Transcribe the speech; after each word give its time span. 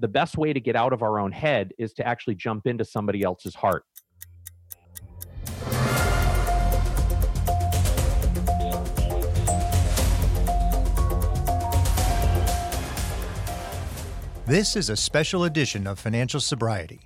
the 0.00 0.08
best 0.08 0.36
way 0.38 0.52
to 0.52 0.60
get 0.60 0.76
out 0.76 0.92
of 0.92 1.02
our 1.02 1.18
own 1.18 1.32
head 1.32 1.72
is 1.78 1.92
to 1.94 2.06
actually 2.06 2.34
jump 2.34 2.66
into 2.66 2.84
somebody 2.84 3.22
else's 3.22 3.54
heart. 3.54 3.84
This 14.46 14.76
is 14.76 14.88
a 14.88 14.96
special 14.96 15.44
edition 15.44 15.86
of 15.86 15.98
Financial 15.98 16.40
Sobriety. 16.40 17.00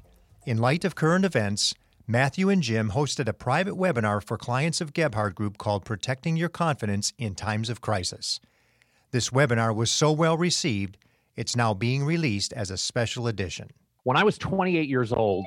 In 0.47 0.59
light 0.59 0.85
of 0.85 0.95
current 0.95 1.25
events, 1.25 1.75
Matthew 2.07 2.49
and 2.49 2.63
Jim 2.63 2.91
hosted 2.91 3.27
a 3.27 3.33
private 3.33 3.75
webinar 3.75 4.23
for 4.23 4.37
clients 4.37 4.81
of 4.81 4.93
Gebhardt 4.93 5.35
Group 5.35 5.59
called 5.59 5.85
Protecting 5.85 6.37
Your 6.37 6.49
Confidence 6.49 7.13
in 7.19 7.35
Times 7.35 7.69
of 7.69 7.81
Crisis. 7.81 8.39
This 9.11 9.31
webinar 9.31 9.75
was 9.75 9.91
so 9.91 10.13
well 10.13 10.37
received, 10.37 10.99
it's 11.37 11.57
now 11.57 11.75
being 11.75 12.05
released 12.05 12.53
as 12.53 12.71
a 12.71 12.77
special 12.77 13.27
edition. 13.29 13.71
When 14.05 14.17
I 14.17 14.25
was 14.25 14.37
28 14.39 14.89
years 14.89 15.13
old, 15.13 15.47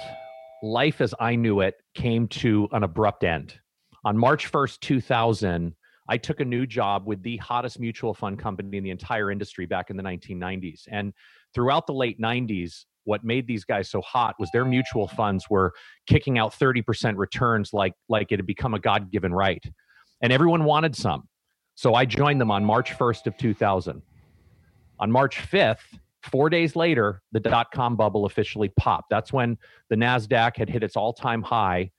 life 0.63 1.01
as 1.01 1.13
I 1.19 1.35
knew 1.35 1.61
it 1.61 1.75
came 1.93 2.27
to 2.29 2.67
an 2.71 2.83
abrupt 2.83 3.23
end. 3.23 3.59
On 4.03 4.17
March 4.17 4.51
1st, 4.51 4.79
2000, 4.79 5.75
I 6.07 6.17
took 6.17 6.39
a 6.39 6.45
new 6.45 6.65
job 6.65 7.05
with 7.05 7.21
the 7.23 7.37
hottest 7.37 7.79
mutual 7.79 8.13
fund 8.13 8.39
company 8.39 8.77
in 8.77 8.83
the 8.83 8.91
entire 8.91 9.31
industry 9.31 9.65
back 9.65 9.89
in 9.89 9.97
the 9.97 10.03
1990s. 10.03 10.83
And 10.89 11.13
throughout 11.53 11.87
the 11.87 11.93
late 11.93 12.19
90s, 12.19 12.85
what 13.03 13.23
made 13.23 13.47
these 13.47 13.63
guys 13.63 13.89
so 13.89 14.01
hot 14.01 14.35
was 14.39 14.49
their 14.51 14.65
mutual 14.65 15.07
funds 15.07 15.45
were 15.49 15.73
kicking 16.07 16.37
out 16.37 16.53
30% 16.53 17.17
returns 17.17 17.71
like 17.71 17.93
like 18.09 18.31
it 18.31 18.39
had 18.39 18.47
become 18.47 18.73
a 18.73 18.79
god-given 18.79 19.33
right. 19.33 19.63
And 20.21 20.33
everyone 20.33 20.63
wanted 20.63 20.95
some. 20.95 21.27
So 21.75 21.93
I 21.93 22.05
joined 22.05 22.41
them 22.41 22.51
on 22.51 22.63
March 22.65 22.91
1st 22.93 23.27
of 23.27 23.37
2000. 23.37 24.01
On 24.99 25.11
March 25.11 25.37
5th, 25.37 25.99
4 26.23 26.49
days 26.49 26.75
later, 26.75 27.21
the 27.31 27.39
dot 27.39 27.67
com 27.71 27.95
bubble 27.95 28.25
officially 28.25 28.69
popped. 28.69 29.09
That's 29.09 29.31
when 29.31 29.57
the 29.89 29.95
Nasdaq 29.95 30.57
had 30.57 30.69
hit 30.69 30.83
its 30.83 30.95
all-time 30.95 31.41
high 31.41 31.91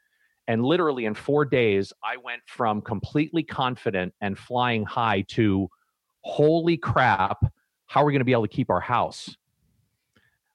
and 0.48 0.64
literally 0.64 1.04
in 1.04 1.14
4 1.14 1.44
days 1.44 1.92
I 2.02 2.16
went 2.16 2.42
from 2.46 2.80
completely 2.80 3.42
confident 3.42 4.14
and 4.20 4.38
flying 4.38 4.84
high 4.84 5.22
to 5.28 5.68
holy 6.22 6.76
crap, 6.76 7.44
how 7.86 8.02
are 8.02 8.04
we 8.04 8.12
going 8.12 8.20
to 8.20 8.24
be 8.24 8.32
able 8.32 8.46
to 8.46 8.48
keep 8.48 8.70
our 8.70 8.80
house? 8.80 9.36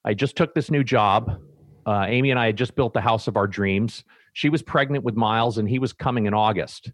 I 0.03 0.13
just 0.13 0.35
took 0.35 0.53
this 0.53 0.71
new 0.71 0.83
job. 0.83 1.41
Uh, 1.85 2.05
Amy 2.07 2.31
and 2.31 2.39
I 2.39 2.47
had 2.47 2.57
just 2.57 2.75
built 2.75 2.93
the 2.93 3.01
house 3.01 3.27
of 3.27 3.37
our 3.37 3.47
dreams. 3.47 4.03
She 4.33 4.49
was 4.49 4.61
pregnant 4.61 5.03
with 5.03 5.15
Miles, 5.15 5.57
and 5.57 5.67
he 5.69 5.79
was 5.79 5.93
coming 5.93 6.25
in 6.25 6.33
August. 6.33 6.91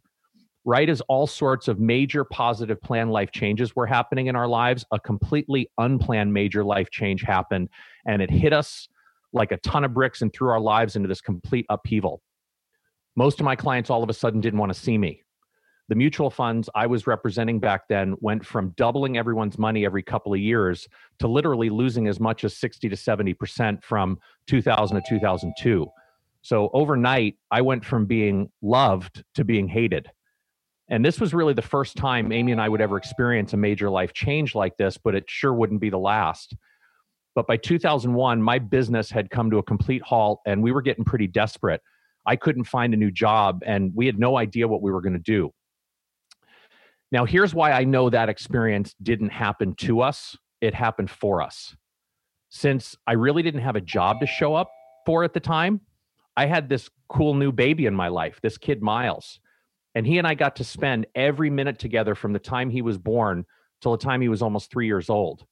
Right 0.68 0.90
as 0.90 1.02
all 1.08 1.26
sorts 1.26 1.68
of 1.68 1.80
major 1.80 2.24
positive 2.24 2.80
plan 2.82 3.10
life 3.10 3.32
changes 3.32 3.76
were 3.76 3.88
happening 3.88 4.28
in 4.28 4.36
our 4.36 4.48
lives, 4.48 4.86
a 4.92 5.00
completely 5.00 5.72
unplanned 5.80 6.34
major 6.34 6.64
life 6.64 6.92
change 6.92 7.24
happened, 7.24 7.70
and 8.06 8.22
it 8.22 8.30
hit 8.30 8.54
us 8.54 8.88
like 9.34 9.52
a 9.52 9.58
ton 9.58 9.84
of 9.84 9.94
bricks 9.94 10.22
and 10.22 10.32
threw 10.34 10.50
our 10.50 10.60
lives 10.60 10.96
into 10.96 11.08
this 11.08 11.22
complete 11.22 11.66
upheaval. 11.70 12.22
Most 13.16 13.40
of 13.40 13.46
my 13.46 13.56
clients 13.56 13.90
all 13.90 14.04
of 14.04 14.10
a 14.10 14.14
sudden 14.14 14.42
didn't 14.42 14.60
want 14.60 14.74
to 14.74 14.80
see 14.80 14.98
me 14.98 15.24
the 15.90 15.96
mutual 15.96 16.30
funds 16.30 16.70
I 16.76 16.86
was 16.86 17.08
representing 17.08 17.60
back 17.60 17.88
then 17.88 18.16
went 18.20 18.46
from 18.46 18.74
doubling 18.76 19.18
everyone's 19.18 19.58
money 19.58 19.86
every 19.86 20.04
couple 20.04 20.34
of 20.34 20.40
years 20.40 20.88
to 21.20 21.28
literally 21.28 21.70
losing 21.70 22.08
as 22.08 22.20
much 22.20 22.44
as 22.44 22.58
60 22.58 22.90
to 22.90 22.96
70% 22.96 23.84
from 23.84 24.20
2000 24.48 24.98
to 24.98 25.04
2002. 25.08 25.88
So 26.42 26.70
overnight, 26.74 27.38
I 27.52 27.62
went 27.62 27.86
from 27.86 28.06
being 28.06 28.52
loved 28.62 29.24
to 29.36 29.46
being 29.46 29.68
hated. 29.68 30.10
And 30.90 31.04
this 31.04 31.20
was 31.20 31.34
really 31.34 31.54
the 31.54 31.62
first 31.62 31.98
time 31.98 32.32
Amy 32.32 32.52
and 32.52 32.62
I 32.62 32.70
would 32.70 32.82
ever 32.82 32.98
experience 32.98 33.54
a 33.54 33.58
major 33.58 33.90
life 33.90 34.14
change 34.14 34.56
like 34.56 34.78
this, 34.78 34.98
but 34.98 35.16
it 35.16 35.26
sure 35.28 35.54
wouldn't 35.54 35.82
be 35.82 35.90
the 35.90 35.98
last. 35.98 36.56
But 37.36 37.46
by 37.46 37.58
2001, 37.58 38.42
my 38.42 38.58
business 38.58 39.12
had 39.12 39.30
come 39.30 39.52
to 39.52 39.58
a 39.58 39.64
complete 39.64 40.02
halt 40.02 40.40
and 40.46 40.64
we 40.64 40.72
were 40.72 40.82
getting 40.82 41.04
pretty 41.04 41.28
desperate. 41.28 41.82
I 42.26 42.36
couldn't 42.36 42.64
find 42.64 42.94
a 42.94 42.98
new 42.98 43.12
job 43.12 43.64
and 43.66 43.92
we 43.94 44.06
had 44.06 44.18
no 44.18 44.38
idea 44.38 44.68
what 44.68 44.82
we 44.82 44.92
were 44.92 45.02
going 45.02 45.14
to 45.14 45.20
do. 45.20 45.52
Now, 47.12 47.26
here's 47.26 47.54
why 47.54 47.72
I 47.72 47.84
know 47.84 48.10
that 48.10 48.28
experience 48.28 48.96
didn't 49.02 49.30
happen 49.30 49.76
to 49.76 50.02
us, 50.02 50.36
it 50.62 50.74
happened 50.74 51.10
for 51.10 51.42
us. 51.42 51.76
Since 52.50 52.96
I 53.06 53.14
really 53.14 53.44
didn't 53.44 53.62
have 53.62 53.76
a 53.76 53.82
job 53.82 54.20
to 54.22 54.26
show 54.26 54.56
up 54.56 54.72
for 55.06 55.24
at 55.24 55.34
the 55.34 55.40
time, 55.40 55.82
I 56.36 56.46
had 56.46 56.70
this 56.70 56.90
cool 57.08 57.34
new 57.34 57.52
baby 57.52 57.86
in 57.86 57.94
my 57.94 58.08
life, 58.08 58.40
this 58.42 58.58
kid, 58.58 58.82
Miles. 58.82 59.40
And 59.98 60.06
he 60.06 60.20
and 60.20 60.28
I 60.28 60.36
got 60.36 60.56
to 60.58 60.64
spend 60.64 61.08
every 61.16 61.50
minute 61.50 61.80
together 61.80 62.14
from 62.14 62.32
the 62.32 62.38
time 62.38 62.70
he 62.70 62.84
was 62.84 63.00
born 63.00 63.44
till 63.82 63.94
the 63.94 63.98
time 63.98 64.22
he 64.22 64.30
was 64.30 64.44
almost 64.44 64.70
three 64.70 64.86
years 64.86 65.10
old. 65.10 65.44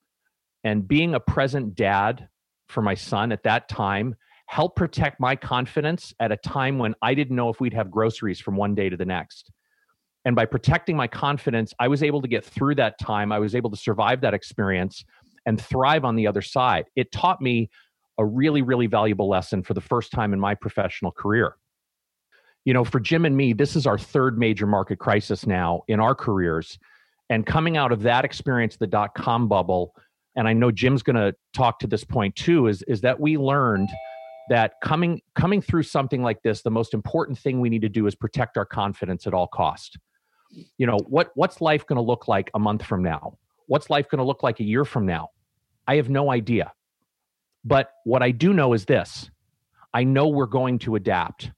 And 0.63 0.88
being 0.88 1.16
a 1.16 1.19
present 1.19 1.73
dad 1.73 2.29
for 2.69 2.83
my 2.83 2.94
son 2.94 3.31
at 3.31 3.41
that 3.41 3.67
time 3.67 4.13
helped 4.45 4.75
protect 4.75 5.19
my 5.19 5.35
confidence 5.35 6.13
at 6.19 6.31
a 6.31 6.38
time 6.38 6.78
when 6.78 6.94
I 7.01 7.16
didn't 7.16 7.35
know 7.35 7.50
if 7.50 7.59
we'd 7.59 7.73
have 7.73 7.89
groceries 7.89 8.39
from 8.39 8.56
one 8.56 8.75
day 8.75 8.88
to 8.88 8.95
the 8.95 9.03
next. 9.03 9.51
And 10.25 10.35
by 10.35 10.45
protecting 10.45 10.95
my 10.95 11.07
confidence, 11.07 11.73
I 11.79 11.88
was 11.88 12.03
able 12.03 12.22
to 12.22 12.27
get 12.27 12.45
through 12.45 12.75
that 12.75 13.00
time. 13.00 13.31
I 13.31 13.39
was 13.39 13.56
able 13.56 13.72
to 13.72 13.77
survive 13.77 14.22
that 14.22 14.35
experience 14.35 15.03
and 15.47 15.59
thrive 15.59 16.06
on 16.06 16.16
the 16.16 16.27
other 16.27 16.44
side. 16.44 16.85
It 16.95 17.12
taught 17.12 17.41
me 17.41 17.72
a 18.19 18.25
really, 18.25 18.62
really 18.62 18.85
valuable 18.85 19.27
lesson 19.27 19.63
for 19.63 19.73
the 19.73 19.81
first 19.81 20.12
time 20.12 20.33
in 20.33 20.39
my 20.39 20.53
professional 20.53 21.12
career. 21.12 21.56
You 22.65 22.73
know, 22.73 22.83
for 22.83 22.99
Jim 22.99 23.25
and 23.25 23.37
me, 23.37 23.53
this 23.53 23.75
is 23.75 23.87
our 23.87 23.97
third 23.97 24.37
major 24.37 24.65
market 24.65 24.97
crisis 24.97 25.45
now 25.45 25.83
in 25.87 25.99
our 25.99 26.15
careers. 26.15 26.77
And 27.29 27.45
coming 27.45 27.77
out 27.77 27.91
of 27.91 28.01
that 28.03 28.25
experience, 28.25 28.75
the 28.77 28.87
dot 28.87 29.15
com 29.15 29.47
bubble, 29.47 29.95
and 30.35 30.47
I 30.47 30.53
know 30.53 30.71
Jim's 30.71 31.03
going 31.03 31.15
to 31.15 31.33
talk 31.53 31.79
to 31.79 31.87
this 31.87 32.03
point 32.03 32.35
too, 32.35 32.67
is, 32.67 32.81
is 32.83 33.01
that 33.01 33.19
we 33.19 33.37
learned 33.37 33.89
that 34.49 34.73
coming 34.83 35.21
coming 35.35 35.61
through 35.61 35.83
something 35.83 36.21
like 36.21 36.41
this, 36.43 36.61
the 36.61 36.69
most 36.71 36.93
important 36.93 37.37
thing 37.37 37.61
we 37.61 37.69
need 37.69 37.81
to 37.81 37.89
do 37.89 38.05
is 38.05 38.15
protect 38.15 38.57
our 38.57 38.65
confidence 38.65 39.25
at 39.25 39.33
all 39.33 39.47
cost. 39.47 39.97
You 40.77 40.85
know 40.85 40.97
what 41.07 41.31
what's 41.35 41.61
life 41.61 41.85
going 41.85 41.97
to 41.97 42.03
look 42.03 42.27
like 42.27 42.51
a 42.53 42.59
month 42.59 42.83
from 42.83 43.01
now? 43.03 43.37
What's 43.67 43.89
life 43.89 44.07
going 44.09 44.19
to 44.19 44.25
look 44.25 44.43
like 44.43 44.59
a 44.59 44.63
year 44.63 44.85
from 44.85 45.05
now? 45.05 45.29
I 45.87 45.95
have 45.95 46.09
no 46.09 46.31
idea. 46.31 46.71
But 47.63 47.91
what 48.03 48.21
i 48.21 48.29
do 48.29 48.53
know 48.53 48.73
is 48.73 48.85
this. 48.85 49.31
I 49.93 50.03
know 50.03 50.27
we're 50.27 50.45
going 50.45 50.77
to 50.79 50.95
adapt 50.95 51.51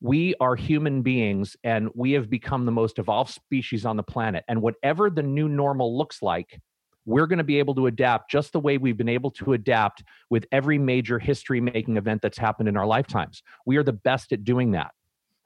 we 0.00 0.34
are 0.40 0.54
human 0.54 1.02
beings 1.02 1.56
and 1.64 1.88
we 1.94 2.12
have 2.12 2.30
become 2.30 2.64
the 2.64 2.72
most 2.72 2.98
evolved 2.98 3.32
species 3.32 3.84
on 3.84 3.96
the 3.96 4.02
planet 4.02 4.44
and 4.48 4.62
whatever 4.62 5.10
the 5.10 5.22
new 5.22 5.48
normal 5.48 5.96
looks 5.96 6.22
like 6.22 6.60
we're 7.04 7.26
going 7.26 7.38
to 7.38 7.44
be 7.44 7.58
able 7.58 7.74
to 7.74 7.86
adapt 7.86 8.30
just 8.30 8.52
the 8.52 8.60
way 8.60 8.76
we've 8.76 8.98
been 8.98 9.08
able 9.08 9.30
to 9.30 9.54
adapt 9.54 10.04
with 10.28 10.44
every 10.52 10.78
major 10.78 11.18
history 11.18 11.60
making 11.60 11.96
event 11.96 12.20
that's 12.22 12.38
happened 12.38 12.68
in 12.68 12.76
our 12.76 12.86
lifetimes 12.86 13.42
we 13.66 13.76
are 13.76 13.82
the 13.82 13.92
best 13.92 14.32
at 14.32 14.44
doing 14.44 14.70
that 14.72 14.92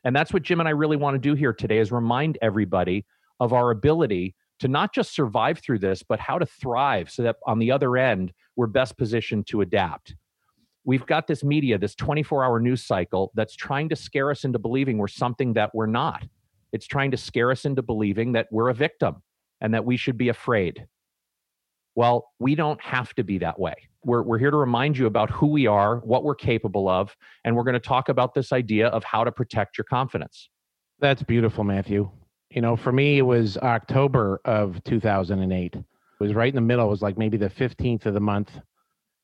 and 0.05 0.15
that's 0.15 0.33
what 0.33 0.43
Jim 0.43 0.61
and 0.61 0.69
I 0.69 0.73
really 0.73 0.97
want 0.97 1.15
to 1.15 1.19
do 1.19 1.34
here 1.34 1.53
today 1.53 1.79
is 1.79 1.93
remind 1.93 2.39
everybody 2.43 3.07
of 3.41 3.53
our 3.53 3.71
ability 3.71 4.34
to 4.61 4.69
not 4.69 4.95
just 4.95 5.15
survive 5.15 5.59
through 5.59 5.79
this, 5.79 6.03
but 6.03 6.21
how 6.21 6.39
to 6.39 6.47
thrive 6.47 7.11
so 7.11 7.23
that 7.23 7.37
on 7.47 7.59
the 7.59 7.71
other 7.71 7.97
end, 7.97 8.33
we're 8.57 8.67
best 8.67 8.97
positioned 8.97 9.47
to 9.49 9.61
adapt. 9.61 10.15
We've 10.84 11.06
got 11.06 11.26
this 11.26 11.44
media, 11.44 11.78
this 11.78 11.94
24 11.94 12.44
hour 12.44 12.60
news 12.60 12.84
cycle 12.84 13.31
that's 13.34 13.54
trying 13.54 13.88
to 13.91 13.97
scare 13.97 14.31
us 14.31 14.44
into 14.44 14.59
believing 14.59 14.98
we're 14.98 15.09
something 15.09 15.53
that 15.54 15.75
we're 15.75 15.87
not. 15.87 16.25
It's 16.72 16.87
trying 16.87 17.10
to 17.12 17.16
scare 17.16 17.50
us 17.50 17.65
into 17.65 17.82
believing 17.82 18.32
that 18.32 18.48
we're 18.50 18.70
a 18.70 18.75
victim 18.75 19.22
and 19.60 19.75
that 19.75 19.84
we 19.84 19.97
should 19.97 20.19
be 20.19 20.28
afraid. 20.28 20.87
Well, 21.94 22.31
we 22.38 22.54
don't 22.54 22.81
have 22.81 23.15
to 23.15 23.22
be 23.22 23.38
that 23.38 23.60
way. 23.60 23.75
We're, 24.04 24.22
we're 24.22 24.38
here 24.38 24.50
to 24.50 24.56
remind 24.56 24.97
you 24.97 25.06
about 25.06 25.31
who 25.31 25.47
we 25.47 25.66
are, 25.66 25.98
what 25.98 26.25
we're 26.25 26.34
capable 26.34 26.88
of, 26.88 27.15
and 27.44 27.54
we're 27.54 27.65
going 27.65 27.75
to 27.75 27.81
talk 27.81 28.09
about 28.09 28.34
this 28.34 28.53
idea 28.53 28.88
of 28.88 29.04
how 29.04 29.22
to 29.25 29.31
protect 29.31 29.78
your 29.78 29.84
confidence. 29.84 30.48
That's 30.98 31.22
beautiful, 31.22 31.65
Matthew. 31.65 32.10
You 32.50 32.62
know, 32.62 32.76
for 32.76 32.92
me, 32.92 33.19
it 33.19 33.22
was 33.22 33.56
October 33.59 34.41
of 34.44 34.82
2008. 34.84 35.75
It 35.75 35.84
was 36.19 36.34
right 36.34 36.48
in 36.48 36.54
the 36.54 36.60
middle. 36.60 36.87
It 36.87 36.91
was 36.91 37.03
like 37.03 37.19
maybe 37.19 37.37
the 37.37 37.50
15th 37.50 38.06
of 38.06 38.15
the 38.15 38.21
month. 38.21 38.50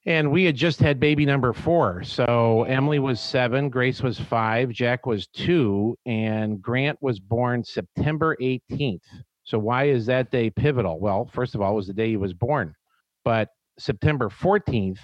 And 0.09 0.33
we 0.33 0.45
had 0.45 0.57
just 0.57 0.81
had 0.81 0.99
baby 0.99 1.27
number 1.27 1.53
four. 1.53 2.03
So 2.03 2.63
Emily 2.63 2.99
was 2.99 3.21
seven, 3.21 3.69
Grace 3.69 4.03
was 4.03 4.19
five, 4.19 4.71
Jack 4.71 5.05
was 5.05 5.27
two, 5.27 5.99
and 6.07 6.63
Grant 6.63 6.97
was 7.03 7.21
born 7.21 7.63
September 7.63 8.35
18th. 8.41 9.03
So 9.45 9.59
why 9.59 9.89
is 9.89 10.07
that 10.07 10.31
day 10.31 10.49
pivotal? 10.49 10.99
Well, 10.99 11.31
first 11.35 11.55
of 11.55 11.61
all, 11.61 11.73
it 11.73 11.77
was 11.77 11.89
the 11.89 11.93
day 11.93 12.09
he 12.09 12.17
was 12.17 12.33
born. 12.33 12.75
But 13.23 13.51
September 13.79 14.31
14th 14.31 14.97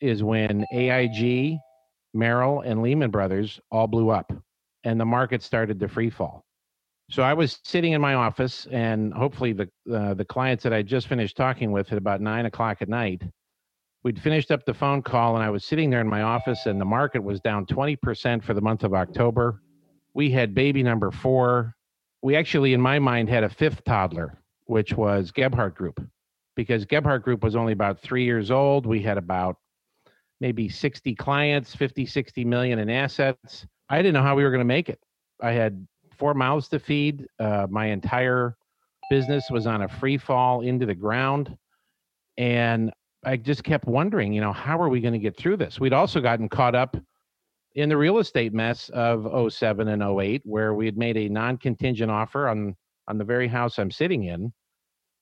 is 0.00 0.22
when 0.22 0.64
AIG, 0.72 1.58
Merrill, 2.14 2.60
and 2.60 2.82
Lehman 2.82 3.10
Brothers 3.10 3.58
all 3.72 3.88
blew 3.88 4.10
up 4.10 4.32
and 4.84 5.00
the 5.00 5.04
market 5.04 5.42
started 5.42 5.80
to 5.80 5.88
free 5.88 6.08
fall. 6.08 6.44
So 7.10 7.24
I 7.24 7.34
was 7.34 7.58
sitting 7.64 7.94
in 7.94 8.00
my 8.00 8.14
office, 8.14 8.68
and 8.70 9.12
hopefully 9.12 9.54
the 9.54 9.68
uh, 9.92 10.14
the 10.14 10.24
clients 10.24 10.62
that 10.62 10.72
I 10.72 10.82
just 10.82 11.08
finished 11.08 11.36
talking 11.36 11.72
with 11.72 11.90
at 11.90 11.98
about 11.98 12.20
nine 12.20 12.46
o'clock 12.46 12.78
at 12.80 12.88
night, 12.88 13.22
we'd 14.02 14.20
finished 14.20 14.50
up 14.50 14.64
the 14.64 14.74
phone 14.74 15.02
call, 15.02 15.34
and 15.36 15.44
I 15.44 15.50
was 15.50 15.64
sitting 15.64 15.90
there 15.90 16.00
in 16.00 16.08
my 16.08 16.22
office, 16.22 16.66
and 16.66 16.80
the 16.80 16.84
market 16.84 17.22
was 17.22 17.40
down 17.40 17.66
twenty 17.66 17.96
percent 17.96 18.44
for 18.44 18.54
the 18.54 18.60
month 18.60 18.84
of 18.84 18.94
October. 18.94 19.62
We 20.14 20.30
had 20.30 20.54
baby 20.54 20.82
number 20.82 21.10
four 21.10 21.74
we 22.22 22.36
actually, 22.36 22.72
in 22.72 22.80
my 22.80 22.98
mind, 22.98 23.28
had 23.28 23.44
a 23.44 23.48
fifth 23.48 23.84
toddler, 23.84 24.38
which 24.66 24.94
was 24.94 25.32
Gebhardt 25.32 25.74
Group, 25.74 26.00
because 26.54 26.84
Gebhardt 26.84 27.24
Group 27.24 27.42
was 27.42 27.56
only 27.56 27.72
about 27.72 28.00
three 28.00 28.24
years 28.24 28.50
old. 28.50 28.86
We 28.86 29.02
had 29.02 29.18
about 29.18 29.56
maybe 30.40 30.68
60 30.68 31.14
clients, 31.16 31.74
50, 31.74 32.06
60 32.06 32.44
million 32.44 32.78
in 32.78 32.88
assets. 32.88 33.66
I 33.88 33.98
didn't 33.98 34.14
know 34.14 34.22
how 34.22 34.36
we 34.36 34.44
were 34.44 34.50
going 34.50 34.60
to 34.60 34.64
make 34.64 34.88
it. 34.88 35.00
I 35.40 35.50
had 35.50 35.86
four 36.16 36.34
mouths 36.34 36.68
to 36.68 36.78
feed. 36.78 37.26
Uh, 37.38 37.66
my 37.68 37.86
entire 37.86 38.56
business 39.10 39.50
was 39.50 39.66
on 39.66 39.82
a 39.82 39.88
free 39.88 40.16
fall 40.16 40.62
into 40.62 40.86
the 40.86 40.94
ground. 40.94 41.56
And 42.38 42.92
I 43.24 43.36
just 43.36 43.62
kept 43.62 43.86
wondering, 43.86 44.32
you 44.32 44.40
know, 44.40 44.52
how 44.52 44.80
are 44.80 44.88
we 44.88 45.00
going 45.00 45.12
to 45.12 45.18
get 45.18 45.36
through 45.36 45.56
this? 45.56 45.78
We'd 45.78 45.92
also 45.92 46.20
gotten 46.20 46.48
caught 46.48 46.74
up 46.74 46.96
in 47.74 47.88
the 47.88 47.96
real 47.96 48.18
estate 48.18 48.52
mess 48.52 48.88
of 48.90 49.52
07 49.52 49.88
and 49.88 50.02
08, 50.02 50.42
where 50.44 50.74
we 50.74 50.86
had 50.86 50.96
made 50.96 51.16
a 51.16 51.28
non 51.28 51.56
contingent 51.56 52.10
offer 52.10 52.48
on, 52.48 52.74
on 53.08 53.18
the 53.18 53.24
very 53.24 53.48
house 53.48 53.78
I'm 53.78 53.90
sitting 53.90 54.24
in 54.24 54.52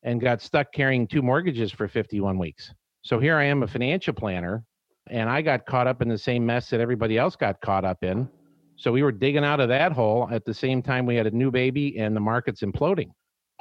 and 0.03 0.21
got 0.21 0.41
stuck 0.41 0.73
carrying 0.73 1.07
two 1.07 1.23
mortgages 1.23 1.71
for 1.71 1.89
51 1.89 2.39
weeks. 2.39 2.73
So 3.03 3.19
here 3.19 3.37
I 3.37 3.45
am, 3.45 3.63
a 3.63 3.67
financial 3.67 4.15
planner, 4.15 4.65
and 5.09 5.29
I 5.29 5.43
got 5.43 5.67
caught 5.67 5.87
up 5.87 6.01
in 6.01 6.09
the 6.09 6.19
same 6.19 6.45
mess 6.45 6.71
that 6.71 6.81
everybody 6.81 7.19
else 7.19 7.37
got 7.37 7.61
caught 7.61 7.85
up 7.85 8.03
in. 8.03 8.29
So 8.77 8.93
we 8.93 9.03
were 9.03 9.13
digging 9.13 9.45
out 9.45 9.61
of 9.61 9.69
that 9.69 9.93
hole 9.93 10.29
at 10.33 10.45
the 10.47 10.55
same 10.55 10.83
time 10.83 11.05
we 11.05 11.17
had 11.17 11.27
a 11.27 11.31
new 11.31 11.51
baby 11.51 11.99
and 11.99 12.17
the 12.17 12.21
market's 12.21 12.63
imploding. 12.63 13.11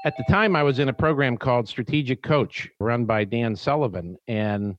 At 0.06 0.16
the 0.16 0.24
time, 0.30 0.56
I 0.56 0.64
was 0.64 0.80
in 0.80 0.88
a 0.88 0.94
program 0.94 1.36
called 1.36 1.68
Strategic 1.68 2.24
Coach 2.24 2.70
run 2.80 3.04
by 3.04 3.26
Dan 3.26 3.54
Sullivan. 3.54 4.16
And 4.30 4.78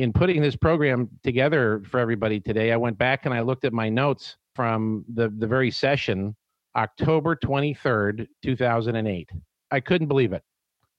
in 0.00 0.12
putting 0.12 0.42
this 0.42 0.56
program 0.56 1.08
together 1.22 1.82
for 1.88 2.00
everybody 2.00 2.40
today, 2.40 2.72
I 2.72 2.76
went 2.76 2.98
back 2.98 3.26
and 3.26 3.34
I 3.34 3.40
looked 3.42 3.64
at 3.64 3.72
my 3.72 3.88
notes 3.88 4.36
from 4.56 5.04
the, 5.14 5.32
the 5.38 5.46
very 5.46 5.70
session, 5.70 6.34
October 6.74 7.36
23rd, 7.36 8.26
2008. 8.42 9.30
I 9.70 9.80
couldn't 9.80 10.08
believe 10.08 10.32
it. 10.32 10.42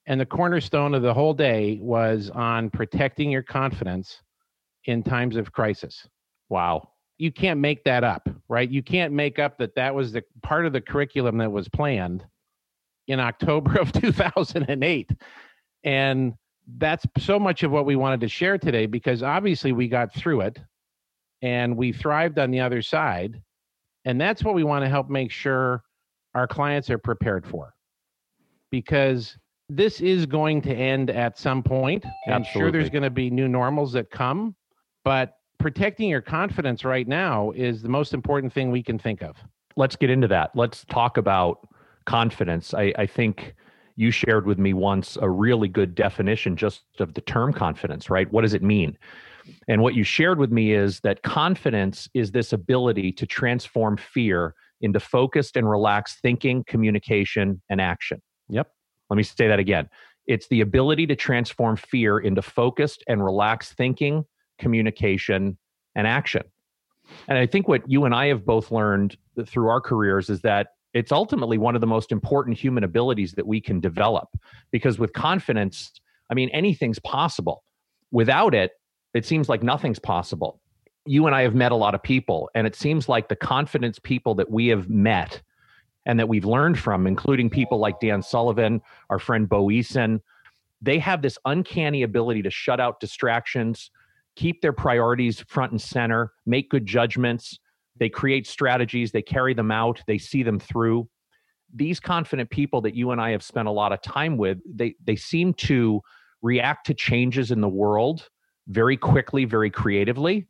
And 0.06 0.22
the 0.22 0.25
cornerstone 0.25 0.94
of 0.94 1.02
the 1.02 1.13
whole 1.13 1.34
day 1.34 1.78
was 1.81 2.30
on 2.30 2.70
protecting 2.70 3.30
your 3.30 3.44
confidence 3.44 4.22
in 4.86 5.04
times 5.04 5.36
of 5.36 5.52
crisis. 5.52 6.08
Wow. 6.48 6.92
You 7.18 7.34
can't 7.34 7.60
make 7.60 7.84
that 7.84 8.06
up, 8.06 8.30
right? 8.48 8.70
You 8.70 8.81
can't 8.81 9.12
make 9.12 9.40
up 9.40 9.58
that 9.58 9.75
that 9.75 9.94
was 9.94 10.13
the 10.13 10.24
part 10.42 10.66
of 10.66 10.72
the 10.72 10.80
curriculum 10.80 11.38
that 11.40 11.52
was 11.52 11.68
planned 11.68 12.24
in 13.07 13.19
October 13.19 13.80
of 13.80 13.92
2008. 14.01 15.12
And 15.83 16.33
that's 16.77 17.06
so 17.18 17.39
much 17.39 17.63
of 17.63 17.71
what 17.71 17.86
we 17.86 17.95
wanted 17.95 18.19
to 18.21 18.27
share 18.27 18.57
today 18.57 18.86
because 18.86 19.24
obviously 19.24 19.71
we 19.71 19.88
got 19.88 20.13
through 20.13 20.42
it 20.42 20.59
and 21.42 21.77
we 21.77 21.94
thrived 21.94 22.39
on 22.39 22.51
the 22.51 22.59
other 22.59 22.81
side. 22.81 23.42
And 24.06 24.19
that's 24.19 24.44
what 24.44 24.56
we 24.56 24.63
want 24.63 24.83
to 24.83 24.89
help 24.89 25.09
make 25.09 25.31
sure 25.31 25.83
our 26.36 26.48
clients 26.48 26.89
are 26.89 26.98
prepared 26.98 27.45
for. 27.45 27.74
Because 28.69 29.38
this 29.69 30.01
is 30.01 30.25
going 30.25 30.62
to 30.62 30.74
end 30.74 31.10
at 31.10 31.38
some 31.38 31.62
point. 31.63 32.06
I'm 32.27 32.44
sure 32.44 32.71
there's 32.71 32.89
going 32.89 33.03
to 33.03 33.10
be 33.10 33.30
new 33.30 33.48
normals 33.48 33.94
that 33.94 34.10
come, 34.12 34.56
but 35.03 35.33
protecting 35.60 36.10
your 36.10 36.21
confidence 36.21 36.86
right 36.86 37.07
now 37.07 37.51
is 37.51 37.81
the 37.81 37.89
most 37.89 38.13
important 38.13 38.53
thing 38.53 38.71
we 38.71 38.83
can 38.83 38.98
think 38.98 39.21
of. 39.21 39.36
Let's 39.75 39.95
get 39.95 40.10
into 40.10 40.27
that. 40.30 40.51
Let's 40.56 40.86
talk 40.86 41.18
about 41.18 41.68
confidence. 42.07 42.74
I, 42.74 42.94
I 42.98 43.06
think 43.06 43.54
you 43.95 44.09
shared 44.09 44.48
with 44.48 44.57
me 44.57 44.74
once 44.74 45.18
a 45.21 45.30
really 45.30 45.68
good 45.68 45.94
definition 45.94 46.56
just 46.56 46.83
of 47.00 47.13
the 47.13 47.21
term 47.21 47.54
confidence, 47.54 48.09
right? 48.09 48.31
What 48.31 48.42
does 48.42 48.54
it 48.54 48.63
mean? 48.63 48.98
And 49.68 49.81
what 49.81 49.94
you 49.94 50.04
shared 50.04 50.39
with 50.39 50.51
me 50.51 50.74
is 50.74 51.00
that 51.01 51.21
confidence 51.24 52.09
is 52.13 52.31
this 52.31 52.54
ability 52.54 53.12
to 53.13 53.25
transform 53.25 53.98
fear 53.98 54.56
into 54.81 55.00
focused 55.00 55.57
and 55.57 55.69
relaxed 55.69 56.19
thinking, 56.21 56.63
communication, 56.65 57.62
and 57.69 57.81
action. 57.81 58.21
Yep. 58.50 58.71
Let 59.10 59.18
me 59.18 59.24
say 59.24 59.48
that 59.48 59.60
again. 59.60 59.89
It's 60.27 60.48
the 60.48 60.62
ability 60.62 61.07
to 61.07 61.15
transform 61.15 61.77
fear 61.77 62.19
into 62.19 62.42
focused 62.42 63.03
and 63.07 63.24
relaxed 63.24 63.74
thinking, 63.74 64.25
communication, 64.60 65.57
and 65.95 66.06
action. 66.06 66.44
And 67.27 67.38
I 67.38 67.48
think 67.48 67.68
what 67.68 67.89
you 67.89 68.06
and 68.06 68.13
I 68.13 68.27
have 68.27 68.45
both 68.45 68.71
learned 68.71 69.18
through 69.45 69.69
our 69.69 69.81
careers 69.81 70.30
is 70.30 70.42
that 70.42 70.68
it's 70.98 71.12
ultimately 71.12 71.58
one 71.58 71.76
of 71.76 71.82
the 71.82 71.88
most 71.88 72.12
important 72.12 72.58
human 72.58 72.84
abilities 72.84 73.34
that 73.34 73.46
we 73.46 73.62
can 73.62 73.80
develop 73.80 74.30
because 74.72 74.98
with 74.98 75.14
confidence, 75.14 75.92
I 76.30 76.34
mean, 76.34 76.50
anything's 76.50 77.00
possible. 77.00 77.64
Without 78.12 78.56
it, 78.56 78.72
it 79.14 79.26
seems 79.26 79.48
like 79.48 79.62
nothing's 79.62 80.00
possible. 80.00 80.60
You 81.06 81.28
and 81.28 81.36
I 81.36 81.44
have 81.44 81.56
met 81.56 81.72
a 81.72 81.76
lot 81.76 81.96
of 81.96 82.02
people, 82.02 82.50
and 82.56 82.66
it 82.66 82.76
seems 82.76 83.08
like 83.08 83.30
the 83.30 83.36
confidence 83.36 84.00
people 84.00 84.36
that 84.36 84.50
we 84.50 84.68
have 84.68 84.90
met 84.90 85.42
and 86.06 86.20
that 86.20 86.28
we've 86.28 86.46
learned 86.46 86.80
from, 86.80 87.06
including 87.06 87.50
people 87.50 87.78
like 87.78 88.00
Dan 88.00 88.22
Sullivan, 88.24 88.82
our 89.10 89.20
friend 89.20 89.48
Bo 89.48 89.68
Eason, 89.68 90.22
they 90.82 91.00
have 91.00 91.22
this 91.22 91.38
uncanny 91.46 92.04
ability 92.04 92.42
to 92.44 92.50
shut 92.50 92.80
out 92.80 93.00
distractions, 93.00 93.92
keep 94.36 94.62
their 94.62 94.74
priorities 94.74 95.42
front 95.42 95.72
and 95.72 95.82
center, 95.82 96.34
make 96.46 96.70
good 96.70 96.86
judgments. 96.86 97.60
They 98.00 98.10
create 98.10 98.48
strategies, 98.48 99.12
they 99.12 99.22
carry 99.22 99.54
them 99.54 99.72
out, 99.72 100.02
they 100.08 100.18
see 100.18 100.44
them 100.44 100.60
through. 100.60 101.08
These 101.74 102.00
confident 102.00 102.50
people 102.50 102.82
that 102.82 102.96
you 102.96 103.12
and 103.12 103.20
I 103.20 103.32
have 103.32 103.44
spent 103.44 103.68
a 103.68 103.72
lot 103.72 103.92
of 103.92 104.02
time 104.02 104.38
with, 104.38 104.60
they 104.66 104.96
they 105.04 105.16
seem 105.16 105.54
to 105.56 106.02
react 106.42 106.86
to 106.88 106.94
changes 106.94 107.52
in 107.52 107.62
the 107.62 107.68
world 107.68 108.30
very 108.68 108.98
quickly, 108.98 109.46
very 109.46 109.70
creatively. 109.70 110.48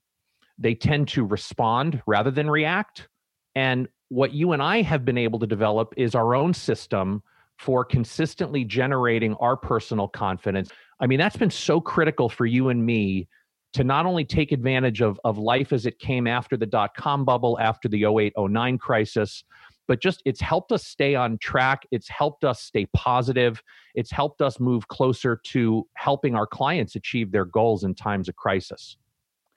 They 0.57 0.75
tend 0.75 1.07
to 1.09 1.25
respond 1.25 2.01
rather 2.07 2.31
than 2.31 2.49
react. 2.49 3.07
And 3.55 3.87
what 4.09 4.33
you 4.33 4.51
and 4.51 4.61
I 4.61 4.81
have 4.81 5.05
been 5.05 5.17
able 5.17 5.39
to 5.39 5.47
develop 5.47 5.93
is 5.97 6.15
our 6.15 6.35
own 6.35 6.53
system 6.53 7.23
for 7.57 7.83
consistently 7.83 8.63
generating 8.63 9.33
our 9.35 9.57
personal 9.57 10.07
confidence. 10.07 10.69
I 10.99 11.07
mean, 11.07 11.19
that's 11.19 11.37
been 11.37 11.49
so 11.49 11.81
critical 11.81 12.29
for 12.29 12.45
you 12.45 12.69
and 12.69 12.85
me 12.85 13.27
to 13.77 13.83
not 13.83 14.07
only 14.07 14.25
take 14.25 14.51
advantage 14.51 15.03
of, 15.03 15.19
of 15.23 15.37
life 15.37 15.71
as 15.71 15.85
it 15.85 15.99
came 15.99 16.25
after 16.25 16.57
the 16.57 16.65
dot 16.65 16.95
com 16.97 17.23
bubble, 17.23 17.59
after 17.59 17.87
the 17.87 18.05
08 18.05 18.33
09 18.35 18.79
crisis, 18.79 19.43
but 19.87 20.01
just 20.01 20.23
it's 20.25 20.41
helped 20.41 20.71
us 20.71 20.87
stay 20.87 21.13
on 21.13 21.37
track. 21.37 21.83
It's 21.91 22.09
helped 22.09 22.43
us 22.43 22.59
stay 22.59 22.87
positive. 22.95 23.61
It's 23.93 24.09
helped 24.09 24.41
us 24.41 24.59
move 24.59 24.87
closer 24.87 25.39
to 25.49 25.87
helping 25.93 26.33
our 26.33 26.47
clients 26.47 26.95
achieve 26.95 27.31
their 27.31 27.45
goals 27.45 27.83
in 27.83 27.93
times 27.93 28.27
of 28.27 28.35
crisis. 28.35 28.97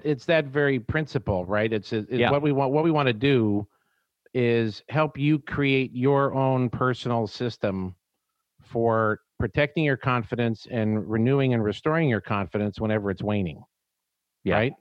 It's 0.04 0.26
that 0.26 0.44
very 0.44 0.78
principle, 0.78 1.46
right? 1.46 1.72
It's, 1.72 1.90
it's 1.94 2.10
yeah. 2.10 2.30
what 2.30 2.42
we 2.42 2.52
want. 2.52 2.72
What 2.72 2.84
we 2.84 2.90
want 2.90 3.06
to 3.06 3.14
do 3.14 3.66
is 4.34 4.82
help 4.90 5.18
you 5.18 5.38
create 5.38 5.92
your 5.94 6.34
own 6.34 6.68
personal 6.68 7.26
system 7.26 7.94
for 8.62 9.20
protecting 9.38 9.82
your 9.82 9.96
confidence 9.96 10.66
and 10.70 11.10
renewing 11.10 11.54
and 11.54 11.64
restoring 11.64 12.10
your 12.10 12.20
confidence 12.20 12.78
whenever 12.78 13.10
it's 13.10 13.22
waning. 13.22 13.64
Yeah. 14.44 14.56
Right. 14.56 14.72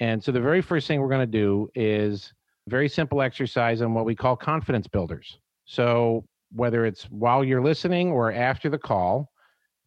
And 0.00 0.22
so 0.22 0.32
the 0.32 0.40
very 0.40 0.62
first 0.62 0.88
thing 0.88 1.00
we're 1.00 1.08
going 1.08 1.20
to 1.20 1.26
do 1.26 1.68
is 1.74 2.32
very 2.68 2.88
simple 2.88 3.22
exercise 3.22 3.82
on 3.82 3.94
what 3.94 4.04
we 4.04 4.14
call 4.14 4.36
confidence 4.36 4.86
builders. 4.86 5.38
So 5.64 6.24
whether 6.52 6.84
it's 6.86 7.04
while 7.04 7.44
you're 7.44 7.62
listening 7.62 8.10
or 8.10 8.32
after 8.32 8.68
the 8.68 8.78
call, 8.78 9.30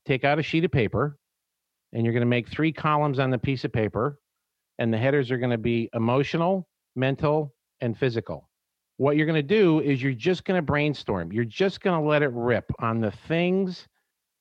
take 0.06 0.24
out 0.24 0.40
a 0.40 0.44
sheet 0.44 0.64
of 0.66 0.72
paper 0.72 1.18
and 1.94 2.04
you're 2.04 2.14
going 2.14 2.22
to 2.22 2.28
make 2.28 2.48
three 2.48 2.72
columns 2.72 3.20
on 3.20 3.30
the 3.30 3.38
piece 3.38 3.66
of 3.66 3.74
paper. 3.74 4.20
And 4.78 4.94
the 4.94 4.98
headers 4.98 5.32
are 5.32 5.38
going 5.38 5.52
to 5.52 5.58
be 5.58 5.90
emotional, 5.94 6.68
mental, 6.96 7.54
and 7.82 7.98
physical 7.98 8.50
what 8.98 9.18
you're 9.18 9.26
going 9.26 9.36
to 9.36 9.44
do 9.44 9.82
is 9.82 10.02
you're 10.02 10.14
just 10.14 10.46
going 10.46 10.58
to 10.58 10.62
brainstorm. 10.62 11.32
You're 11.32 11.44
just 11.46 11.82
going 11.82 12.00
to 12.00 12.08
let 12.08 12.24
it 12.24 12.32
rip 12.32 12.72
on 12.80 13.02
the 13.02 13.12
things 13.12 13.88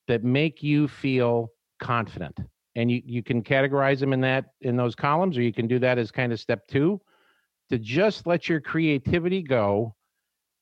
that 0.06 0.22
make 0.22 0.62
you 0.62 0.86
feel 0.86 1.48
confident. 1.80 2.38
And 2.76 2.90
you, 2.90 3.02
you 3.04 3.22
can 3.22 3.42
categorize 3.42 4.00
them 4.00 4.12
in 4.12 4.20
that 4.22 4.46
in 4.60 4.76
those 4.76 4.94
columns, 4.94 5.38
or 5.38 5.42
you 5.42 5.52
can 5.52 5.66
do 5.66 5.78
that 5.78 5.98
as 5.98 6.10
kind 6.10 6.32
of 6.32 6.40
step 6.40 6.66
two 6.66 7.00
to 7.70 7.78
just 7.78 8.26
let 8.26 8.48
your 8.48 8.60
creativity 8.60 9.42
go 9.42 9.94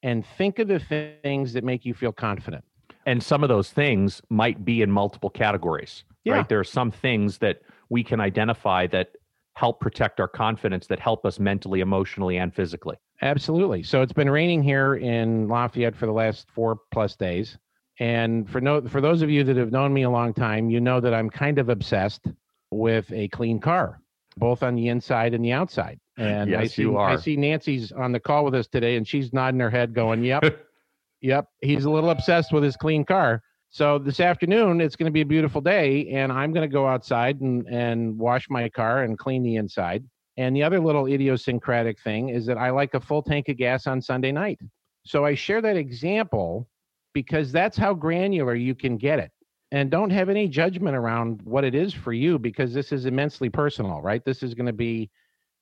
and 0.03 0.25
think 0.39 0.59
of 0.59 0.69
the 0.69 0.79
things 1.23 1.53
that 1.53 1.65
make 1.65 1.85
you 1.85 1.95
feel 1.95 2.13
confident. 2.13 2.65
And 3.07 3.23
some 3.23 3.43
of 3.43 3.49
those 3.49 3.71
things 3.71 4.21
might 4.29 4.65
be 4.65 4.83
in 4.83 4.91
multiple 4.91 5.31
categories. 5.31 6.05
Yeah. 6.25 6.35
Right. 6.35 6.49
There 6.49 6.61
are 6.61 6.65
some 6.65 6.91
things 6.91 7.39
that 7.39 7.61
we 7.89 8.05
can 8.05 8.21
identify 8.21 8.87
that 8.89 9.09
help 9.55 9.81
protect 9.81 10.21
our 10.21 10.29
confidence, 10.29 10.87
that 10.87 10.99
help 10.99 11.27
us 11.27 11.39
mentally, 11.39 11.81
emotionally, 11.81 12.39
and 12.39 12.55
physically. 12.55 12.97
Absolutely. 13.21 13.83
So 13.83 14.03
it's 14.03 14.13
been 14.13 14.31
raining 14.31 14.63
here 14.63 14.95
in 14.97 15.49
Lafayette 15.49 15.95
for 15.95 16.07
the 16.07 16.13
last 16.13 16.49
four 16.51 16.79
plus 16.93 17.17
days. 17.17 17.59
And 17.99 18.49
for 18.49 18.61
no 18.61 18.81
for 18.83 19.01
those 19.01 19.23
of 19.23 19.31
you 19.31 19.45
that 19.45 19.57
have 19.57 19.73
known 19.73 19.93
me 19.93 20.03
a 20.03 20.11
long 20.11 20.33
time, 20.33 20.71
you 20.71 20.81
know 20.81 21.01
that 21.01 21.13
I'm 21.13 21.31
kind 21.31 21.59
of 21.59 21.69
obsessed 21.69 22.27
with 22.71 23.13
a 23.13 23.29
clean 23.29 23.61
car, 23.61 24.01
both 24.37 24.63
on 24.63 24.75
the 24.75 24.89
inside 24.89 25.35
and 25.35 25.45
the 25.45 25.53
outside. 25.53 26.01
And 26.17 26.51
yes, 26.51 26.61
I 26.61 26.67
see 26.67 26.83
you 26.83 26.97
are. 26.97 27.11
I 27.11 27.17
see 27.17 27.37
Nancy's 27.37 27.93
on 27.93 28.13
the 28.13 28.21
call 28.21 28.45
with 28.45 28.55
us 28.55 28.67
today, 28.67 28.97
and 28.97 29.07
she's 29.07 29.33
nodding 29.33 29.61
her 29.61 29.71
head, 29.71 29.95
going, 29.95 30.25
"Yep, 30.25 30.45
yep." 31.21 31.47
He's 31.61 31.85
a 31.85 31.91
little 31.91 32.11
obsessed 32.11 32.53
with 32.53 32.63
his 32.63 32.77
clean 32.77 33.05
car. 33.05 33.43
So 33.71 33.99
this 33.99 34.21
afternoon, 34.21 34.83
it's 34.83 34.97
going 34.97 35.07
to 35.07 35.13
be 35.13 35.23
a 35.23 35.27
beautiful 35.27 35.63
day, 35.63 36.09
and 36.11 36.31
I'm 36.31 36.53
going 36.53 36.69
to 36.69 36.73
go 36.73 36.87
outside 36.87 37.41
and 37.41 37.67
and 37.67 38.19
wash 38.19 38.49
my 38.51 38.69
car 38.69 39.03
and 39.03 39.19
clean 39.19 39.43
the 39.43 39.57
inside. 39.57 40.05
And 40.37 40.57
the 40.57 40.63
other 40.63 40.81
little 40.81 41.07
idiosyncratic 41.07 42.01
thing 42.01 42.31
is 42.31 42.47
that 42.47 42.57
I 42.57 42.71
like 42.71 42.95
a 42.95 43.01
full 43.01 43.23
tank 43.23 43.49
of 43.49 43.59
gas 43.59 43.87
on 43.87 44.01
Sunday 44.01 44.33
night. 44.33 44.61
So 45.05 45.25
I 45.25 45.35
share 45.35 45.61
that 45.61 45.77
example 45.77 46.69
because 47.13 47.53
that's 47.53 47.77
how 47.77 47.95
granular 47.95 48.55
you 48.55 48.75
can 48.75 48.97
get 48.97 49.19
it. 49.19 49.31
and 49.71 49.91
don't 49.91 50.11
have 50.11 50.29
any 50.29 50.49
judgment 50.49 50.95
around 50.95 51.41
what 51.45 51.65
it 51.65 51.75
is 51.75 51.95
for 51.95 52.13
you 52.13 52.39
because 52.39 52.75
this 52.75 52.93
is 52.93 53.07
immensely 53.07 53.49
personal, 53.49 54.03
right? 54.03 54.23
This 54.25 54.43
is 54.43 54.53
going 54.55 54.67
to 54.67 54.73
be 54.75 55.09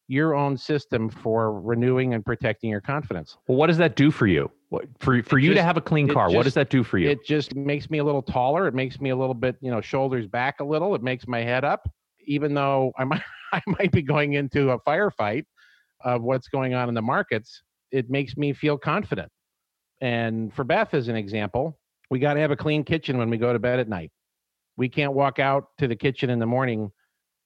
your 0.09 0.35
own 0.35 0.57
system 0.57 1.09
for 1.09 1.61
renewing 1.61 2.15
and 2.15 2.25
protecting 2.25 2.71
your 2.71 2.81
confidence. 2.81 3.37
Well, 3.47 3.57
what 3.57 3.69
does 3.69 3.79
that 3.79 3.95
do 3.95 4.11
for 4.11 4.27
you? 4.27 4.51
What, 4.71 4.87
for 4.99 5.23
for 5.23 5.39
you 5.39 5.51
just- 5.51 5.59
to 5.61 5.63
have 5.63 5.77
a 5.77 5.81
clean 5.81 6.09
car, 6.09 6.29
what 6.33 6.43
does 6.43 6.55
that 6.55 6.71
do 6.71 6.83
for 6.83 6.99
you? 6.99 7.09
It 7.11 7.25
just 7.25 7.55
makes 7.55 7.89
me 7.89 7.99
a 7.99 8.05
little 8.05 8.23
taller. 8.23 8.67
It 8.67 8.75
makes 8.75 9.01
me 9.01 9.11
a 9.11 9.17
little 9.17 9.35
bit, 9.35 9.57
you 9.61 9.71
know, 9.71 9.81
shoulders 9.81 10.27
back 10.27 10.59
a 10.59 10.65
little. 10.65 10.95
It 10.97 11.03
makes 11.05 11.29
my 11.29 11.43
head 11.43 11.65
up, 11.65 11.89
even 12.27 12.55
though 12.55 12.93
I 12.99 13.05
might 13.05 13.23
I 13.53 13.61
might 13.67 13.93
be 13.93 14.03
going 14.03 14.33
into 14.33 14.71
a 14.71 14.79
firefight 14.81 15.45
of 16.05 16.23
what's 16.23 16.49
going 16.49 16.75
on 16.75 16.89
in 16.89 16.95
the 16.97 17.03
markets. 17.03 17.63
It 17.93 18.11
makes 18.11 18.37
me 18.37 18.53
feel 18.53 18.77
confident. 18.79 19.31
And 20.01 20.53
for 20.55 20.65
Beth, 20.65 20.95
as 20.95 21.09
an 21.09 21.17
example, 21.17 21.79
we 22.11 22.19
got 22.19 22.35
to 22.35 22.41
have 22.41 22.51
a 22.51 22.57
clean 22.57 22.85
kitchen 22.85 23.19
when 23.19 23.31
we 23.31 23.37
go 23.37 23.53
to 23.53 23.59
bed 23.59 23.79
at 23.79 23.89
night. 23.89 24.11
We 24.77 24.89
can't 24.89 25.13
walk 25.13 25.39
out 25.39 25.69
to 25.79 25.87
the 25.89 25.97
kitchen 25.97 26.31
in 26.31 26.39
the 26.39 26.47
morning 26.47 26.91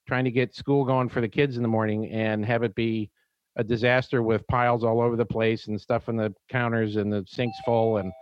trying 0.07 0.25
to 0.25 0.31
get 0.31 0.55
school 0.55 0.85
going 0.85 1.09
for 1.09 1.21
the 1.21 1.29
kids 1.29 1.57
in 1.57 1.63
the 1.63 1.69
morning 1.69 2.11
and 2.11 2.45
have 2.45 2.63
it 2.63 2.75
be 2.75 3.11
a 3.57 3.65
disaster 3.65 4.23
with 4.23 4.47
piles 4.49 4.85
all 4.85 5.01
over 5.01 5.17
the 5.17 5.25
place 5.25 5.69
and 5.69 5.81
stuff 5.81 6.09
in 6.09 6.17
the 6.17 6.35
counters 6.51 6.97
and 6.97 7.13
the 7.13 7.25
sinks 7.27 7.57
full 7.65 7.99
and 7.99 8.13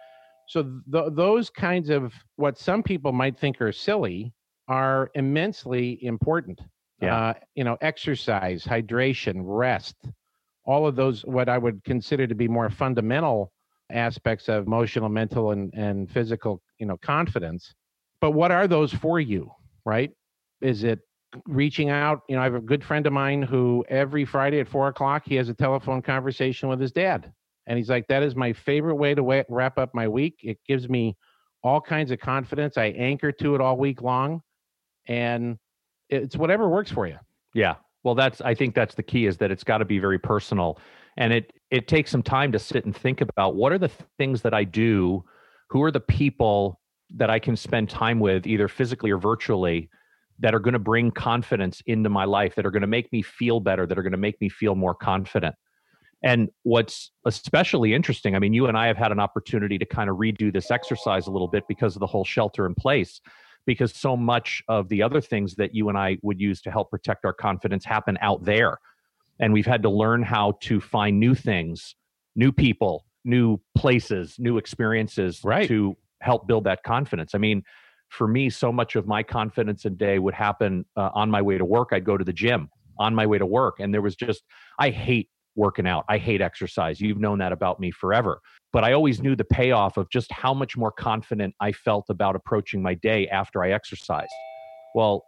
so 0.46 0.62
th- 0.92 1.06
those 1.12 1.48
kinds 1.48 1.88
of 1.88 2.12
what 2.36 2.58
some 2.58 2.82
people 2.82 3.12
might 3.12 3.38
think 3.38 3.60
are 3.60 3.72
silly 3.72 4.32
are 4.68 5.10
immensely 5.14 5.98
important 6.04 6.60
Yeah. 7.00 7.16
uh, 7.16 7.34
you 7.54 7.64
know 7.64 7.76
exercise 7.80 8.64
hydration 8.64 9.40
rest 9.42 9.96
all 10.64 10.86
of 10.86 10.94
those 10.94 11.24
what 11.24 11.48
i 11.48 11.58
would 11.58 11.82
consider 11.84 12.26
to 12.26 12.34
be 12.34 12.46
more 12.46 12.68
fundamental 12.70 13.52
aspects 13.92 14.48
of 14.48 14.66
emotional 14.66 15.08
mental 15.08 15.52
and, 15.52 15.72
and 15.74 16.10
physical 16.10 16.62
you 16.78 16.86
know 16.86 16.96
confidence 16.98 17.74
but 18.20 18.32
what 18.32 18.50
are 18.50 18.66
those 18.66 18.92
for 18.92 19.20
you 19.20 19.50
right? 19.84 20.12
Is 20.60 20.84
it 20.84 21.00
reaching 21.46 21.90
out? 21.90 22.20
You 22.28 22.36
know 22.36 22.42
i 22.42 22.44
have 22.44 22.54
a 22.54 22.60
good 22.60 22.84
friend 22.84 23.06
of 23.06 23.12
mine 23.12 23.42
who 23.42 23.84
every 23.88 24.24
friday 24.24 24.60
at 24.60 24.68
four 24.68 24.88
o'clock 24.88 25.22
he 25.24 25.34
has 25.36 25.48
a 25.48 25.54
telephone 25.54 26.02
conversation 26.02 26.68
with 26.68 26.80
his 26.80 26.92
dad 26.92 27.32
and 27.66 27.78
he's 27.78 27.88
like 27.88 28.06
that 28.08 28.22
is 28.22 28.34
my 28.34 28.52
favorite 28.52 28.96
way 28.96 29.14
to 29.14 29.44
wrap 29.48 29.78
up 29.78 29.94
my 29.94 30.08
week. 30.08 30.40
It 30.42 30.58
gives 30.66 30.88
me 30.88 31.16
all 31.62 31.80
kinds 31.80 32.10
of 32.10 32.18
confidence. 32.18 32.76
I 32.76 32.86
anchor 32.86 33.30
to 33.32 33.54
it 33.54 33.60
all 33.60 33.76
week 33.76 34.02
long 34.02 34.42
and 35.06 35.58
it's 36.08 36.36
whatever 36.36 36.68
works 36.68 36.90
for 36.90 37.06
you. 37.06 37.18
Yeah. 37.54 37.76
Well, 38.02 38.14
that's 38.14 38.40
I 38.40 38.54
think 38.54 38.74
that's 38.74 38.94
the 38.94 39.02
key 39.02 39.26
is 39.26 39.36
that 39.38 39.50
it's 39.50 39.64
got 39.64 39.78
to 39.78 39.84
be 39.84 39.98
very 39.98 40.18
personal 40.18 40.78
and 41.16 41.32
it 41.32 41.52
it 41.70 41.88
takes 41.88 42.10
some 42.10 42.22
time 42.22 42.52
to 42.52 42.58
sit 42.58 42.84
and 42.84 42.94
think 42.94 43.20
about 43.20 43.56
what 43.56 43.72
are 43.72 43.78
the 43.78 43.88
th- 43.88 44.00
things 44.18 44.42
that 44.42 44.52
I 44.54 44.64
do, 44.64 45.24
who 45.70 45.82
are 45.82 45.90
the 45.90 46.00
people 46.00 46.80
that 47.16 47.30
I 47.30 47.38
can 47.38 47.56
spend 47.56 47.88
time 47.88 48.20
with 48.20 48.46
either 48.46 48.68
physically 48.68 49.10
or 49.10 49.18
virtually 49.18 49.88
that 50.38 50.54
are 50.54 50.58
going 50.58 50.72
to 50.72 50.78
bring 50.78 51.10
confidence 51.10 51.82
into 51.86 52.08
my 52.08 52.24
life 52.24 52.54
that 52.54 52.66
are 52.66 52.70
going 52.70 52.82
to 52.82 52.86
make 52.86 53.12
me 53.12 53.22
feel 53.22 53.60
better 53.60 53.86
that 53.86 53.98
are 53.98 54.02
going 54.02 54.12
to 54.12 54.18
make 54.18 54.40
me 54.40 54.48
feel 54.48 54.74
more 54.74 54.94
confident. 54.94 55.54
And 56.24 56.50
what's 56.62 57.10
especially 57.26 57.94
interesting, 57.94 58.36
I 58.36 58.38
mean, 58.38 58.52
you 58.52 58.66
and 58.66 58.76
I 58.76 58.86
have 58.86 58.96
had 58.96 59.12
an 59.12 59.18
opportunity 59.20 59.78
to 59.78 59.84
kind 59.84 60.08
of 60.08 60.16
redo 60.16 60.52
this 60.52 60.70
exercise 60.70 61.26
a 61.26 61.30
little 61.30 61.48
bit 61.48 61.64
because 61.68 61.96
of 61.96 62.00
the 62.00 62.06
whole 62.06 62.24
shelter 62.24 62.66
in 62.66 62.74
place 62.74 63.20
because 63.66 63.94
so 63.94 64.16
much 64.16 64.62
of 64.68 64.88
the 64.88 65.02
other 65.02 65.20
things 65.20 65.54
that 65.56 65.74
you 65.74 65.88
and 65.88 65.96
I 65.96 66.18
would 66.22 66.40
use 66.40 66.60
to 66.62 66.70
help 66.70 66.90
protect 66.90 67.24
our 67.24 67.32
confidence 67.32 67.84
happen 67.84 68.18
out 68.20 68.44
there. 68.44 68.78
And 69.40 69.52
we've 69.52 69.66
had 69.66 69.82
to 69.82 69.90
learn 69.90 70.22
how 70.22 70.58
to 70.62 70.80
find 70.80 71.18
new 71.18 71.34
things, 71.34 71.94
new 72.36 72.52
people, 72.52 73.04
new 73.24 73.58
places, 73.76 74.36
new 74.38 74.58
experiences 74.58 75.40
Right. 75.44 75.66
to 75.68 75.96
help 76.20 76.46
build 76.46 76.64
that 76.64 76.82
confidence. 76.82 77.34
I 77.34 77.38
mean, 77.38 77.62
for 78.08 78.28
me, 78.28 78.50
so 78.50 78.70
much 78.70 78.94
of 78.94 79.06
my 79.06 79.22
confidence 79.22 79.84
in 79.84 79.96
day 79.96 80.18
would 80.18 80.34
happen 80.34 80.84
uh, 80.96 81.10
on 81.14 81.30
my 81.30 81.42
way 81.42 81.58
to 81.58 81.64
work. 81.64 81.88
I'd 81.92 82.04
go 82.04 82.16
to 82.16 82.24
the 82.24 82.32
gym 82.32 82.68
on 82.98 83.14
my 83.14 83.26
way 83.26 83.38
to 83.38 83.46
work. 83.46 83.80
And 83.80 83.92
there 83.92 84.02
was 84.02 84.14
just, 84.14 84.42
I 84.78 84.90
hate 84.90 85.30
working 85.54 85.86
out. 85.86 86.04
I 86.08 86.18
hate 86.18 86.40
exercise. 86.40 87.00
You've 87.00 87.18
known 87.18 87.38
that 87.38 87.52
about 87.52 87.80
me 87.80 87.90
forever 87.90 88.40
but 88.72 88.84
I 88.84 88.92
always 88.94 89.20
knew 89.20 89.36
the 89.36 89.44
payoff 89.44 89.96
of 89.98 90.08
just 90.10 90.32
how 90.32 90.54
much 90.54 90.76
more 90.76 90.90
confident 90.90 91.54
I 91.60 91.72
felt 91.72 92.06
about 92.08 92.34
approaching 92.34 92.82
my 92.82 92.94
day 92.94 93.28
after 93.28 93.62
I 93.62 93.70
exercised. 93.72 94.32
Well, 94.94 95.24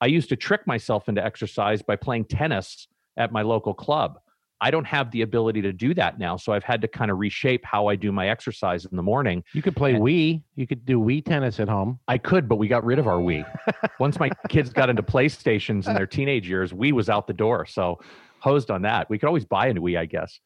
I 0.00 0.06
used 0.06 0.28
to 0.28 0.36
trick 0.36 0.66
myself 0.66 1.08
into 1.08 1.24
exercise 1.24 1.82
by 1.82 1.96
playing 1.96 2.26
tennis 2.26 2.86
at 3.18 3.32
my 3.32 3.42
local 3.42 3.74
club. 3.74 4.18
I 4.60 4.72
don't 4.72 4.86
have 4.86 5.10
the 5.12 5.22
ability 5.22 5.62
to 5.62 5.72
do 5.72 5.94
that 5.94 6.18
now. 6.18 6.36
So 6.36 6.52
I've 6.52 6.64
had 6.64 6.80
to 6.82 6.88
kind 6.88 7.10
of 7.12 7.18
reshape 7.18 7.64
how 7.64 7.86
I 7.86 7.94
do 7.94 8.10
my 8.10 8.28
exercise 8.28 8.86
in 8.86 8.96
the 8.96 9.02
morning. 9.04 9.44
you 9.52 9.62
could 9.62 9.76
play 9.76 9.94
And- 9.94 10.02
wii 10.02 10.42
you 10.56 10.66
could 10.66 10.84
do 10.84 10.98
wii 10.98 11.24
tennis 11.24 11.60
at 11.60 11.68
home 11.68 12.00
I 12.08 12.18
could, 12.18 12.48
but 12.48 12.56
we 12.56 12.66
got 12.66 12.84
rid 12.84 12.98
of 12.98 13.06
our 13.06 13.18
Wii. 13.18 13.44
Once 14.00 14.18
my 14.18 14.30
kids 14.48 14.70
got 14.70 14.90
into 14.90 15.02
PlayStations 15.02 15.86
in 15.86 15.94
their 15.94 16.06
teenage 16.06 16.48
years, 16.48 16.72
Wii 16.72 16.92
was 16.92 17.08
out 17.08 17.26
the 17.28 17.32
door. 17.34 17.66
So 17.66 18.00
hosed 18.40 18.70
on 18.70 18.82
that. 18.82 19.08
We 19.10 19.18
could 19.18 19.26
always 19.28 19.44
buy 19.44 19.66
a 19.68 19.74
new 19.74 19.80
Wii, 19.82 19.96
I 19.98 20.06
guess. 20.06 20.40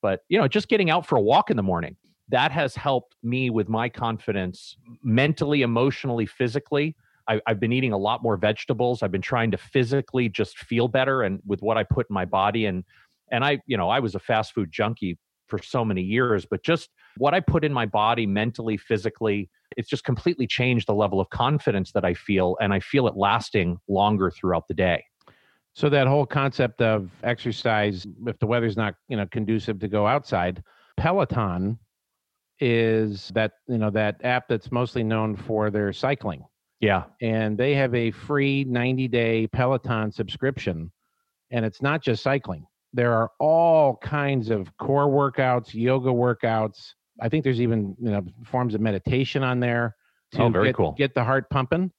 But 0.00 0.20
you 0.28 0.38
know, 0.38 0.48
just 0.48 0.68
getting 0.68 0.88
out 0.90 1.04
for 1.06 1.16
a 1.16 1.20
walk 1.20 1.50
in 1.50 1.56
the 1.56 1.62
morning, 1.62 1.96
that 2.30 2.52
has 2.52 2.74
helped 2.74 3.16
me 3.22 3.50
with 3.50 3.68
my 3.68 3.88
confidence 3.90 4.76
mentally, 5.02 5.60
emotionally, 5.62 6.24
physically. 6.26 6.96
I, 7.28 7.40
I've 7.46 7.60
been 7.60 7.72
eating 7.72 7.92
a 7.92 7.98
lot 7.98 8.22
more 8.22 8.36
vegetables. 8.36 9.02
I've 9.02 9.12
been 9.12 9.22
trying 9.22 9.50
to 9.50 9.58
physically 9.58 10.28
just 10.28 10.58
feel 10.58 10.88
better 10.88 11.22
and 11.22 11.40
with 11.46 11.60
what 11.60 11.76
I 11.76 11.84
put 11.84 12.06
in 12.08 12.14
my 12.14 12.24
body. 12.24 12.66
And 12.66 12.84
and 13.30 13.44
I, 13.44 13.60
you 13.66 13.76
know, 13.76 13.90
I 13.90 14.00
was 14.00 14.14
a 14.14 14.18
fast 14.18 14.54
food 14.54 14.72
junkie 14.72 15.18
for 15.48 15.58
so 15.58 15.84
many 15.84 16.02
years, 16.02 16.46
but 16.46 16.62
just 16.62 16.90
what 17.18 17.34
I 17.34 17.40
put 17.40 17.64
in 17.64 17.72
my 17.72 17.86
body 17.86 18.26
mentally, 18.26 18.76
physically, 18.76 19.50
it's 19.76 19.88
just 19.88 20.04
completely 20.04 20.46
changed 20.46 20.88
the 20.88 20.94
level 20.94 21.20
of 21.20 21.28
confidence 21.30 21.92
that 21.92 22.04
I 22.04 22.14
feel, 22.14 22.56
and 22.60 22.72
I 22.72 22.80
feel 22.80 23.06
it 23.06 23.16
lasting 23.16 23.78
longer 23.88 24.30
throughout 24.30 24.68
the 24.68 24.74
day. 24.74 25.04
So 25.74 25.88
that 25.90 26.06
whole 26.06 26.26
concept 26.26 26.80
of 26.82 27.10
exercise, 27.22 28.06
if 28.26 28.38
the 28.38 28.46
weather's 28.46 28.76
not 28.76 28.94
you 29.08 29.16
know 29.16 29.26
conducive 29.26 29.78
to 29.80 29.88
go 29.88 30.06
outside, 30.06 30.62
Peloton 30.96 31.78
is 32.60 33.30
that 33.34 33.52
you 33.68 33.78
know 33.78 33.90
that 33.90 34.16
app 34.24 34.48
that's 34.48 34.72
mostly 34.72 35.04
known 35.04 35.36
for 35.36 35.70
their 35.70 35.92
cycling, 35.92 36.42
Yeah, 36.80 37.04
and 37.20 37.58
they 37.58 37.74
have 37.74 37.94
a 37.94 38.10
free 38.12 38.64
90 38.64 39.08
day 39.08 39.46
Peloton 39.48 40.12
subscription, 40.12 40.92
and 41.50 41.64
it's 41.64 41.82
not 41.82 42.02
just 42.02 42.22
cycling. 42.22 42.66
There 42.92 43.12
are 43.12 43.30
all 43.40 43.96
kinds 43.96 44.50
of 44.50 44.74
core 44.78 45.08
workouts, 45.08 45.74
yoga 45.74 46.10
workouts. 46.10 46.94
I 47.20 47.28
think 47.28 47.42
there's 47.44 47.60
even 47.60 47.96
you 48.00 48.10
know 48.10 48.24
forms 48.44 48.74
of 48.74 48.80
meditation 48.80 49.42
on 49.42 49.60
there 49.60 49.96
oh, 50.34 50.36
to 50.38 50.42
Oh, 50.44 50.48
very 50.50 50.66
get, 50.68 50.76
cool. 50.76 50.92
get 50.92 51.14
the 51.14 51.24
heart 51.24 51.50
pumping. 51.50 51.90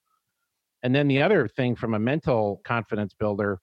And 0.82 0.96
then 0.96 1.08
the 1.10 1.22
other 1.22 1.48
thing 1.48 1.76
from 1.76 1.94
a 1.94 2.00
mental 2.00 2.62
confidence 2.66 3.14
builder 3.20 3.60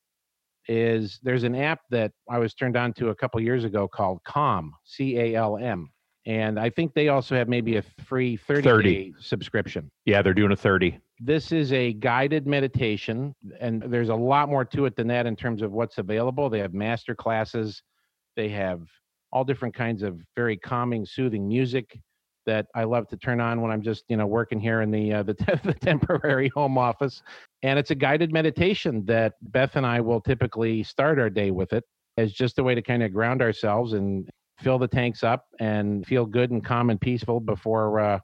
is 0.69 1.19
there's 1.23 1.45
an 1.45 1.55
app 1.55 1.81
that 1.91 2.13
I 2.31 2.39
was 2.39 2.53
turned 2.53 2.77
on 2.77 2.93
to 2.95 3.09
a 3.09 3.15
couple 3.15 3.41
years 3.41 3.65
ago 3.65 3.89
called 3.89 4.21
Calm, 4.25 4.73
C 4.85 5.19
A 5.19 5.35
L 5.35 5.57
M. 5.57 5.89
And 6.27 6.59
I 6.59 6.71
think 6.71 6.93
they 6.93 7.09
also 7.09 7.37
have 7.37 7.49
maybe 7.49 7.77
a 7.77 7.83
free 8.05 8.37
30, 8.37 8.63
30. 8.63 8.95
day 8.95 9.13
subscription. 9.21 9.89
yeah, 10.05 10.23
they're 10.23 10.35
doing 10.35 10.53
a 10.53 10.57
thirty. 10.57 10.99
This 11.21 11.53
is 11.53 11.73
a 11.73 11.93
guided 11.95 12.47
meditation, 12.47 13.35
and 13.61 13.83
there's 13.83 14.09
a 14.09 14.15
lot 14.15 14.49
more 14.49 14.65
to 14.67 14.87
it 14.87 14.97
than 14.97 15.07
that 15.07 15.27
in 15.27 15.37
terms 15.37 15.63
of 15.63 15.73
what's 15.73 15.99
available. 15.99 16.51
They 16.51 16.59
have 16.59 16.75
master 16.75 17.15
classes, 17.15 17.83
they 18.35 18.49
have 18.51 18.83
all 19.33 19.45
different 19.45 19.75
kinds 19.75 20.03
of 20.03 20.21
very 20.35 20.57
calming, 20.57 21.07
soothing 21.07 21.47
music 21.47 21.99
that 22.45 22.67
I 22.75 22.85
love 22.85 23.09
to 23.09 23.17
turn 23.17 23.41
on 23.41 23.61
when 23.61 23.71
I'm 23.71 23.83
just 23.83 24.05
you 24.09 24.17
know 24.17 24.27
working 24.27 24.59
here 24.59 24.83
in 24.83 24.91
the 24.91 25.13
uh, 25.13 25.23
the, 25.23 25.35
the 25.65 25.75
temporary 25.75 26.49
home 26.49 26.77
office. 26.77 27.23
And 27.63 27.79
it's 27.79 27.93
a 27.93 27.97
guided 27.97 28.33
meditation 28.33 29.05
that 29.07 29.35
Beth 29.43 29.77
and 29.77 29.87
I 29.87 30.01
will 30.01 30.21
typically 30.21 30.83
start 30.83 31.21
our 31.21 31.31
day 31.31 31.53
with 31.53 31.73
it 31.73 31.85
as 32.17 32.33
just 32.33 32.59
a 32.59 32.65
way 32.65 32.75
to 32.75 32.83
kind 32.83 33.03
of 33.03 33.13
ground 33.13 33.43
ourselves 33.43 33.93
and 33.93 34.29
fill 34.59 34.79
the 34.79 34.89
tanks 34.89 35.23
up 35.23 35.47
and 35.61 36.07
feel 36.07 36.25
good 36.27 36.51
and 36.51 36.65
calm 36.65 36.91
and 36.91 37.01
peaceful 37.01 37.41
before 37.41 38.01
uh, 38.01 38.19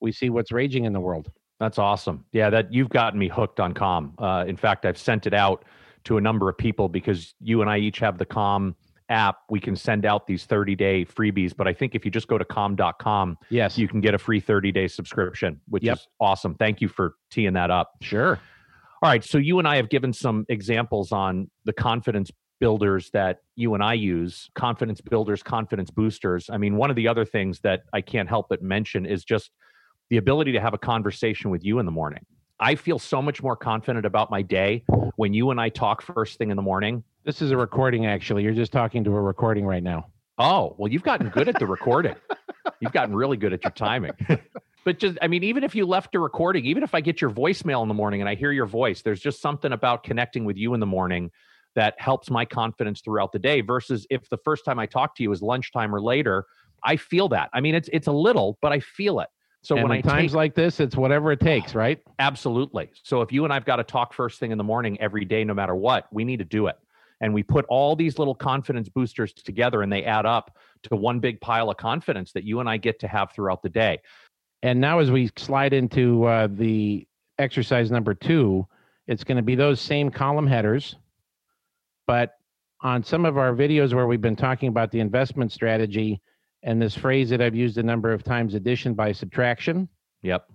we 0.00 0.12
see 0.12 0.30
what's 0.30 0.52
raging 0.52 0.84
in 0.84 0.92
the 0.92 1.00
world. 1.00 1.30
That's 1.60 1.78
awesome. 1.78 2.24
Yeah, 2.32 2.50
that 2.50 2.72
you've 2.72 2.88
gotten 2.88 3.18
me 3.18 3.28
hooked 3.28 3.58
on 3.58 3.74
Calm. 3.74 4.14
Uh, 4.18 4.44
in 4.46 4.56
fact, 4.56 4.84
I've 4.86 4.98
sent 4.98 5.26
it 5.26 5.34
out 5.34 5.64
to 6.04 6.16
a 6.16 6.20
number 6.20 6.48
of 6.48 6.56
people 6.56 6.88
because 6.88 7.34
you 7.40 7.60
and 7.62 7.68
I 7.70 7.78
each 7.78 7.98
have 7.98 8.16
the 8.16 8.24
Calm 8.24 8.76
app. 9.08 9.38
We 9.50 9.58
can 9.58 9.74
send 9.74 10.06
out 10.06 10.26
these 10.28 10.44
30 10.44 10.76
day 10.76 11.04
freebies. 11.04 11.56
But 11.56 11.66
I 11.66 11.72
think 11.72 11.96
if 11.96 12.04
you 12.04 12.10
just 12.12 12.28
go 12.28 12.38
to 12.38 12.44
calm.com, 12.44 13.38
Yes, 13.50 13.76
you 13.76 13.88
can 13.88 14.00
get 14.00 14.14
a 14.14 14.18
free 14.18 14.38
30 14.38 14.70
day 14.70 14.86
subscription, 14.86 15.60
which 15.68 15.82
Yep. 15.82 15.96
is 15.96 16.06
awesome. 16.20 16.54
Thank 16.54 16.80
you 16.80 16.86
for 16.88 17.14
teeing 17.30 17.54
that 17.54 17.70
up. 17.72 17.92
sure. 18.02 18.38
All 19.02 19.08
right. 19.10 19.24
So 19.24 19.38
you 19.38 19.58
and 19.60 19.66
I 19.68 19.76
have 19.76 19.88
given 19.90 20.12
some 20.12 20.44
examples 20.48 21.10
on 21.12 21.50
the 21.64 21.72
confidence 21.72 22.30
builders 22.60 23.10
that 23.10 23.40
you 23.56 23.74
and 23.74 23.82
I 23.82 23.94
use 23.94 24.50
confidence 24.54 25.00
builders, 25.00 25.42
confidence 25.42 25.90
boosters. 25.90 26.50
I 26.50 26.58
mean, 26.58 26.76
one 26.76 26.90
of 26.90 26.96
the 26.96 27.08
other 27.08 27.24
things 27.24 27.60
that 27.60 27.84
I 27.92 28.00
can't 28.00 28.28
help 28.28 28.48
but 28.48 28.62
mention 28.62 29.06
is 29.06 29.24
just 29.24 29.50
the 30.10 30.16
ability 30.16 30.52
to 30.52 30.60
have 30.60 30.74
a 30.74 30.78
conversation 30.78 31.50
with 31.50 31.64
you 31.64 31.78
in 31.78 31.86
the 31.86 31.92
morning. 31.92 32.24
I 32.60 32.74
feel 32.74 32.98
so 32.98 33.22
much 33.22 33.42
more 33.42 33.56
confident 33.56 34.04
about 34.04 34.30
my 34.30 34.42
day 34.42 34.84
when 35.16 35.32
you 35.32 35.50
and 35.50 35.60
I 35.60 35.68
talk 35.68 36.02
first 36.02 36.38
thing 36.38 36.50
in 36.50 36.56
the 36.56 36.62
morning. 36.62 37.04
This 37.24 37.40
is 37.40 37.52
a 37.52 37.56
recording, 37.56 38.06
actually. 38.06 38.42
You're 38.42 38.54
just 38.54 38.72
talking 38.72 39.04
to 39.04 39.10
a 39.14 39.20
recording 39.20 39.64
right 39.64 39.82
now. 39.82 40.06
Oh, 40.38 40.74
well, 40.78 40.90
you've 40.90 41.02
gotten 41.02 41.28
good 41.28 41.48
at 41.48 41.58
the 41.58 41.66
recording. 41.66 42.14
You've 42.80 42.92
gotten 42.92 43.14
really 43.14 43.36
good 43.36 43.52
at 43.52 43.62
your 43.64 43.72
timing. 43.72 44.12
but 44.84 44.98
just 44.98 45.18
I 45.20 45.28
mean, 45.28 45.44
even 45.44 45.64
if 45.64 45.74
you 45.74 45.86
left 45.86 46.14
a 46.14 46.20
recording, 46.20 46.64
even 46.64 46.82
if 46.82 46.94
I 46.94 47.00
get 47.00 47.20
your 47.20 47.30
voicemail 47.30 47.82
in 47.82 47.88
the 47.88 47.94
morning 47.94 48.20
and 48.20 48.28
I 48.28 48.34
hear 48.34 48.52
your 48.52 48.66
voice, 48.66 49.02
there's 49.02 49.20
just 49.20 49.40
something 49.40 49.72
about 49.72 50.04
connecting 50.04 50.44
with 50.44 50.56
you 50.56 50.74
in 50.74 50.80
the 50.80 50.86
morning 50.86 51.30
that 51.78 51.94
helps 51.98 52.28
my 52.28 52.44
confidence 52.44 53.00
throughout 53.00 53.30
the 53.30 53.38
day 53.38 53.60
versus 53.60 54.04
if 54.10 54.28
the 54.30 54.36
first 54.38 54.64
time 54.64 54.80
I 54.80 54.86
talk 54.86 55.14
to 55.14 55.22
you 55.22 55.30
is 55.30 55.40
lunchtime 55.40 55.94
or 55.94 56.00
later, 56.00 56.44
I 56.82 56.96
feel 56.96 57.28
that. 57.28 57.50
I 57.52 57.60
mean, 57.60 57.76
it's 57.76 57.88
it's 57.92 58.08
a 58.08 58.12
little, 58.12 58.58
but 58.60 58.72
I 58.72 58.80
feel 58.80 59.20
it. 59.20 59.28
So 59.62 59.76
and 59.76 59.88
when 59.88 59.92
I 59.92 60.00
times 60.00 60.32
take, 60.32 60.36
like 60.36 60.54
this, 60.56 60.80
it's 60.80 60.96
whatever 60.96 61.30
it 61.30 61.38
takes, 61.38 61.76
right? 61.76 62.00
absolutely. 62.18 62.90
So 63.04 63.22
if 63.22 63.30
you 63.30 63.44
and 63.44 63.52
I've 63.52 63.64
got 63.64 63.76
to 63.76 63.84
talk 63.84 64.12
first 64.12 64.40
thing 64.40 64.50
in 64.50 64.58
the 64.58 64.64
morning 64.64 65.00
every 65.00 65.24
day, 65.24 65.44
no 65.44 65.54
matter 65.54 65.76
what, 65.76 66.06
we 66.12 66.24
need 66.24 66.40
to 66.40 66.44
do 66.44 66.66
it. 66.66 66.74
And 67.20 67.32
we 67.32 67.44
put 67.44 67.64
all 67.68 67.94
these 67.94 68.18
little 68.18 68.34
confidence 68.34 68.88
boosters 68.88 69.32
together 69.32 69.82
and 69.82 69.92
they 69.92 70.02
add 70.02 70.26
up 70.26 70.56
to 70.84 70.96
one 70.96 71.20
big 71.20 71.40
pile 71.40 71.70
of 71.70 71.76
confidence 71.76 72.32
that 72.32 72.42
you 72.42 72.58
and 72.58 72.68
I 72.68 72.76
get 72.76 72.98
to 73.00 73.08
have 73.08 73.30
throughout 73.30 73.62
the 73.62 73.68
day. 73.68 74.00
And 74.62 74.80
now, 74.80 74.98
as 74.98 75.12
we 75.12 75.30
slide 75.36 75.72
into 75.72 76.24
uh, 76.24 76.48
the 76.50 77.06
exercise 77.38 77.92
number 77.92 78.14
two, 78.14 78.66
it's 79.06 79.22
going 79.22 79.36
to 79.36 79.42
be 79.42 79.54
those 79.54 79.80
same 79.80 80.10
column 80.10 80.46
headers, 80.46 80.96
but 82.08 82.32
on 82.80 83.04
some 83.04 83.24
of 83.24 83.36
our 83.38 83.52
videos 83.54 83.92
where 83.94 84.06
we've 84.08 84.20
been 84.20 84.34
talking 84.34 84.68
about 84.70 84.90
the 84.90 84.98
investment 84.98 85.52
strategy 85.52 86.20
and 86.64 86.80
this 86.82 86.96
phrase 86.96 87.28
that 87.30 87.40
I've 87.40 87.54
used 87.54 87.78
a 87.78 87.82
number 87.82 88.12
of 88.12 88.24
times 88.24 88.54
addition 88.54 88.94
by 88.94 89.12
subtraction, 89.12 89.88
Yep. 90.22 90.48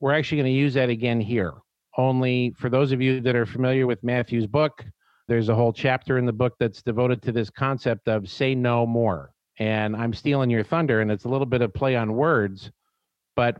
we're 0.00 0.12
actually 0.12 0.38
going 0.42 0.52
to 0.52 0.58
use 0.58 0.74
that 0.74 0.90
again 0.90 1.20
here. 1.20 1.54
Only 1.96 2.52
for 2.58 2.68
those 2.68 2.90
of 2.92 3.00
you 3.00 3.20
that 3.20 3.36
are 3.36 3.46
familiar 3.46 3.86
with 3.86 4.02
Matthew's 4.02 4.46
book, 4.46 4.84
there's 5.28 5.48
a 5.48 5.54
whole 5.54 5.72
chapter 5.72 6.18
in 6.18 6.26
the 6.26 6.32
book 6.32 6.54
that's 6.58 6.82
devoted 6.82 7.22
to 7.22 7.32
this 7.32 7.48
concept 7.48 8.08
of 8.08 8.28
say 8.28 8.54
no 8.54 8.84
more. 8.86 9.32
And 9.58 9.94
I'm 9.94 10.12
stealing 10.14 10.50
your 10.50 10.64
thunder, 10.64 11.00
and 11.02 11.12
it's 11.12 11.24
a 11.24 11.28
little 11.28 11.46
bit 11.46 11.60
of 11.62 11.72
play 11.72 11.94
on 11.96 12.14
words, 12.14 12.70
but 13.36 13.56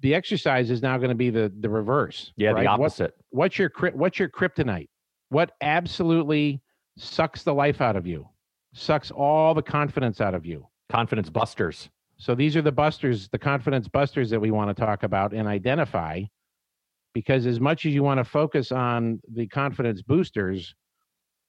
the 0.00 0.14
exercise 0.14 0.70
is 0.70 0.82
now 0.82 0.96
going 0.98 1.08
to 1.08 1.14
be 1.16 1.30
the 1.30 1.50
the 1.60 1.70
reverse. 1.70 2.32
Yeah, 2.36 2.50
right? 2.50 2.62
the 2.62 2.68
What- 2.70 2.80
opposite. 2.80 3.14
what's 3.30 3.58
your 3.58 3.70
what's 3.94 4.18
your 4.18 4.28
kryptonite? 4.28 4.88
What 5.28 5.52
absolutely 5.60 6.62
sucks 6.96 7.42
the 7.42 7.54
life 7.54 7.80
out 7.80 7.96
of 7.96 8.06
you, 8.06 8.28
sucks 8.72 9.10
all 9.10 9.54
the 9.54 9.62
confidence 9.62 10.20
out 10.20 10.34
of 10.34 10.46
you. 10.46 10.66
Confidence 10.88 11.28
busters. 11.30 11.88
So 12.18 12.34
these 12.34 12.56
are 12.56 12.62
the 12.62 12.72
busters, 12.72 13.28
the 13.28 13.38
confidence 13.38 13.88
busters 13.88 14.30
that 14.30 14.40
we 14.40 14.50
want 14.50 14.74
to 14.74 14.80
talk 14.80 15.02
about 15.02 15.32
and 15.32 15.48
identify. 15.48 16.22
Because 17.12 17.46
as 17.46 17.60
much 17.60 17.86
as 17.86 17.94
you 17.94 18.02
want 18.02 18.18
to 18.18 18.24
focus 18.24 18.72
on 18.72 19.20
the 19.32 19.46
confidence 19.46 20.02
boosters, 20.02 20.74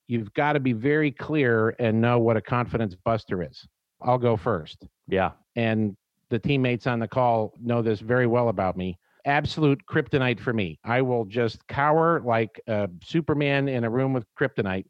you've 0.07 0.33
got 0.33 0.53
to 0.53 0.59
be 0.59 0.73
very 0.73 1.11
clear 1.11 1.75
and 1.79 2.01
know 2.01 2.19
what 2.19 2.37
a 2.37 2.41
confidence 2.41 2.95
buster 3.03 3.43
is. 3.43 3.67
I'll 4.01 4.17
go 4.17 4.37
first. 4.37 4.87
Yeah. 5.07 5.31
And 5.55 5.95
the 6.29 6.39
teammates 6.39 6.87
on 6.87 6.99
the 6.99 7.07
call 7.07 7.53
know 7.61 7.81
this 7.81 7.99
very 7.99 8.27
well 8.27 8.49
about 8.49 8.77
me. 8.77 8.97
Absolute 9.27 9.81
kryptonite 9.85 10.39
for 10.39 10.53
me. 10.53 10.79
I 10.85 11.01
will 11.01 11.25
just 11.25 11.67
cower 11.67 12.21
like 12.21 12.61
a 12.67 12.89
Superman 13.03 13.67
in 13.67 13.83
a 13.83 13.89
room 13.89 14.13
with 14.13 14.25
kryptonite 14.39 14.85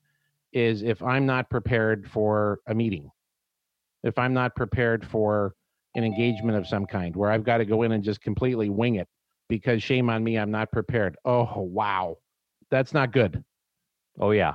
is 0.53 0.83
if 0.83 1.01
I'm 1.01 1.25
not 1.25 1.49
prepared 1.49 2.09
for 2.09 2.59
a 2.67 2.75
meeting. 2.75 3.09
If 4.03 4.19
I'm 4.19 4.33
not 4.33 4.55
prepared 4.55 5.05
for 5.05 5.55
an 5.95 6.03
engagement 6.03 6.55
of 6.55 6.67
some 6.67 6.85
kind 6.85 7.15
where 7.15 7.31
I've 7.31 7.43
got 7.43 7.57
to 7.57 7.65
go 7.65 7.81
in 7.81 7.91
and 7.93 8.03
just 8.03 8.21
completely 8.21 8.69
wing 8.69 8.95
it 8.95 9.07
because 9.49 9.81
shame 9.81 10.07
on 10.09 10.23
me, 10.23 10.37
I'm 10.37 10.51
not 10.51 10.71
prepared. 10.71 11.17
Oh, 11.25 11.61
wow. 11.61 12.17
That's 12.69 12.93
not 12.93 13.11
good. 13.11 13.43
Oh 14.19 14.31
yeah. 14.31 14.53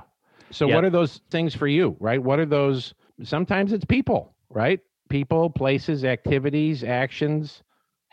So, 0.51 0.67
Yeah. 0.67 0.75
what 0.75 0.85
are 0.85 0.89
those 0.89 1.19
things 1.29 1.53
for 1.53 1.67
you, 1.67 1.97
right? 1.99 2.23
What 2.23 2.39
are 2.39 2.45
those? 2.45 2.93
Sometimes 3.21 3.73
it's 3.73 3.85
people, 3.85 4.33
right? 4.49 4.79
People, 5.09 5.49
places, 5.49 6.05
activities, 6.05 6.83
actions, 6.85 7.63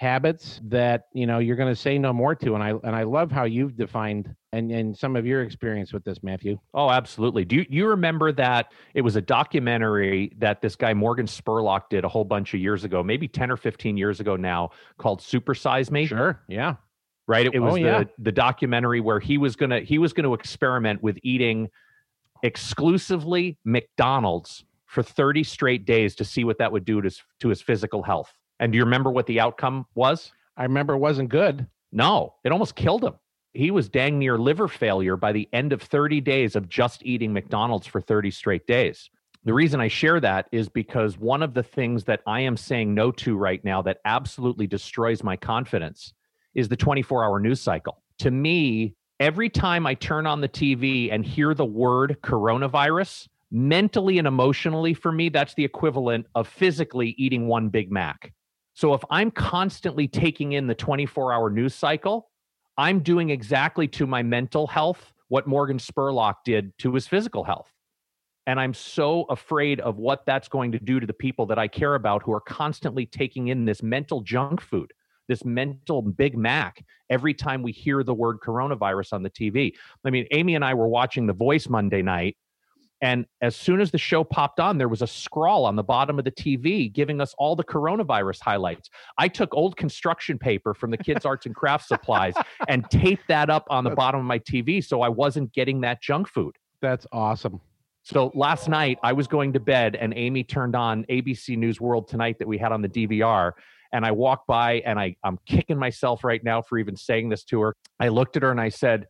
habits 0.00 0.62
that 0.64 1.08
you 1.12 1.26
know 1.26 1.40
you're 1.40 1.56
going 1.56 1.68
to 1.68 1.78
say 1.78 1.98
no 1.98 2.10
more 2.10 2.34
to. 2.34 2.54
And 2.54 2.64
I 2.64 2.70
and 2.70 2.96
I 2.96 3.02
love 3.02 3.30
how 3.30 3.44
you've 3.44 3.76
defined 3.76 4.34
and 4.50 4.72
and 4.72 4.96
some 4.96 5.14
of 5.14 5.26
your 5.26 5.42
experience 5.42 5.92
with 5.92 6.02
this, 6.04 6.22
Matthew. 6.22 6.58
Oh, 6.72 6.88
absolutely. 6.90 7.44
Do 7.44 7.56
you, 7.56 7.66
you 7.68 7.86
remember 7.86 8.32
that 8.32 8.72
it 8.94 9.02
was 9.02 9.16
a 9.16 9.20
documentary 9.20 10.32
that 10.38 10.62
this 10.62 10.74
guy 10.74 10.94
Morgan 10.94 11.26
Spurlock 11.26 11.90
did 11.90 12.06
a 12.06 12.08
whole 12.08 12.24
bunch 12.24 12.54
of 12.54 12.60
years 12.60 12.84
ago, 12.84 13.02
maybe 13.02 13.28
10 13.28 13.50
or 13.50 13.58
15 13.58 13.98
years 13.98 14.20
ago 14.20 14.36
now, 14.36 14.70
called 14.96 15.20
Supersize 15.20 15.90
Me? 15.90 16.06
Sure, 16.06 16.40
yeah, 16.48 16.76
Right? 17.26 17.46
It 17.52 17.58
was 17.58 17.74
Oh, 17.74 17.76
the 17.76 17.82
yeah. 17.82 18.04
the 18.18 18.32
documentary 18.32 19.00
where 19.02 19.20
he 19.20 19.36
was 19.36 19.54
going 19.54 19.70
to 19.70 19.80
he 19.80 19.98
was 19.98 20.14
going 20.14 20.24
to 20.24 20.32
experiment 20.32 21.02
with 21.02 21.18
eating 21.22 21.68
exclusively 22.42 23.58
McDonald's 23.64 24.64
for 24.86 25.02
30 25.02 25.44
straight 25.44 25.84
days 25.84 26.16
to 26.16 26.24
see 26.24 26.42
what 26.42 26.56
that 26.58 26.72
would 26.72 26.86
do 26.86 27.02
to 27.02 27.04
his, 27.06 27.22
to 27.40 27.48
his 27.50 27.60
physical 27.60 28.02
health. 28.02 28.32
And 28.60 28.70
do 28.70 28.78
you 28.78 28.84
remember 28.84 29.10
what 29.10 29.26
the 29.26 29.40
outcome 29.40 29.86
was? 29.94 30.32
I 30.56 30.64
remember 30.64 30.94
it 30.94 30.98
wasn't 30.98 31.30
good. 31.30 31.66
No, 31.90 32.34
it 32.44 32.52
almost 32.52 32.76
killed 32.76 33.02
him. 33.02 33.14
He 33.54 33.70
was 33.72 33.88
dang 33.88 34.18
near 34.18 34.38
liver 34.38 34.68
failure 34.68 35.16
by 35.16 35.32
the 35.32 35.48
end 35.52 35.72
of 35.72 35.82
30 35.82 36.20
days 36.20 36.54
of 36.54 36.68
just 36.68 37.04
eating 37.04 37.32
McDonald's 37.32 37.86
for 37.86 38.00
30 38.00 38.30
straight 38.30 38.66
days. 38.66 39.10
The 39.44 39.54
reason 39.54 39.80
I 39.80 39.88
share 39.88 40.20
that 40.20 40.46
is 40.52 40.68
because 40.68 41.18
one 41.18 41.42
of 41.42 41.54
the 41.54 41.62
things 41.62 42.04
that 42.04 42.20
I 42.26 42.40
am 42.40 42.56
saying 42.58 42.94
no 42.94 43.10
to 43.12 43.36
right 43.36 43.64
now 43.64 43.80
that 43.82 43.98
absolutely 44.04 44.66
destroys 44.66 45.24
my 45.24 45.36
confidence 45.36 46.12
is 46.54 46.68
the 46.68 46.76
24 46.76 47.24
hour 47.24 47.40
news 47.40 47.60
cycle. 47.60 48.02
To 48.18 48.30
me, 48.30 48.94
every 49.18 49.48
time 49.48 49.86
I 49.86 49.94
turn 49.94 50.26
on 50.26 50.42
the 50.42 50.48
TV 50.48 51.10
and 51.10 51.24
hear 51.24 51.54
the 51.54 51.64
word 51.64 52.18
coronavirus, 52.22 53.28
mentally 53.50 54.18
and 54.18 54.28
emotionally 54.28 54.92
for 54.92 55.10
me, 55.10 55.30
that's 55.30 55.54
the 55.54 55.64
equivalent 55.64 56.26
of 56.34 56.46
physically 56.46 57.14
eating 57.16 57.48
one 57.48 57.70
Big 57.70 57.90
Mac. 57.90 58.34
So 58.80 58.94
if 58.94 59.02
I'm 59.10 59.30
constantly 59.30 60.08
taking 60.08 60.52
in 60.52 60.66
the 60.66 60.74
24 60.74 61.34
hour 61.34 61.50
news 61.50 61.74
cycle, 61.74 62.30
I'm 62.78 63.00
doing 63.00 63.28
exactly 63.28 63.86
to 63.88 64.06
my 64.06 64.22
mental 64.22 64.66
health 64.66 65.12
what 65.28 65.46
Morgan 65.46 65.76
Spurlock 65.76 66.36
did 66.46 66.72
to 66.78 66.94
his 66.94 67.06
physical 67.06 67.44
health. 67.44 67.70
And 68.46 68.58
I'm 68.58 68.72
so 68.72 69.26
afraid 69.28 69.80
of 69.80 69.98
what 69.98 70.24
that's 70.24 70.48
going 70.48 70.72
to 70.72 70.78
do 70.78 70.98
to 70.98 71.06
the 71.06 71.12
people 71.12 71.44
that 71.44 71.58
I 71.58 71.68
care 71.68 71.94
about 71.94 72.22
who 72.22 72.32
are 72.32 72.40
constantly 72.40 73.04
taking 73.04 73.48
in 73.48 73.66
this 73.66 73.82
mental 73.82 74.22
junk 74.22 74.62
food, 74.62 74.90
this 75.28 75.44
mental 75.44 76.00
Big 76.00 76.38
Mac 76.38 76.82
every 77.10 77.34
time 77.34 77.62
we 77.62 77.72
hear 77.72 78.02
the 78.02 78.14
word 78.14 78.38
coronavirus 78.42 79.12
on 79.12 79.22
the 79.22 79.28
TV. 79.28 79.74
I 80.06 80.10
mean, 80.10 80.26
Amy 80.30 80.54
and 80.54 80.64
I 80.64 80.72
were 80.72 80.88
watching 80.88 81.26
The 81.26 81.34
Voice 81.34 81.68
Monday 81.68 82.00
night. 82.00 82.38
And 83.02 83.26
as 83.40 83.56
soon 83.56 83.80
as 83.80 83.90
the 83.90 83.98
show 83.98 84.24
popped 84.24 84.60
on, 84.60 84.78
there 84.78 84.88
was 84.88 85.02
a 85.02 85.06
scroll 85.06 85.64
on 85.64 85.76
the 85.76 85.82
bottom 85.82 86.18
of 86.18 86.24
the 86.24 86.30
TV 86.30 86.92
giving 86.92 87.20
us 87.20 87.34
all 87.38 87.56
the 87.56 87.64
coronavirus 87.64 88.40
highlights. 88.42 88.90
I 89.16 89.28
took 89.28 89.54
old 89.54 89.76
construction 89.76 90.38
paper 90.38 90.74
from 90.74 90.90
the 90.90 90.98
kids' 90.98 91.24
arts 91.24 91.46
and 91.46 91.54
crafts 91.54 91.88
supplies 91.88 92.34
and 92.68 92.88
taped 92.90 93.28
that 93.28 93.48
up 93.48 93.66
on 93.70 93.84
the 93.84 93.90
bottom 93.90 94.20
of 94.20 94.26
my 94.26 94.38
TV 94.38 94.84
so 94.84 95.00
I 95.00 95.08
wasn't 95.08 95.52
getting 95.52 95.80
that 95.80 96.02
junk 96.02 96.28
food. 96.28 96.56
That's 96.82 97.06
awesome. 97.12 97.60
So 98.02 98.30
last 98.34 98.68
night 98.68 98.98
I 99.02 99.12
was 99.12 99.26
going 99.26 99.52
to 99.54 99.60
bed 99.60 99.96
and 99.96 100.12
Amy 100.16 100.44
turned 100.44 100.76
on 100.76 101.04
ABC 101.04 101.56
News 101.56 101.80
World 101.80 102.08
Tonight 102.08 102.38
that 102.38 102.48
we 102.48 102.58
had 102.58 102.72
on 102.72 102.82
the 102.82 102.88
DVR. 102.88 103.52
And 103.92 104.04
I 104.06 104.12
walked 104.12 104.46
by 104.46 104.80
and 104.86 104.98
I, 104.98 105.16
I'm 105.24 105.38
kicking 105.46 105.78
myself 105.78 106.22
right 106.22 106.42
now 106.42 106.62
for 106.62 106.78
even 106.78 106.96
saying 106.96 107.28
this 107.28 107.44
to 107.44 107.60
her. 107.60 107.76
I 107.98 108.08
looked 108.08 108.36
at 108.36 108.42
her 108.42 108.50
and 108.50 108.60
I 108.60 108.68
said, 108.68 109.06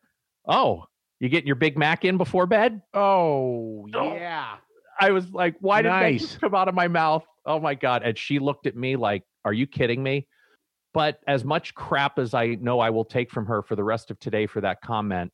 Oh, 0.49 0.85
you 1.21 1.29
getting 1.29 1.47
your 1.47 1.57
Big 1.57 1.79
Mac 1.79 2.05
in 2.05 2.17
before 2.17 2.47
bed? 2.47 2.81
Oh 2.95 3.87
Oh. 3.95 4.15
yeah. 4.15 4.57
I 5.01 5.11
was 5.13 5.31
like, 5.31 5.55
Why 5.61 5.83
did 5.83 5.91
that 5.93 6.41
come 6.41 6.55
out 6.55 6.69
of 6.69 6.75
my 6.75 6.89
mouth? 6.89 7.25
Oh 7.47 7.59
my 7.61 7.75
God. 7.75 8.03
And 8.03 8.19
she 8.19 8.39
looked 8.39 8.67
at 8.67 8.77
me 8.77 8.97
like, 8.97 9.23
Are 9.45 9.53
you 9.53 9.67
kidding 9.67 10.03
me? 10.03 10.27
But 10.93 11.21
as 11.29 11.45
much 11.45 11.75
crap 11.75 12.19
as 12.19 12.35
I 12.35 12.57
know 12.61 12.81
I 12.81 12.91
will 12.91 13.05
take 13.05 13.31
from 13.31 13.47
her 13.47 13.63
for 13.63 13.77
the 13.77 13.85
rest 13.85 14.11
of 14.11 14.19
today 14.19 14.47
for 14.47 14.61
that 14.63 14.81
comment, 14.83 15.31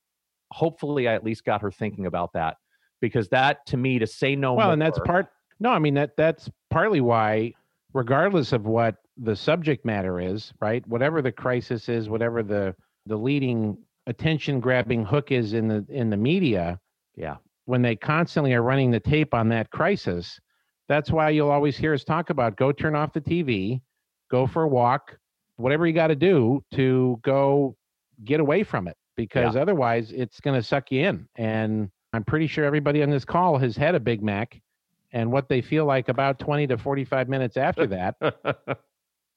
hopefully 0.52 1.08
I 1.08 1.14
at 1.14 1.24
least 1.24 1.44
got 1.44 1.62
her 1.62 1.70
thinking 1.70 2.06
about 2.06 2.32
that. 2.34 2.56
Because 3.00 3.28
that 3.30 3.64
to 3.66 3.76
me 3.76 3.98
to 3.98 4.06
say 4.06 4.36
no 4.36 4.54
well 4.54 4.70
and 4.72 4.80
that's 4.80 4.98
part 5.00 5.28
no 5.60 5.68
i 5.70 5.78
mean 5.78 5.92
that 5.94 6.16
that's 6.16 6.48
partly 6.70 7.02
why 7.02 7.52
regardless 7.92 8.52
of 8.52 8.64
what 8.64 8.96
the 9.18 9.36
subject 9.36 9.84
matter 9.84 10.18
is 10.18 10.50
right 10.62 10.84
whatever 10.88 11.20
the 11.20 11.30
crisis 11.30 11.90
is 11.90 12.08
whatever 12.08 12.42
the 12.42 12.74
the 13.04 13.16
leading 13.16 13.76
attention 14.06 14.60
grabbing 14.60 15.04
hook 15.04 15.32
is 15.32 15.52
in 15.52 15.68
the 15.68 15.84
in 15.88 16.10
the 16.10 16.16
media 16.16 16.78
Yeah. 17.16 17.36
when 17.64 17.82
they 17.82 17.96
constantly 17.96 18.54
are 18.54 18.62
running 18.62 18.90
the 18.90 19.00
tape 19.00 19.34
on 19.34 19.48
that 19.50 19.70
crisis 19.70 20.38
that's 20.88 21.10
why 21.10 21.30
you'll 21.30 21.50
always 21.50 21.76
hear 21.76 21.92
us 21.92 22.04
talk 22.04 22.30
about 22.30 22.56
go 22.56 22.70
turn 22.72 22.94
off 22.94 23.12
the 23.12 23.20
tv 23.20 23.80
go 24.30 24.46
for 24.46 24.62
a 24.64 24.68
walk 24.68 25.18
whatever 25.56 25.86
you 25.86 25.92
got 25.92 26.08
to 26.08 26.14
do 26.16 26.62
to 26.74 27.18
go 27.22 27.74
get 28.24 28.40
away 28.40 28.62
from 28.62 28.86
it 28.88 28.96
because 29.16 29.56
otherwise 29.56 30.12
it's 30.12 30.40
going 30.40 30.58
to 30.58 30.62
suck 30.62 30.90
you 30.92 31.06
in. 31.06 31.26
And 31.36 31.90
i'm 32.12 32.24
pretty 32.24 32.46
sure 32.46 32.64
everybody 32.64 33.02
on 33.02 33.10
this 33.10 33.24
call 33.24 33.58
has 33.58 33.76
had 33.76 33.94
a 33.94 34.00
big 34.00 34.22
mac 34.22 34.60
and 35.12 35.30
what 35.32 35.48
they 35.48 35.60
feel 35.62 35.84
like 35.84 36.08
about 36.08 36.38
20 36.38 36.66
to 36.68 36.78
45 36.78 37.28
minutes 37.28 37.56
after 37.56 37.86
that 37.86 38.16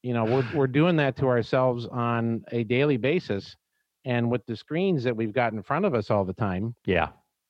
you 0.03 0.13
know 0.13 0.25
we're, 0.25 0.45
we're 0.53 0.67
doing 0.67 0.95
that 0.97 1.15
to 1.17 1.27
ourselves 1.27 1.85
on 1.87 2.43
a 2.51 2.63
daily 2.63 2.97
basis 2.97 3.55
and 4.05 4.29
with 4.29 4.45
the 4.45 4.55
screens 4.55 5.03
that 5.03 5.15
we've 5.15 5.33
got 5.33 5.53
in 5.53 5.61
front 5.61 5.85
of 5.85 5.93
us 5.93 6.09
all 6.09 6.25
the 6.25 6.33
time 6.33 6.75
yeah. 6.85 7.09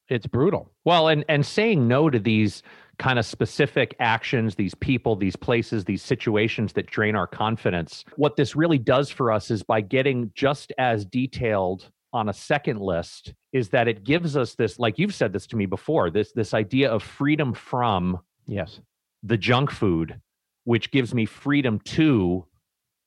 It's 0.10 0.26
brutal. 0.26 0.72
Well, 0.86 1.08
and 1.08 1.24
and 1.30 1.46
saying 1.46 1.88
no 1.88 2.10
to 2.10 2.20
these 2.20 2.64
kind 2.98 3.20
of 3.20 3.26
specific 3.26 3.96
actions, 4.00 4.56
these 4.56 4.76
people, 4.76 5.16
these 5.16 5.36
places, 5.36 5.86
these 5.86 6.02
situations 6.02 6.74
that 6.74 6.88
drain 6.88 7.16
our 7.16 7.28
confidence. 7.28 8.04
What 8.18 8.36
this 8.36 8.56
really 8.56 8.80
does 8.80 9.10
for 9.10 9.32
us 9.32 9.52
is 9.52 9.64
by 9.64 9.82
getting 9.82 10.32
just 10.36 10.74
as 10.78 11.06
detailed 11.06 11.92
on 12.12 12.28
a 12.28 12.34
second 12.34 12.80
list 12.82 13.34
is 13.54 13.70
that 13.70 13.88
it 13.88 14.04
gives 14.04 14.36
us 14.36 14.56
this 14.56 14.80
like 14.80 14.98
you've 14.98 15.14
said 15.14 15.32
this 15.32 15.46
to 15.46 15.56
me 15.56 15.68
before 15.68 16.10
this 16.10 16.32
this 16.32 16.56
idea 16.56 16.90
of 16.90 17.04
freedom 17.04 17.54
from 17.54 18.20
yes 18.48 18.80
the 19.22 19.38
junk 19.38 19.70
food 19.70 20.20
which 20.64 20.90
gives 20.90 21.14
me 21.14 21.28
freedom 21.28 21.80
to 21.82 22.44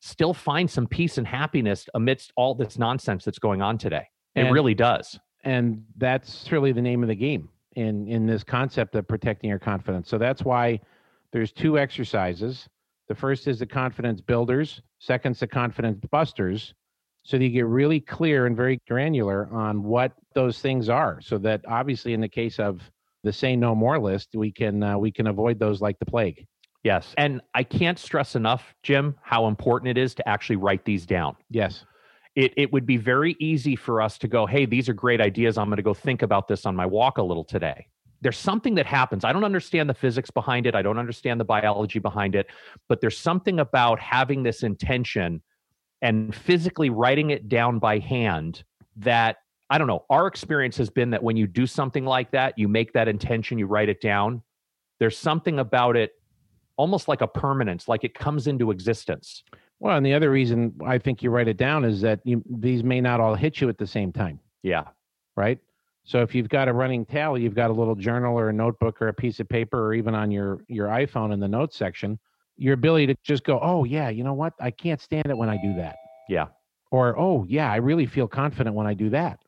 still 0.03 0.35
find 0.35 0.69
some 0.69 0.87
peace 0.87 1.17
and 1.17 1.27
happiness 1.27 1.89
amidst 1.95 2.33
all 2.37 2.55
this 2.57 2.77
nonsense 2.77 3.25
that's 3.25 3.39
going 3.39 3.63
on 3.63 3.79
today. 3.79 4.05
It 4.35 4.43
And- 4.47 4.53
really 4.53 4.75
does. 4.75 5.19
and 5.45 5.85
that's 5.97 6.51
really 6.53 6.71
the 6.73 6.83
name 6.83 7.03
of 7.03 7.09
the 7.09 7.15
game 7.17 7.49
in 7.75 8.07
in 8.07 8.27
this 8.27 8.45
concept 8.45 8.95
of 8.97 9.09
protecting 9.09 9.49
your 9.51 9.59
confidence. 9.59 10.09
So 10.09 10.19
that's 10.19 10.45
why 10.45 10.81
there's 11.33 11.51
two 11.53 11.79
exercises. 11.79 12.69
The 13.09 13.15
first 13.15 13.47
is 13.49 13.59
the 13.59 13.67
confidence 13.67 14.21
builders 14.21 14.83
second's 14.99 15.41
the 15.41 15.47
confidence 15.49 15.99
busters 16.11 16.75
so 17.25 17.39
that 17.39 17.45
you 17.45 17.51
get 17.51 17.67
really 17.67 18.01
clear 18.01 18.47
and 18.47 18.57
very 18.57 18.79
granular 18.89 19.49
on 19.53 19.83
what 19.83 20.13
those 20.35 20.61
things 20.61 20.89
are 20.89 21.21
so 21.21 21.39
that 21.39 21.61
obviously 21.69 22.13
in 22.15 22.21
the 22.21 22.29
case 22.29 22.59
of 22.61 22.81
the 23.25 23.33
say 23.33 23.55
no 23.57 23.75
more 23.75 23.99
list 23.99 24.31
we 24.35 24.51
can 24.53 24.83
uh, 24.83 24.97
we 24.99 25.11
can 25.13 25.27
avoid 25.29 25.59
those 25.59 25.81
like 25.81 25.99
the 25.99 26.07
plague 26.07 26.45
yes 26.83 27.15
and 27.17 27.41
i 27.55 27.63
can't 27.63 27.99
stress 27.99 28.35
enough 28.35 28.75
jim 28.83 29.15
how 29.23 29.47
important 29.47 29.89
it 29.89 30.01
is 30.01 30.15
to 30.15 30.29
actually 30.29 30.57
write 30.57 30.85
these 30.85 31.07
down 31.07 31.37
yes 31.51 31.85
it, 32.35 32.53
it 32.57 32.73
would 32.73 32.87
be 32.87 32.97
very 32.97 33.37
easy 33.41 33.77
for 33.77 34.01
us 34.01 34.17
to 34.19 34.29
go, 34.29 34.47
hey, 34.47 34.65
these 34.65 34.89
are 34.89 34.95
great 34.95 35.21
ideas. 35.21 35.59
I'm 35.59 35.69
going 35.69 35.77
to 35.77 35.83
go 35.83 35.95
think 35.95 36.23
about 36.23 36.49
this 36.49 36.65
on 36.65 36.75
my 36.75 36.87
walk 36.87 37.19
a 37.19 37.23
little 37.23 37.45
today. 37.45 37.87
There's 38.23 38.39
something 38.39 38.77
that 38.77 38.87
happens. 38.87 39.25
I 39.25 39.33
don't 39.33 39.45
understand 39.45 39.91
the 39.91 39.95
physics 39.95 40.31
behind 40.31 40.67
it. 40.67 40.75
I 40.75 40.83
don't 40.83 40.99
understand 40.99 41.41
the 41.41 41.45
biology 41.45 41.99
behind 41.99 42.35
it, 42.35 42.47
but 42.89 43.01
there's 43.01 43.19
something 43.19 43.61
about 43.61 43.99
having 44.01 44.43
this 44.43 44.63
intention 44.63 45.43
and 46.01 46.35
physically 46.35 46.89
writing 46.89 47.31
it 47.31 47.49
down 47.49 47.79
by 47.79 47.99
hand 47.99 48.65
that 48.97 49.39
I 49.71 49.79
don't 49.79 49.87
know. 49.87 50.05
Our 50.09 50.27
experience 50.27 50.77
has 50.77 50.91
been 50.91 51.11
that 51.11 51.23
when 51.23 51.37
you 51.37 51.47
do 51.47 51.67
something 51.67 52.05
like 52.05 52.31
that, 52.33 52.59
you 52.59 52.69
make 52.69 52.93
that 52.93 53.09
intention, 53.09 53.59
you 53.59 53.67
write 53.67 53.89
it 53.89 54.01
down. 54.01 54.43
There's 55.01 55.19
something 55.19 55.59
about 55.59 55.97
it 55.97 56.13
almost 56.77 57.09
like 57.09 57.21
a 57.21 57.27
permanence, 57.27 57.89
like 57.89 58.05
it 58.05 58.15
comes 58.15 58.47
into 58.47 58.71
existence. 58.71 59.43
well 59.81 59.97
and 59.97 60.05
the 60.07 60.15
other 60.15 60.31
reason 60.31 60.73
i 60.87 60.97
think 60.99 61.23
you 61.23 61.31
write 61.31 61.49
it 61.49 61.57
down 61.57 61.85
is 61.85 62.01
that 62.01 62.21
you, 62.25 62.43
these 62.49 62.83
may 62.85 63.01
not 63.01 63.21
all 63.21 63.35
hit 63.35 63.61
you 63.61 63.69
at 63.69 63.79
the 63.79 63.87
same 63.87 64.13
time 64.13 64.39
Yeah. 64.63 64.85
right? 65.37 65.59
So 66.05 66.21
if 66.23 66.35
you've 66.35 66.49
got 66.49 66.67
a 66.69 66.73
running 66.73 67.05
tally, 67.07 67.43
you've 67.43 67.55
got 67.55 67.71
a 67.71 67.73
little 67.73 67.95
journal 67.95 68.37
or 68.37 68.49
a 68.49 68.53
notebook 68.53 69.01
or 69.01 69.07
a 69.09 69.15
piece 69.15 69.39
of 69.39 69.49
paper 69.49 69.87
or 69.87 69.95
even 69.95 70.17
on 70.17 70.33
your 70.33 70.59
your 70.67 70.89
iPhone 70.89 71.33
in 71.33 71.39
the 71.39 71.47
notes 71.47 71.77
section, 71.77 72.19
your 72.57 72.75
ability 72.75 73.07
to 73.07 73.15
just 73.23 73.45
go, 73.45 73.61
"Oh 73.63 73.85
yeah, 73.85 74.09
you 74.09 74.25
know 74.25 74.33
what? 74.35 74.53
I 74.61 74.73
can't 74.73 75.01
stand 75.01 75.27
it 75.27 75.37
when 75.37 75.49
I 75.49 75.59
do 75.63 75.73
that." 75.77 75.95
Yeah. 76.29 76.47
Or, 76.91 77.17
"Oh 77.17 77.45
yeah, 77.49 77.71
I 77.71 77.77
really 77.77 78.07
feel 78.07 78.27
confident 78.27 78.75
when 78.75 78.89
I 78.89 78.95
do 78.95 79.11
that." 79.11 79.39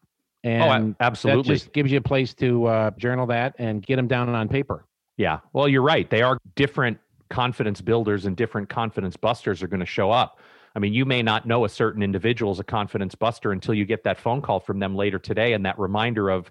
oh, 0.45 0.49
And 0.49 0.95
a- 1.01 1.03
absolutely. 1.03 1.43
that 1.43 1.49
just 1.59 1.73
gives 1.73 1.91
you 1.91 1.99
a 1.99 2.03
place 2.13 2.35
to 2.35 2.67
uh, 2.67 2.91
journal 2.99 3.27
that 3.27 3.57
and 3.59 3.85
get 3.85 3.97
them 3.97 4.07
down 4.07 4.29
on 4.29 4.49
paper. 4.49 4.87
Yeah. 5.17 5.41
Well, 5.53 5.67
you're 5.67 5.83
right. 5.83 6.09
They 6.09 6.23
are 6.23 6.39
different 6.55 6.99
confidence 7.31 7.81
builders 7.81 8.27
and 8.27 8.37
different 8.37 8.69
confidence 8.69 9.17
busters 9.17 9.63
are 9.63 9.69
going 9.69 9.81
to 9.81 9.87
show 9.87 10.11
up. 10.11 10.39
I 10.77 10.81
mean, 10.81 10.93
you 10.93 11.05
may 11.05 11.23
not 11.23 11.47
know 11.47 11.65
a 11.65 11.69
certain 11.69 12.03
individual 12.03 12.53
is 12.53 12.59
a 12.59 12.65
confidence 12.65 13.15
buster 13.15 13.53
until 13.53 13.75
you 13.75 13.85
get 13.85 14.03
that 14.05 14.19
phone 14.19 14.43
call 14.43 14.61
from 14.61 14.81
them 14.81 14.97
later 14.97 15.19
today 15.19 15.53
and 15.53 15.65
that 15.65 15.79
reminder 15.79 16.31
of, 16.31 16.51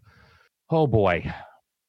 oh 0.69 0.87
boy, 0.87 1.33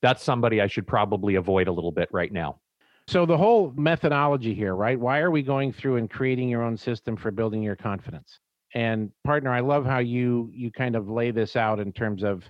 that's 0.02 0.22
somebody 0.22 0.60
I 0.60 0.66
should 0.66 0.86
probably 0.86 1.36
avoid 1.36 1.68
a 1.68 1.72
little 1.72 1.92
bit 1.92 2.08
right 2.12 2.32
now. 2.32 2.60
So 3.06 3.26
the 3.26 3.36
whole 3.36 3.72
methodology 3.76 4.54
here, 4.54 4.74
right? 4.74 4.98
Why 4.98 5.20
are 5.20 5.30
we 5.30 5.42
going 5.42 5.72
through 5.72 5.96
and 5.96 6.10
creating 6.10 6.48
your 6.48 6.62
own 6.62 6.76
system 6.76 7.16
for 7.16 7.30
building 7.30 7.62
your 7.62 7.76
confidence? 7.76 8.40
And 8.74 9.10
partner, 9.24 9.50
I 9.50 9.60
love 9.60 9.86
how 9.86 9.98
you 9.98 10.50
you 10.52 10.72
kind 10.72 10.96
of 10.96 11.08
lay 11.08 11.30
this 11.30 11.54
out 11.54 11.78
in 11.78 11.92
terms 11.92 12.24
of, 12.24 12.42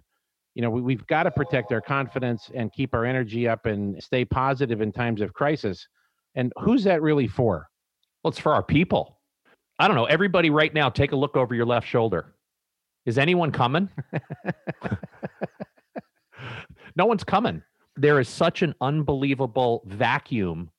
you 0.55 0.63
know, 0.63 0.71
we, 0.71 0.81
we've 0.81 1.07
got 1.09 1.25
to 1.25 1.31
protect 1.31 1.73
our 1.73 1.81
confidence 1.81 2.51
and 2.55 2.73
keep 2.73 2.95
our 2.95 3.05
energy 3.05 3.47
up 3.47 3.67
and 3.67 4.03
stay 4.03 4.25
positive 4.25 4.81
in 4.81 4.93
times 4.93 5.21
of 5.21 5.35
crisis. 5.35 5.87
And 6.35 6.53
who's 6.61 6.85
that 6.85 7.03
really 7.03 7.29
for? 7.29 7.69
Well, 8.23 8.31
it's 8.31 8.41
for 8.41 8.55
our 8.55 8.63
people. 8.63 9.19
I 9.79 9.89
don't 9.89 9.97
know. 9.97 10.05
Everybody 10.05 10.51
right 10.51 10.73
now, 10.73 10.89
take 10.89 11.13
a 11.13 11.17
look 11.17 11.37
over 11.37 11.55
your 11.55 11.67
left 11.67 11.87
shoulder. 11.87 12.35
Is 13.07 13.19
anyone 13.19 13.53
coming? 13.53 13.89
no 16.97 17.07
one's 17.07 17.25
coming. 17.25 17.63
There 17.97 18.19
is 18.19 18.29
such 18.29 18.63
an 18.63 18.75
unbelievable 18.81 19.83
vacuum 19.87 20.71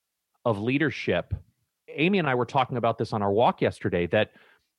of 0.44 0.60
leadership. 0.60 1.34
Amy 1.90 2.20
and 2.20 2.28
I 2.28 2.36
were 2.36 2.46
talking 2.46 2.78
about 2.78 2.98
this 2.98 3.14
on 3.14 3.22
our 3.22 3.32
walk 3.32 3.62
yesterday 3.62 4.08
that 4.08 4.32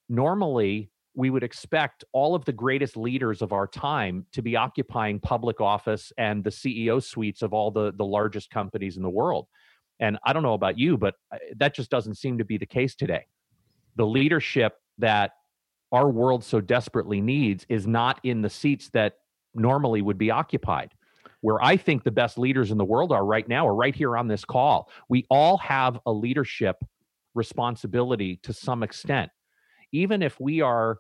normally 0.09 0.91
we 1.15 1.31
would 1.31 1.43
expect 1.43 2.05
all 2.13 2.35
of 2.35 2.45
the 2.45 2.53
greatest 2.53 2.97
leaders 2.97 3.41
of 3.41 3.53
our 3.53 3.67
time 3.67 4.27
to 4.33 4.43
be 4.43 4.55
occupying 4.55 5.19
public 5.19 5.61
office 5.61 6.13
and 6.19 6.45
the 6.45 6.51
CEO 6.51 7.03
suites 7.03 7.43
of 7.43 7.55
all 7.55 7.71
the, 7.71 7.93
the 7.97 8.05
largest 8.05 8.51
companies 8.51 8.97
in 8.97 9.03
the 9.03 9.11
world. 9.11 9.47
And 10.01 10.19
I 10.25 10.33
don't 10.33 10.43
know 10.43 10.55
about 10.55 10.79
you, 10.79 10.97
but 10.97 11.15
uh, 11.33 11.39
that 11.57 11.75
just 11.75 11.91
doesn't 11.91 12.17
seem 12.17 12.39
to 12.39 12.45
be 12.45 12.59
the 12.59 12.67
case 12.67 12.95
today. 12.95 13.27
The 13.97 14.07
leadership 14.07 14.75
that 14.99 15.33
our 15.93 16.11
world 16.11 16.45
so 16.45 16.61
desperately 16.61 17.21
needs 17.21 17.65
is 17.69 17.87
not 17.87 18.21
in 18.23 18.43
the 18.43 18.51
seats 18.51 18.91
that 18.91 19.15
normally 19.55 20.03
would 20.03 20.19
be 20.19 20.31
occupied. 20.31 20.93
Where 21.41 21.63
I 21.63 21.77
think 21.77 22.03
the 22.03 22.11
best 22.11 22.39
leaders 22.39 22.71
in 22.71 22.79
the 22.79 22.85
world 22.85 23.13
are 23.13 23.25
right 23.25 23.47
now 23.47 23.67
are 23.69 23.75
right 23.75 23.95
here 23.95 24.17
on 24.17 24.27
this 24.27 24.45
call. 24.45 24.91
We 25.09 25.27
all 25.31 25.59
have 25.59 25.99
a 26.07 26.13
leadership 26.13 26.77
responsibility 27.35 28.41
to 28.43 28.53
some 28.53 28.83
extent. 28.83 29.31
Even 29.93 30.23
if 30.23 30.41
we 30.41 30.61
are 30.63 30.99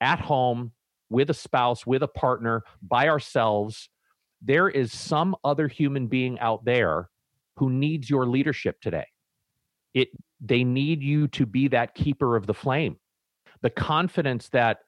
at 0.00 0.20
home 0.20 0.72
with 1.10 1.30
a 1.30 1.34
spouse, 1.34 1.86
with 1.86 2.02
a 2.02 2.08
partner, 2.08 2.62
by 2.82 3.08
ourselves, 3.08 3.88
there 4.40 4.68
is 4.68 4.92
some 4.92 5.34
other 5.42 5.66
human 5.66 6.06
being 6.06 6.38
out 6.38 6.64
there 6.64 7.08
who 7.58 7.70
needs 7.70 8.08
your 8.08 8.26
leadership 8.26 8.80
today. 8.80 9.06
It 9.94 10.08
they 10.40 10.64
need 10.64 11.02
you 11.02 11.28
to 11.28 11.46
be 11.46 11.68
that 11.68 11.94
keeper 11.94 12.36
of 12.36 12.46
the 12.46 12.54
flame. 12.54 12.96
The 13.62 13.70
confidence 13.70 14.48
that 14.50 14.78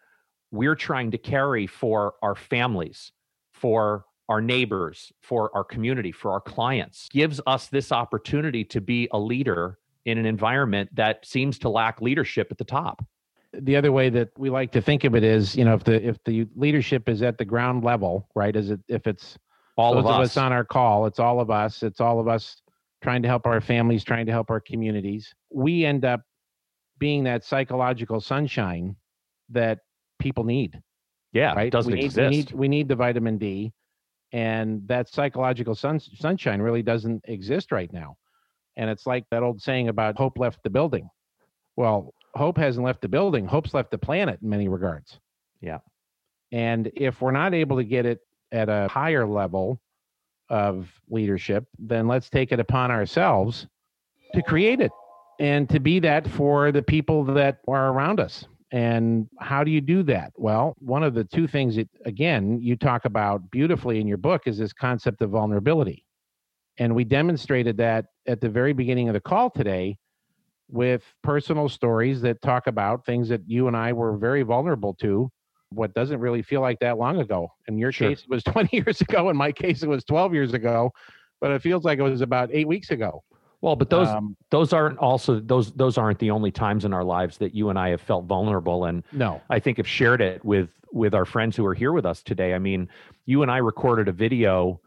we're 0.53 0.77
trying 0.77 1.11
to 1.11 1.19
carry 1.19 1.67
for 1.67 2.15
our 2.23 2.35
families, 2.35 3.13
for 3.53 4.05
our 4.29 4.41
neighbors, 4.41 5.13
for 5.21 5.51
our 5.57 5.65
community, 5.65 6.13
for 6.13 6.31
our 6.31 6.41
clients 6.41 7.09
gives 7.09 7.41
us 7.47 7.67
this 7.67 7.91
opportunity 7.91 8.65
to 8.65 8.81
be 8.81 9.09
a 9.13 9.19
leader 9.19 9.79
in 10.05 10.19
an 10.19 10.27
environment 10.27 10.89
that 10.95 11.27
seems 11.27 11.59
to 11.59 11.69
lack 11.69 12.01
leadership 12.01 12.49
at 12.51 12.59
the 12.59 12.65
top. 12.65 13.05
The 13.53 13.75
other 13.75 13.91
way 13.91 14.09
that 14.11 14.29
we 14.39 14.49
like 14.49 14.71
to 14.73 14.81
think 14.81 15.03
of 15.03 15.17
it 15.17 15.25
is, 15.25 15.57
you 15.57 15.65
know, 15.65 15.75
if 15.75 15.83
the 15.83 16.07
if 16.07 16.23
the 16.25 16.47
leadership 16.55 17.09
is 17.09 17.23
at 17.23 17.39
the 17.39 17.45
ground 17.45 17.83
level, 17.83 18.29
right? 18.37 18.55
Is 18.55 18.71
it 18.71 18.81
if 18.87 19.09
it's 19.09 19.37
All 19.77 19.97
of 19.97 20.07
us. 20.07 20.37
on 20.37 20.53
our 20.53 20.65
call. 20.65 21.07
It's 21.07 21.19
all 21.19 21.41
of 21.41 21.51
us. 21.51 21.83
It's 21.83 22.01
all 22.01 22.21
of 22.21 22.29
us 22.29 22.61
trying 23.03 23.23
to 23.23 23.29
help 23.29 23.47
our 23.47 23.61
families, 23.61 24.05
trying 24.05 24.27
to 24.27 24.33
help 24.33 24.51
our 24.51 24.61
communities. 24.61 25.35
We 25.51 25.85
end 25.85 26.05
up 26.05 26.23
being 26.99 27.25
that 27.25 27.45
psychological 27.45 28.21
sunshine 28.21 28.95
that 29.49 29.79
people 30.19 30.45
need. 30.45 30.81
yeah, 31.33 31.55
Right? 31.55 31.69
it 31.69 31.71
doesn't 31.71 31.93
we 31.93 32.01
need, 32.01 32.05
exist. 32.05 32.31
We 32.31 32.37
need, 32.37 32.53
we 32.53 32.69
need 32.69 32.89
the 32.89 32.95
vitamin 32.97 33.39
D, 33.39 33.73
and 34.33 34.87
that 34.87 35.09
psychological 35.09 35.75
sun, 35.75 35.99
sunshine 35.99 36.61
really 36.61 36.83
doesn't 36.83 37.25
exist 37.27 37.73
right 37.73 37.91
now. 37.93 38.17
And 38.77 38.91
it's 38.91 39.07
like 39.07 39.25
that 39.31 39.43
old 39.43 39.61
saying 39.63 39.89
about 39.89 40.17
hope 40.19 40.39
left 40.39 40.63
the 40.63 40.71
building. 40.71 41.09
Well, 41.77 42.13
hope 42.35 42.59
hasn't 42.59 42.85
left 42.85 43.01
the 43.01 43.09
building. 43.09 43.47
Hope's 43.47 43.73
left 43.75 43.91
the 43.91 43.99
planet 43.99 44.41
in 44.43 44.49
many 44.49 44.69
regards. 44.69 45.19
Yeah. 45.61 45.79
And 46.53 46.91
if 46.95 47.21
we're 47.23 47.31
not 47.33 47.55
able 47.55 47.77
to 47.79 47.85
get 47.85 48.07
it 48.07 48.21
at 48.53 48.69
a 48.69 48.89
higher 48.89 49.27
level 49.27 49.81
of 50.49 50.93
leadership, 51.09 51.65
then 51.79 52.09
let's 52.09 52.29
take 52.29 52.53
it 52.53 52.61
upon 52.61 52.91
ourselves 52.91 53.67
to 54.35 54.43
create 54.43 54.81
it 54.81 54.91
and 55.39 55.69
to 55.71 55.81
be 55.81 55.99
that 56.01 56.29
for 56.29 56.73
the 56.73 56.83
people 56.83 57.25
that 57.25 57.59
are 57.69 57.93
around 57.93 58.21
us. 58.21 58.45
And 58.73 59.29
how 59.41 59.65
do 59.65 59.71
you 59.71 59.81
do 59.81 60.03
that? 60.05 60.33
Well, 60.37 60.77
one 60.79 61.03
of 61.03 61.15
the 61.15 61.25
two 61.25 61.49
things 61.49 61.77
that, 61.77 61.89
again, 62.05 62.61
you 62.61 62.77
talk 62.77 63.05
about 63.05 63.51
beautifully 63.51 64.01
in 64.01 64.07
your 64.07 64.17
book 64.17 64.43
is 64.47 64.59
this 64.59 64.73
concept 64.73 65.23
of 65.23 65.31
vulnerability. 65.31 66.05
And 66.79 66.95
we 66.95 67.05
demonstrated 67.05 67.77
that 67.79 68.07
at 68.27 68.41
the 68.41 68.49
very 68.49 68.73
beginning 68.73 69.09
of 69.09 69.15
the 69.15 69.21
call 69.21 69.51
today 69.51 69.99
with 70.69 71.03
personal 71.23 71.69
stories 71.69 72.21
that 72.23 72.41
talk 72.43 72.69
about 72.69 73.05
things 73.05 73.29
that 73.29 73.43
you 73.47 73.67
and 73.67 73.77
I 73.77 73.93
were 73.93 74.17
very 74.17 74.43
vulnerable 74.43 74.95
to 75.01 75.31
what 75.71 75.95
doesn't 75.95 76.21
really 76.21 76.43
feel 76.43 76.61
like 76.61 76.79
that 76.81 76.99
long 76.99 77.21
ago. 77.21 77.53
In 77.69 77.79
your 77.79 77.93
Sure. 77.93 78.09
case, 78.09 78.23
it 78.23 78.29
was 78.29 78.43
20 78.45 78.77
years 78.77 79.01
ago. 79.01 79.31
In 79.31 79.37
my 79.37 79.53
case, 79.53 79.83
it 79.83 79.89
was 79.89 80.05
12 80.05 80.35
years 80.35 80.55
ago, 80.55 80.93
but 81.41 81.51
it 81.51 81.63
feels 81.63 81.85
like 81.85 81.99
it 81.99 82.03
was 82.03 82.21
about 82.21 82.51
eight 82.53 82.69
weeks 82.69 82.91
ago. 82.91 83.23
Well, 83.63 83.77
but 83.77 83.91
those 83.91 84.09
um, 84.09 84.37
those 84.51 84.73
aren't 84.73 84.99
also 84.99 85.39
those 85.39 85.73
those 85.73 85.99
aren't 85.99 86.19
the 86.19 86.31
only 86.31 86.51
times 86.51 86.87
in 86.87 86.95
our 86.95 87.05
lives 87.05 87.37
that 87.39 87.55
you 87.55 87.69
and 87.69 87.79
I 87.79 87.91
have 87.91 88.01
felt 88.01 88.25
vulnerable 88.25 88.87
and 88.87 89.03
no. 89.13 89.43
I 89.51 89.59
think 89.59 89.77
have 89.77 89.87
shared 89.87 90.23
it 90.23 90.43
with 90.43 90.71
with 90.93 91.15
our 91.15 91.27
friends 91.27 91.57
who 91.57 91.67
are 91.67 91.75
here 91.75 91.93
with 91.93 92.07
us 92.07 92.23
today. 92.23 92.55
I 92.55 92.59
mean, 92.59 92.89
you 93.27 93.43
and 93.43 93.51
I 93.51 93.59
recorded 93.59 94.09
a 94.09 94.13
video 94.13 94.81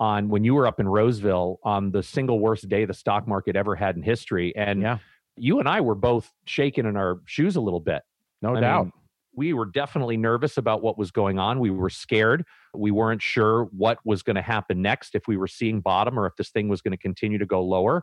on 0.00 0.30
when 0.30 0.42
you 0.42 0.54
were 0.54 0.66
up 0.66 0.80
in 0.80 0.88
Roseville 0.88 1.60
on 1.64 1.90
the 1.90 2.02
single 2.02 2.40
worst 2.40 2.66
day 2.68 2.86
the 2.86 2.94
stock 2.94 3.28
market 3.28 3.56
ever 3.56 3.76
had 3.76 3.94
in 3.94 4.02
history 4.02 4.56
and 4.56 4.80
yeah. 4.80 4.98
you 5.36 5.60
and 5.60 5.68
I 5.68 5.82
were 5.82 5.94
both 5.94 6.32
shaking 6.46 6.86
in 6.86 6.96
our 6.96 7.20
shoes 7.26 7.56
a 7.56 7.60
little 7.60 7.78
bit. 7.78 8.02
No 8.40 8.56
I 8.56 8.60
doubt. 8.60 8.84
Mean, 8.86 8.92
we 9.36 9.52
were 9.52 9.66
definitely 9.66 10.16
nervous 10.16 10.56
about 10.56 10.82
what 10.82 10.98
was 10.98 11.10
going 11.10 11.38
on. 11.38 11.60
We 11.60 11.70
were 11.70 11.90
scared. 11.90 12.44
We 12.74 12.90
weren't 12.90 13.22
sure 13.22 13.64
what 13.76 13.98
was 14.04 14.22
going 14.22 14.36
to 14.36 14.42
happen 14.42 14.82
next, 14.82 15.14
if 15.14 15.26
we 15.26 15.36
were 15.36 15.46
seeing 15.46 15.80
bottom 15.80 16.18
or 16.18 16.26
if 16.26 16.36
this 16.36 16.50
thing 16.50 16.68
was 16.68 16.80
going 16.80 16.92
to 16.92 16.98
continue 16.98 17.38
to 17.38 17.46
go 17.46 17.62
lower. 17.62 18.02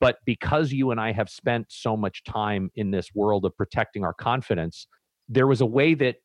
But 0.00 0.18
because 0.24 0.72
you 0.72 0.90
and 0.92 1.00
I 1.00 1.12
have 1.12 1.28
spent 1.28 1.66
so 1.68 1.96
much 1.96 2.24
time 2.24 2.70
in 2.74 2.90
this 2.90 3.14
world 3.14 3.44
of 3.44 3.56
protecting 3.56 4.04
our 4.04 4.14
confidence, 4.14 4.86
there 5.28 5.46
was 5.46 5.60
a 5.60 5.66
way 5.66 5.94
that 5.94 6.16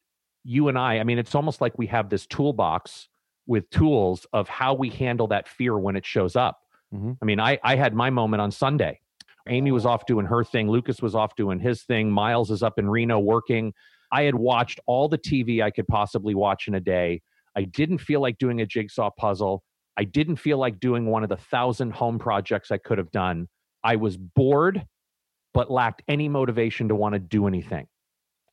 you 0.44 0.68
and 0.68 0.78
I, 0.78 1.00
I 1.00 1.04
mean, 1.04 1.18
it's 1.20 1.36
almost 1.36 1.60
like 1.60 1.78
we 1.78 1.88
have 1.88 2.10
this 2.10 2.26
toolbox 2.26 3.10
with 3.48 3.70
tools 3.70 4.26
of 4.32 4.48
how 4.48 4.74
we 4.74 4.90
handle 4.90 5.28
that 5.28 5.48
fear 5.48 5.78
when 5.78 5.96
it 5.96 6.06
shows 6.06 6.36
up. 6.36 6.60
Mm-hmm. 6.94 7.14
I 7.22 7.26
mean, 7.26 7.40
I, 7.40 7.60
I 7.64 7.76
had 7.76 7.94
my 7.94 8.10
moment 8.10 8.42
on 8.42 8.52
Sunday. 8.52 9.02
Amy 9.48 9.72
was 9.72 9.86
off 9.86 10.06
doing 10.06 10.26
her 10.26 10.44
thing. 10.44 10.70
Lucas 10.70 11.02
was 11.02 11.14
off 11.14 11.36
doing 11.36 11.60
his 11.60 11.84
thing. 11.84 12.10
Miles 12.10 12.50
is 12.50 12.64
up 12.64 12.80
in 12.80 12.90
Reno 12.90 13.20
working. 13.20 13.74
I 14.12 14.24
had 14.24 14.36
watched 14.36 14.80
all 14.86 15.08
the 15.08 15.18
TV 15.18 15.62
I 15.62 15.72
could 15.72 15.88
possibly 15.88 16.36
watch 16.36 16.68
in 16.68 16.76
a 16.76 16.80
day. 16.80 17.22
I 17.56 17.64
didn't 17.64 18.00
feel 18.00 18.22
like 18.22 18.38
doing 18.38 18.62
a 18.62 18.66
jigsaw 18.66 19.10
puzzle. 19.12 19.64
I 19.98 20.04
didn't 20.04 20.38
feel 20.38 20.58
like 20.58 20.80
doing 20.80 21.06
one 21.06 21.24
of 21.24 21.30
the 21.30 21.38
thousand 21.38 21.92
home 21.92 22.20
projects 22.20 22.72
I 22.72 22.78
could 22.78 22.98
have 22.98 23.12
done. 23.12 23.48
I 23.84 23.96
was 23.96 24.18
bored, 24.18 24.86
but 25.54 25.72
lacked 25.72 26.04
any 26.08 26.28
motivation 26.28 26.90
to 26.90 26.96
want 26.96 27.14
to 27.14 27.20
do 27.20 27.48
anything. 27.48 27.88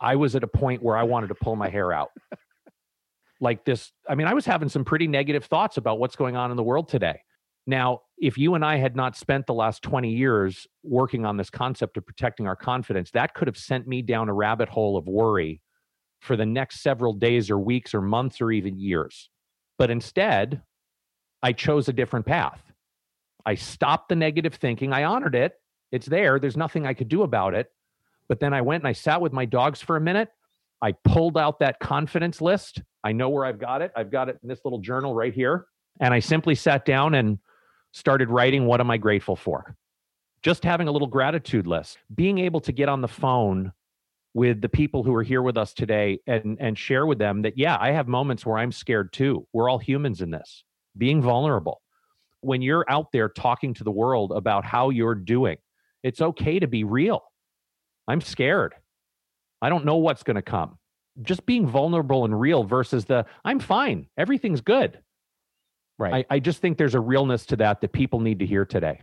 I 0.00 0.16
was 0.16 0.36
at 0.36 0.44
a 0.44 0.48
point 0.48 0.82
where 0.82 0.96
I 0.96 1.04
wanted 1.04 1.28
to 1.28 1.34
pull 1.34 1.56
my 1.56 1.68
hair 1.68 1.92
out. 1.92 2.10
like 3.40 3.64
this, 3.64 3.92
I 4.08 4.14
mean, 4.14 4.26
I 4.26 4.34
was 4.34 4.44
having 4.44 4.68
some 4.68 4.84
pretty 4.84 5.08
negative 5.08 5.44
thoughts 5.44 5.76
about 5.76 5.98
what's 5.98 6.16
going 6.16 6.36
on 6.36 6.50
in 6.50 6.56
the 6.56 6.62
world 6.62 6.88
today. 6.88 7.20
Now, 7.66 8.02
if 8.22 8.38
you 8.38 8.54
and 8.54 8.64
I 8.64 8.76
had 8.76 8.94
not 8.94 9.16
spent 9.16 9.48
the 9.48 9.52
last 9.52 9.82
20 9.82 10.08
years 10.08 10.68
working 10.84 11.26
on 11.26 11.36
this 11.36 11.50
concept 11.50 11.96
of 11.96 12.06
protecting 12.06 12.46
our 12.46 12.54
confidence, 12.54 13.10
that 13.10 13.34
could 13.34 13.48
have 13.48 13.58
sent 13.58 13.88
me 13.88 14.00
down 14.00 14.28
a 14.28 14.32
rabbit 14.32 14.68
hole 14.68 14.96
of 14.96 15.08
worry 15.08 15.60
for 16.20 16.36
the 16.36 16.46
next 16.46 16.82
several 16.82 17.14
days 17.14 17.50
or 17.50 17.58
weeks 17.58 17.92
or 17.92 18.00
months 18.00 18.40
or 18.40 18.52
even 18.52 18.78
years. 18.78 19.28
But 19.76 19.90
instead, 19.90 20.62
I 21.42 21.52
chose 21.52 21.88
a 21.88 21.92
different 21.92 22.24
path. 22.24 22.62
I 23.44 23.56
stopped 23.56 24.08
the 24.08 24.14
negative 24.14 24.54
thinking. 24.54 24.92
I 24.92 25.02
honored 25.02 25.34
it. 25.34 25.54
It's 25.90 26.06
there. 26.06 26.38
There's 26.38 26.56
nothing 26.56 26.86
I 26.86 26.94
could 26.94 27.08
do 27.08 27.22
about 27.22 27.54
it. 27.54 27.72
But 28.28 28.38
then 28.38 28.54
I 28.54 28.60
went 28.60 28.84
and 28.84 28.88
I 28.88 28.92
sat 28.92 29.20
with 29.20 29.32
my 29.32 29.46
dogs 29.46 29.82
for 29.82 29.96
a 29.96 30.00
minute. 30.00 30.28
I 30.80 30.92
pulled 30.92 31.36
out 31.36 31.58
that 31.58 31.80
confidence 31.80 32.40
list. 32.40 32.82
I 33.02 33.10
know 33.10 33.30
where 33.30 33.44
I've 33.44 33.58
got 33.58 33.82
it. 33.82 33.90
I've 33.96 34.12
got 34.12 34.28
it 34.28 34.38
in 34.44 34.48
this 34.48 34.60
little 34.64 34.78
journal 34.78 35.12
right 35.12 35.34
here. 35.34 35.66
And 35.98 36.14
I 36.14 36.20
simply 36.20 36.54
sat 36.54 36.84
down 36.84 37.16
and 37.16 37.38
started 37.92 38.28
writing 38.30 38.66
what 38.66 38.80
am 38.80 38.90
I 38.90 38.96
grateful 38.96 39.36
for? 39.36 39.76
Just 40.42 40.64
having 40.64 40.88
a 40.88 40.90
little 40.90 41.08
gratitude 41.08 41.66
list, 41.66 41.98
being 42.14 42.38
able 42.38 42.60
to 42.62 42.72
get 42.72 42.88
on 42.88 43.00
the 43.00 43.08
phone 43.08 43.72
with 44.34 44.60
the 44.60 44.68
people 44.68 45.02
who 45.02 45.14
are 45.14 45.22
here 45.22 45.42
with 45.42 45.56
us 45.56 45.72
today 45.74 46.18
and 46.26 46.56
and 46.58 46.78
share 46.78 47.06
with 47.06 47.18
them 47.18 47.42
that 47.42 47.58
yeah, 47.58 47.76
I 47.80 47.92
have 47.92 48.08
moments 48.08 48.44
where 48.44 48.58
I'm 48.58 48.72
scared 48.72 49.12
too. 49.12 49.46
We're 49.52 49.68
all 49.68 49.78
humans 49.78 50.20
in 50.20 50.30
this. 50.30 50.64
Being 50.96 51.22
vulnerable. 51.22 51.80
When 52.40 52.60
you're 52.60 52.84
out 52.88 53.12
there 53.12 53.28
talking 53.28 53.72
to 53.74 53.84
the 53.84 53.90
world 53.90 54.32
about 54.32 54.64
how 54.64 54.90
you're 54.90 55.14
doing, 55.14 55.58
it's 56.02 56.20
okay 56.20 56.58
to 56.58 56.66
be 56.66 56.82
real. 56.82 57.22
I'm 58.08 58.20
scared. 58.20 58.74
I 59.60 59.68
don't 59.68 59.84
know 59.84 59.96
what's 59.96 60.24
going 60.24 60.34
to 60.36 60.42
come. 60.42 60.78
Just 61.22 61.46
being 61.46 61.68
vulnerable 61.68 62.24
and 62.24 62.38
real 62.38 62.64
versus 62.64 63.04
the 63.04 63.26
I'm 63.44 63.60
fine. 63.60 64.08
Everything's 64.16 64.60
good. 64.60 64.98
Right. 66.02 66.26
I, 66.30 66.36
I 66.36 66.38
just 66.40 66.60
think 66.60 66.78
there's 66.78 66.96
a 66.96 67.00
realness 67.00 67.46
to 67.46 67.56
that 67.56 67.80
that 67.80 67.92
people 67.92 68.18
need 68.18 68.40
to 68.40 68.46
hear 68.46 68.64
today. 68.64 69.00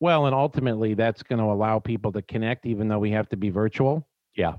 Well, 0.00 0.26
and 0.26 0.34
ultimately, 0.34 0.92
that's 0.92 1.22
going 1.22 1.38
to 1.38 1.46
allow 1.46 1.78
people 1.78 2.12
to 2.12 2.20
connect, 2.20 2.66
even 2.66 2.88
though 2.88 2.98
we 2.98 3.10
have 3.12 3.26
to 3.30 3.36
be 3.38 3.48
virtual. 3.48 4.06
Yeah. 4.36 4.56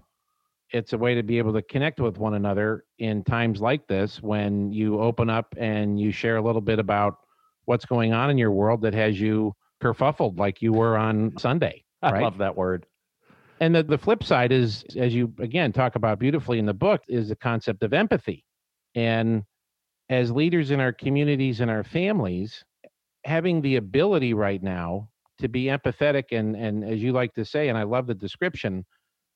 It's 0.72 0.94
a 0.94 0.98
way 0.98 1.14
to 1.14 1.22
be 1.22 1.38
able 1.38 1.54
to 1.54 1.62
connect 1.62 2.00
with 2.00 2.18
one 2.18 2.34
another 2.34 2.86
in 2.98 3.24
times 3.24 3.62
like 3.62 3.88
this 3.88 4.24
when 4.24 4.72
you 4.72 5.00
open 5.00 5.30
up 5.30 5.54
and 5.56 6.00
you 6.00 6.12
share 6.12 6.38
a 6.38 6.42
little 6.42 6.62
bit 6.62 6.80
about 6.80 7.18
what's 7.66 7.86
going 7.86 8.12
on 8.12 8.32
in 8.32 8.40
your 8.40 8.52
world 8.52 8.82
that 8.82 8.96
has 8.96 9.20
you 9.20 9.54
kerfuffled 9.84 10.40
like 10.40 10.64
you 10.64 10.74
were 10.74 10.98
on 10.98 11.34
Sunday. 11.38 11.84
Right? 12.04 12.16
I 12.16 12.22
love 12.22 12.38
that 12.38 12.56
word. 12.56 12.86
And 13.60 13.74
the, 13.74 13.82
the 13.82 13.98
flip 13.98 14.24
side 14.24 14.52
is, 14.52 14.84
as 14.96 15.16
you 15.16 15.34
again 15.40 15.72
talk 15.72 15.96
about 15.96 16.20
beautifully 16.20 16.60
in 16.60 16.68
the 16.68 16.74
book, 16.74 17.02
is 17.08 17.30
the 17.30 17.36
concept 17.36 17.82
of 17.82 17.94
empathy. 17.94 18.46
And 18.94 19.44
as 20.10 20.32
leaders 20.32 20.72
in 20.72 20.80
our 20.80 20.94
communities 20.94 21.62
and 21.62 21.72
our 21.72 21.84
families, 21.84 22.64
having 23.26 23.62
the 23.62 23.78
ability 23.78 24.34
right 24.34 24.62
now 24.62 25.10
to 25.40 25.48
be 25.48 25.66
empathetic 25.66 26.26
and 26.32 26.56
and 26.56 26.84
as 26.84 27.02
you 27.02 27.12
like 27.12 27.34
to 27.34 27.46
say, 27.46 27.70
and 27.70 27.78
I 27.78 27.84
love 27.84 28.08
the 28.08 28.14
description, 28.14 28.86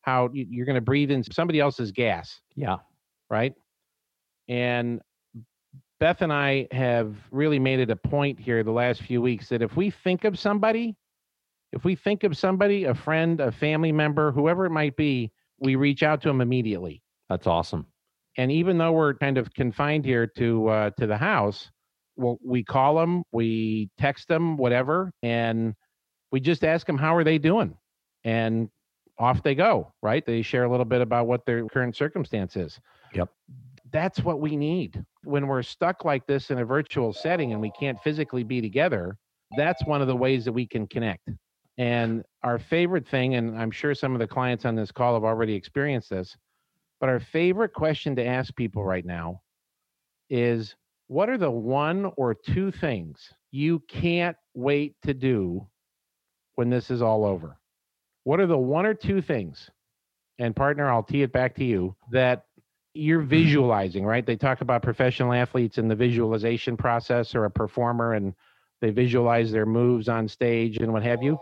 how 0.02 0.30
you're 0.34 0.66
going 0.66 0.76
to 0.76 0.82
breathe 0.82 1.12
in 1.12 1.24
somebody 1.24 1.60
else's 1.60 1.92
gas. 1.92 2.40
Yeah. 2.56 2.78
Right. 3.30 3.54
And 4.48 5.02
Beth 6.00 6.22
and 6.22 6.32
I 6.32 6.68
have 6.72 7.16
really 7.32 7.60
made 7.60 7.80
it 7.80 7.92
a 7.92 7.96
point 7.96 8.40
here 8.40 8.64
the 8.64 8.72
last 8.72 9.02
few 9.02 9.22
weeks 9.22 9.50
that 9.50 9.62
if 9.62 9.76
we 9.76 9.92
think 9.92 10.24
of 10.24 10.40
somebody, 10.40 10.96
if 11.74 11.84
we 11.84 11.96
think 11.96 12.24
of 12.24 12.38
somebody, 12.38 12.86
a 12.86 12.96
friend, 12.96 13.42
a 13.42 13.52
family 13.52 13.92
member, 13.92 14.32
whoever 14.32 14.66
it 14.66 14.72
might 14.72 14.96
be, 14.96 15.32
we 15.60 15.76
reach 15.76 16.02
out 16.02 16.22
to 16.22 16.30
them 16.30 16.42
immediately. 16.42 17.04
That's 17.28 17.46
awesome 17.46 17.86
and 18.38 18.52
even 18.52 18.78
though 18.78 18.92
we're 18.92 19.14
kind 19.16 19.38
of 19.38 19.54
confined 19.54 20.06
here 20.06 20.28
to 20.38 20.68
uh, 20.68 20.90
to 21.00 21.08
the 21.08 21.18
house, 21.18 21.70
well, 22.16 22.38
we 22.44 22.64
call 22.64 22.96
them, 22.96 23.24
we 23.32 23.90
text 23.98 24.28
them, 24.28 24.58
whatever, 24.58 25.12
and 25.24 25.74
we 26.32 26.40
just 26.40 26.64
ask 26.64 26.86
them 26.86 26.98
how 26.98 27.16
are 27.16 27.24
they 27.24 27.38
doing, 27.38 27.76
and 28.24 28.70
off 29.18 29.44
they 29.44 29.56
go. 29.56 29.94
Right? 30.02 30.26
They 30.26 30.42
share 30.42 30.64
a 30.64 30.72
little 30.72 30.86
bit 30.86 31.02
about 31.02 31.28
what 31.28 31.46
their 31.46 31.66
current 31.68 31.96
circumstance 31.96 32.56
is. 32.56 32.80
Yep. 33.14 33.30
That's 33.92 34.24
what 34.24 34.40
we 34.40 34.56
need 34.56 35.04
when 35.24 35.48
we're 35.48 35.64
stuck 35.64 36.06
like 36.06 36.26
this 36.28 36.52
in 36.52 36.60
a 36.60 36.66
virtual 36.66 37.12
setting 37.12 37.54
and 37.54 37.62
we 37.62 37.72
can't 37.72 38.00
physically 38.04 38.44
be 38.44 38.62
together. 38.62 39.18
That's 39.58 39.84
one 39.86 40.02
of 40.02 40.08
the 40.08 40.16
ways 40.16 40.46
that 40.46 40.52
we 40.52 40.68
can 40.68 40.86
connect. 40.88 41.28
And 41.80 42.24
our 42.44 42.60
favorite 42.60 43.08
thing, 43.08 43.36
and 43.36 43.58
I'm 43.58 43.72
sure 43.72 43.96
some 43.96 44.14
of 44.14 44.20
the 44.20 44.28
clients 44.28 44.66
on 44.66 44.76
this 44.76 44.92
call 44.92 45.16
have 45.16 45.24
already 45.24 45.54
experienced 45.54 46.10
this, 46.10 46.36
but 47.00 47.10
our 47.10 47.20
favorite 47.20 47.74
question 47.74 48.16
to 48.16 48.26
ask 48.26 48.56
people 48.56 48.84
right 48.84 49.06
now 49.06 49.42
is 50.30 50.76
what 51.08 51.30
are 51.30 51.38
the 51.38 51.50
one 51.50 52.12
or 52.18 52.34
two 52.34 52.72
things 52.72 53.34
you 53.52 53.80
can't 53.88 54.38
wait 54.54 54.96
to 55.04 55.14
do 55.14 55.66
when 56.56 56.70
this 56.70 56.92
is 56.92 57.02
all 57.02 57.26
over? 57.26 57.58
What 58.26 58.40
are 58.40 58.48
the 58.48 58.58
one 58.58 58.86
or 58.86 58.94
two 58.94 59.22
things? 59.22 59.70
And 60.38 60.56
partner, 60.56 60.90
I'll 60.90 61.04
tee 61.04 61.24
it 61.24 61.32
back 61.32 61.56
to 61.56 61.66
you 61.66 61.96
that 62.12 62.46
you're 62.94 63.22
visualizing, 63.22 64.06
right? 64.06 64.26
They 64.26 64.36
talk 64.36 64.62
about 64.62 64.84
professional 64.84 65.34
athletes 65.34 65.78
in 65.78 65.88
the 65.88 65.96
visualization 65.96 66.78
process 66.78 67.34
or 67.34 67.46
a 67.46 67.52
performer 67.52 68.14
and 68.14 68.34
they 68.82 68.92
visualize 68.92 69.52
their 69.52 69.66
moves 69.66 70.08
on 70.08 70.28
stage 70.28 70.78
and 70.78 70.94
what 70.94 71.04
have 71.04 71.24
you. 71.24 71.38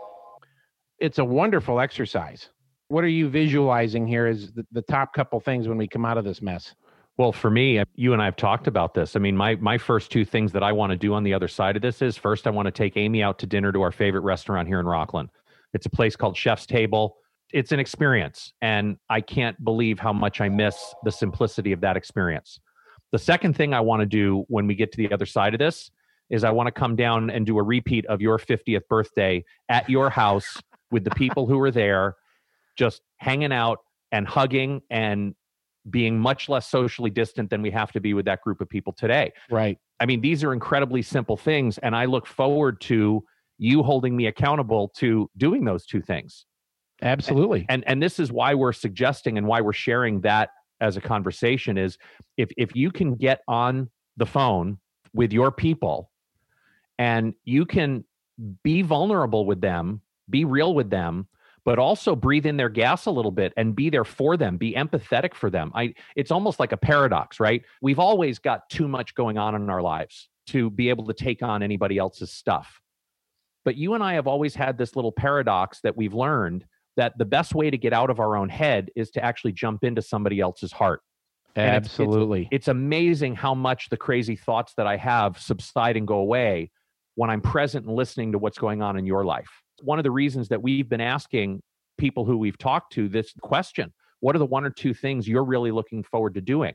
It's 0.98 1.18
a 1.18 1.24
wonderful 1.24 1.78
exercise 1.78 2.48
what 2.88 3.04
are 3.04 3.08
you 3.08 3.28
visualizing 3.28 4.06
here 4.06 4.26
as 4.26 4.50
the, 4.52 4.66
the 4.72 4.82
top 4.82 5.12
couple 5.12 5.38
things 5.40 5.68
when 5.68 5.78
we 5.78 5.86
come 5.86 6.04
out 6.04 6.18
of 6.18 6.24
this 6.24 6.42
mess? 6.42 6.74
Well, 7.18 7.32
for 7.32 7.50
me, 7.50 7.78
uh, 7.78 7.84
you 7.94 8.12
and 8.12 8.22
I 8.22 8.26
have 8.26 8.36
talked 8.36 8.66
about 8.66 8.94
this. 8.94 9.16
I 9.16 9.18
mean, 9.18 9.36
my 9.36 9.56
my 9.56 9.76
first 9.76 10.10
two 10.10 10.24
things 10.24 10.52
that 10.52 10.62
I 10.62 10.72
want 10.72 10.92
to 10.92 10.96
do 10.96 11.14
on 11.14 11.24
the 11.24 11.34
other 11.34 11.48
side 11.48 11.76
of 11.76 11.82
this 11.82 12.00
is 12.00 12.16
first, 12.16 12.46
I 12.46 12.50
want 12.50 12.66
to 12.66 12.72
take 12.72 12.96
Amy 12.96 13.22
out 13.22 13.38
to 13.40 13.46
dinner 13.46 13.72
to 13.72 13.82
our 13.82 13.92
favorite 13.92 14.22
restaurant 14.22 14.68
here 14.68 14.80
in 14.80 14.86
Rocklin. 14.86 15.28
It's 15.74 15.86
a 15.86 15.90
place 15.90 16.16
called 16.16 16.36
Chef's 16.36 16.64
Table. 16.64 17.16
It's 17.52 17.72
an 17.72 17.80
experience, 17.80 18.52
and 18.62 18.98
I 19.10 19.20
can't 19.20 19.62
believe 19.64 19.98
how 19.98 20.12
much 20.12 20.40
I 20.40 20.48
miss 20.48 20.94
the 21.04 21.10
simplicity 21.10 21.72
of 21.72 21.80
that 21.80 21.96
experience. 21.96 22.60
The 23.10 23.18
second 23.18 23.56
thing 23.56 23.74
I 23.74 23.80
want 23.80 24.00
to 24.00 24.06
do 24.06 24.44
when 24.48 24.66
we 24.66 24.74
get 24.74 24.92
to 24.92 24.98
the 24.98 25.12
other 25.12 25.26
side 25.26 25.54
of 25.54 25.58
this 25.58 25.90
is 26.30 26.44
I 26.44 26.50
want 26.50 26.66
to 26.66 26.72
come 26.72 26.94
down 26.94 27.30
and 27.30 27.46
do 27.46 27.58
a 27.58 27.62
repeat 27.62 28.04
of 28.06 28.20
your 28.20 28.38
50th 28.38 28.86
birthday 28.88 29.44
at 29.70 29.88
your 29.88 30.10
house 30.10 30.60
with 30.90 31.04
the 31.04 31.10
people 31.10 31.46
who 31.46 31.56
were 31.56 31.70
there 31.70 32.16
just 32.78 33.02
hanging 33.18 33.52
out 33.52 33.80
and 34.12 34.26
hugging 34.26 34.80
and 34.88 35.34
being 35.90 36.18
much 36.18 36.48
less 36.48 36.66
socially 36.70 37.10
distant 37.10 37.50
than 37.50 37.60
we 37.60 37.70
have 37.70 37.92
to 37.92 38.00
be 38.00 38.14
with 38.14 38.24
that 38.26 38.40
group 38.42 38.60
of 38.60 38.68
people 38.68 38.92
today. 38.92 39.32
Right. 39.50 39.78
I 40.00 40.06
mean, 40.06 40.20
these 40.20 40.44
are 40.44 40.52
incredibly 40.52 41.02
simple 41.02 41.36
things. 41.36 41.78
And 41.78 41.96
I 41.96 42.04
look 42.04 42.26
forward 42.26 42.80
to 42.82 43.24
you 43.58 43.82
holding 43.82 44.16
me 44.16 44.26
accountable 44.26 44.88
to 44.96 45.28
doing 45.36 45.64
those 45.64 45.84
two 45.84 46.00
things. 46.00 46.46
Absolutely. 47.02 47.66
And, 47.68 47.82
and 47.84 47.92
and 47.92 48.02
this 48.02 48.18
is 48.18 48.32
why 48.32 48.54
we're 48.54 48.72
suggesting 48.72 49.38
and 49.38 49.46
why 49.46 49.60
we're 49.60 49.72
sharing 49.72 50.20
that 50.22 50.50
as 50.80 50.96
a 50.96 51.00
conversation 51.00 51.78
is 51.78 51.98
if 52.36 52.50
if 52.56 52.74
you 52.74 52.90
can 52.90 53.14
get 53.14 53.40
on 53.48 53.88
the 54.16 54.26
phone 54.26 54.78
with 55.12 55.32
your 55.32 55.50
people 55.50 56.10
and 56.98 57.34
you 57.44 57.64
can 57.64 58.04
be 58.62 58.82
vulnerable 58.82 59.46
with 59.46 59.60
them, 59.60 60.00
be 60.28 60.44
real 60.44 60.74
with 60.74 60.90
them, 60.90 61.28
but 61.68 61.78
also 61.78 62.16
breathe 62.16 62.46
in 62.46 62.56
their 62.56 62.70
gas 62.70 63.04
a 63.04 63.10
little 63.10 63.30
bit 63.30 63.52
and 63.58 63.76
be 63.76 63.90
there 63.90 64.02
for 64.02 64.38
them, 64.38 64.56
be 64.56 64.72
empathetic 64.72 65.34
for 65.34 65.50
them. 65.50 65.70
I 65.74 65.92
it's 66.16 66.30
almost 66.30 66.58
like 66.58 66.72
a 66.72 66.78
paradox, 66.78 67.38
right? 67.40 67.62
We've 67.82 67.98
always 67.98 68.38
got 68.38 68.70
too 68.70 68.88
much 68.88 69.14
going 69.14 69.36
on 69.36 69.54
in 69.54 69.68
our 69.68 69.82
lives 69.82 70.30
to 70.46 70.70
be 70.70 70.88
able 70.88 71.04
to 71.08 71.12
take 71.12 71.42
on 71.42 71.62
anybody 71.62 71.98
else's 71.98 72.32
stuff. 72.32 72.80
But 73.66 73.76
you 73.76 73.92
and 73.92 74.02
I 74.02 74.14
have 74.14 74.26
always 74.26 74.54
had 74.54 74.78
this 74.78 74.96
little 74.96 75.12
paradox 75.12 75.80
that 75.82 75.94
we've 75.94 76.14
learned 76.14 76.64
that 76.96 77.18
the 77.18 77.26
best 77.26 77.54
way 77.54 77.68
to 77.68 77.76
get 77.76 77.92
out 77.92 78.08
of 78.08 78.18
our 78.18 78.34
own 78.34 78.48
head 78.48 78.88
is 78.96 79.10
to 79.10 79.22
actually 79.22 79.52
jump 79.52 79.84
into 79.84 80.00
somebody 80.00 80.40
else's 80.40 80.72
heart. 80.72 81.02
Absolutely. 81.54 82.44
It's, 82.44 82.46
it's, 82.46 82.54
it's, 82.62 82.68
amazing 82.68 83.34
how 83.34 83.54
much 83.54 83.90
the 83.90 83.98
crazy 83.98 84.36
thoughts 84.36 84.72
that 84.78 84.86
I 84.86 84.96
have 84.96 85.38
subside 85.38 85.98
and 85.98 86.08
go 86.08 86.16
away 86.16 86.70
when 87.16 87.28
I'm 87.28 87.42
present 87.42 87.84
and 87.84 87.94
listening 87.94 88.32
to 88.32 88.38
what's 88.38 88.56
going 88.56 88.80
on 88.80 88.96
in 88.96 89.04
your 89.04 89.26
life. 89.26 89.50
One 89.82 89.98
of 89.98 90.04
the 90.04 90.10
reasons 90.10 90.48
that 90.48 90.62
we've 90.62 90.88
been 90.88 91.00
asking 91.00 91.62
people 91.98 92.24
who 92.24 92.38
we've 92.38 92.58
talked 92.58 92.92
to 92.94 93.08
this 93.08 93.32
question 93.42 93.92
what 94.20 94.34
are 94.34 94.40
the 94.40 94.46
one 94.46 94.64
or 94.64 94.70
two 94.70 94.94
things 94.94 95.28
you're 95.28 95.44
really 95.44 95.70
looking 95.70 96.02
forward 96.02 96.34
to 96.34 96.40
doing? 96.40 96.74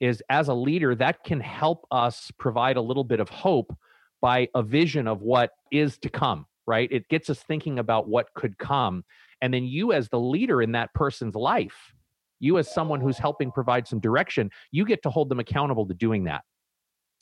Is 0.00 0.22
as 0.28 0.48
a 0.48 0.54
leader, 0.54 0.94
that 0.96 1.24
can 1.24 1.40
help 1.40 1.86
us 1.90 2.30
provide 2.38 2.76
a 2.76 2.82
little 2.82 3.04
bit 3.04 3.20
of 3.20 3.28
hope 3.30 3.74
by 4.20 4.48
a 4.54 4.62
vision 4.62 5.08
of 5.08 5.22
what 5.22 5.50
is 5.70 5.96
to 5.98 6.10
come, 6.10 6.46
right? 6.66 6.88
It 6.90 7.08
gets 7.08 7.30
us 7.30 7.38
thinking 7.40 7.78
about 7.78 8.08
what 8.08 8.26
could 8.34 8.58
come. 8.58 9.04
And 9.40 9.54
then 9.54 9.64
you, 9.64 9.92
as 9.92 10.08
the 10.08 10.20
leader 10.20 10.60
in 10.60 10.72
that 10.72 10.92
person's 10.94 11.34
life, 11.34 11.94
you 12.40 12.58
as 12.58 12.72
someone 12.72 13.00
who's 13.00 13.18
helping 13.18 13.50
provide 13.50 13.86
some 13.86 14.00
direction, 14.00 14.50
you 14.70 14.84
get 14.84 15.02
to 15.04 15.10
hold 15.10 15.28
them 15.28 15.40
accountable 15.40 15.86
to 15.86 15.94
doing 15.94 16.24
that. 16.24 16.42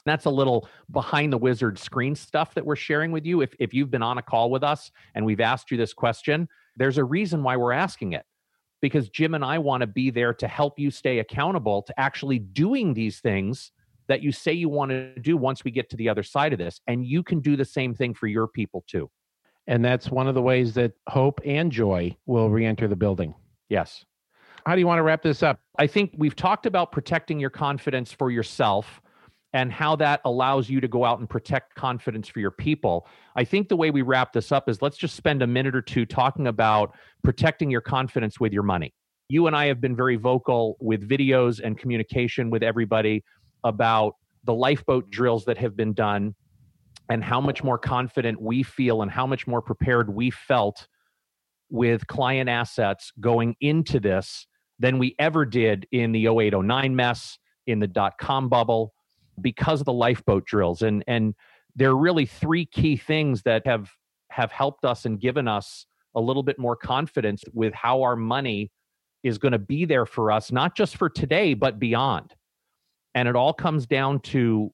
That's 0.05 0.25
a 0.25 0.31
little 0.31 0.69
behind 0.91 1.33
the 1.33 1.38
wizard 1.38 1.79
screen 1.79 2.15
stuff 2.15 2.55
that 2.55 2.67
we're 2.67 2.77
sharing 2.77 3.12
with 3.12 3.25
you. 3.25 3.41
If, 3.41 3.55
if 3.59 3.73
you've 3.73 3.91
been 3.91 4.03
on 4.03 4.19
a 4.19 4.23
call 4.23 4.51
with 4.51 4.65
us 4.65 4.91
and 5.15 5.25
we've 5.25 5.41
asked 5.41 5.71
you 5.71 5.77
this 5.77 5.93
question, 5.93 6.49
there's 6.77 6.99
a 6.99 7.05
reason 7.05 7.43
why 7.43 7.57
we're 7.57 7.73
asking 7.73 8.12
it. 8.12 8.25
Because 8.81 9.09
Jim 9.09 9.35
and 9.35 9.45
I 9.45 9.59
want 9.59 9.83
to 9.83 9.87
be 9.87 10.11
there 10.11 10.35
to 10.35 10.49
help 10.49 10.79
you 10.79 10.91
stay 10.91 11.21
accountable 11.21 11.83
to 11.83 12.01
actually 12.01 12.41
doing 12.41 12.95
these 12.95 13.21
things 13.21 13.71
that 14.09 14.23
you 14.23 14.33
say 14.33 14.53
you 14.53 14.69
want 14.69 14.91
to 14.91 15.15
do 15.21 15.37
once 15.37 15.62
we 15.62 15.71
get 15.71 15.88
to 15.91 15.97
the 15.97 16.09
other 16.09 16.25
side 16.25 16.53
of 16.53 16.59
this. 16.59 16.81
And 16.88 17.07
you 17.07 17.23
can 17.23 17.41
do 17.41 17.57
the 17.57 17.65
same 17.65 17.95
thing 17.95 18.12
for 18.12 18.27
your 18.27 18.49
people 18.49 18.85
too. 18.88 19.09
And 19.69 19.85
that's 19.85 20.11
one 20.11 20.27
of 20.27 20.35
the 20.35 20.43
ways 20.43 20.75
that 20.75 20.93
hope 21.09 21.41
and 21.45 21.71
joy 21.71 22.17
will 22.27 22.51
re 22.51 22.67
enter 22.67 22.88
the 22.88 22.97
building. 22.97 23.35
Yes. 23.69 24.05
How 24.67 24.75
do 24.75 24.81
you 24.81 24.87
want 24.87 24.99
to 24.99 25.03
wrap 25.03 25.23
this 25.23 25.43
up? 25.43 25.61
I 25.79 25.87
think 25.87 26.15
we've 26.17 26.37
talked 26.37 26.67
about 26.67 26.93
protecting 26.93 27.38
your 27.38 27.51
confidence 27.51 28.12
for 28.12 28.31
yourself 28.31 29.01
and 29.53 29.71
how 29.71 29.97
that 29.97 30.21
allows 30.25 30.71
you 30.71 30.81
to 30.81 30.88
go 30.88 31.05
out 31.05 31.19
and 31.19 31.29
protect 31.29 31.75
confidence 31.75 32.29
for 32.29 32.41
your 32.41 32.51
people. 32.51 33.07
I 33.37 33.45
think 33.45 33.69
the 33.69 33.77
way 33.77 33.91
we 33.91 34.03
wrap 34.03 34.33
this 34.33 34.51
up 34.51 34.69
is 34.69 34.81
let's 34.81 34.97
just 34.97 35.15
spend 35.15 35.43
a 35.43 35.47
minute 35.47 35.77
or 35.77 35.83
two 35.83 36.07
talking 36.07 36.47
about 36.47 36.95
protecting 37.23 37.71
your 37.71 37.83
confidence 37.83 38.41
with 38.41 38.53
your 38.53 38.62
money. 38.62 38.95
You 39.29 39.47
and 39.47 39.57
I 39.57 39.67
have 39.67 39.81
been 39.81 39.95
very 39.95 40.17
vocal 40.17 40.77
with 40.81 41.09
videos 41.09 41.61
and 41.62 41.79
communication 41.79 42.51
with 42.51 42.62
everybody 42.62 43.25
about 43.65 44.15
the 44.45 44.55
lifeboat 44.55 45.11
drills 45.11 45.45
that 45.45 45.59
have 45.59 45.77
been 45.77 45.93
done 45.93 46.35
and 47.09 47.23
how 47.23 47.41
much 47.41 47.62
more 47.62 47.79
confident 47.79 48.41
we 48.41 48.62
feel 48.62 49.03
and 49.03 49.11
how 49.11 49.27
much 49.27 49.47
more 49.47 49.61
prepared 49.61 50.12
we 50.12 50.31
felt 50.31 50.88
with 51.71 52.07
client 52.07 52.49
assets 52.49 53.12
going 53.21 53.55
into 53.61 54.01
this 54.01 54.47
than 54.79 54.99
we 54.99 55.15
ever 55.19 55.45
did 55.45 55.87
in 55.93 56.12
the 56.12 56.27
0809 56.27 56.97
mess, 56.97 57.38
in 57.67 57.79
the 57.79 57.87
dot 57.87 58.15
com 58.19 58.49
bubble, 58.49 58.93
because 59.40 59.81
of 59.81 59.87
the 59.87 59.92
lifeboat 59.92 60.45
drills. 60.45 60.83
And 60.83 61.05
and 61.07 61.35
there 61.75 61.90
are 61.90 61.99
really 61.99 62.27
three 62.27 62.66
key 62.66 62.97
things 62.97 63.42
that 63.42 63.66
have 63.66 63.90
have 64.31 64.53
helped 64.53 64.85
us 64.85 65.05
and 65.05 65.21
given 65.21 65.49
us 65.49 65.87
a 66.14 66.21
little 66.21 66.42
bit 66.42 66.59
more 66.59 66.77
confidence 66.77 67.42
with 67.53 67.73
how 67.75 68.03
our 68.03 68.16
money 68.16 68.71
is 69.23 69.38
going 69.38 69.53
to 69.53 69.59
be 69.59 69.85
there 69.85 70.07
for 70.07 70.31
us, 70.31 70.51
not 70.51 70.77
just 70.77 70.97
for 70.97 71.09
today, 71.09 71.55
but 71.55 71.79
beyond. 71.79 72.35
And 73.14 73.29
it 73.29 73.37
all 73.37 73.53
comes 73.53 73.87
down 73.87 74.21
to 74.21 74.73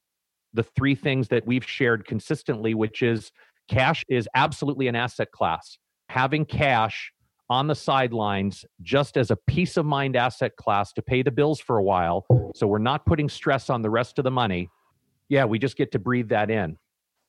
the 0.55 0.63
three 0.63 0.95
things 0.95 1.29
that 1.29 1.47
we've 1.47 1.69
shared 1.69 2.07
consistently, 2.07 2.75
which 2.75 3.03
is 3.03 3.31
cash 3.69 4.05
is 4.09 4.29
absolutely 4.35 4.89
an 4.89 4.97
asset 4.97 5.31
class. 5.33 5.79
Having 6.09 6.47
cash 6.47 7.13
on 7.51 7.67
the 7.67 7.75
sidelines 7.75 8.65
just 8.83 9.17
as 9.17 9.31
a 9.31 9.37
peace 9.37 9.77
of 9.77 9.87
mind 9.87 10.17
asset 10.17 10.57
class 10.57 10.93
to 10.93 11.03
pay 11.03 11.23
the 11.23 11.31
bills 11.31 11.61
for 11.61 11.79
a 11.79 11.83
while. 11.83 12.27
So 12.55 12.67
we're 12.67 12.79
not 12.79 13.07
putting 13.07 13.29
stress 13.29 13.71
on 13.71 13.83
the 13.83 13.91
rest 13.91 14.19
of 14.19 14.25
the 14.25 14.31
money. 14.31 14.69
Yeah, 15.29 15.45
we 15.45 15.59
just 15.59 15.77
get 15.77 15.93
to 15.93 15.99
breathe 15.99 16.29
that 16.29 16.51
in. 16.51 16.77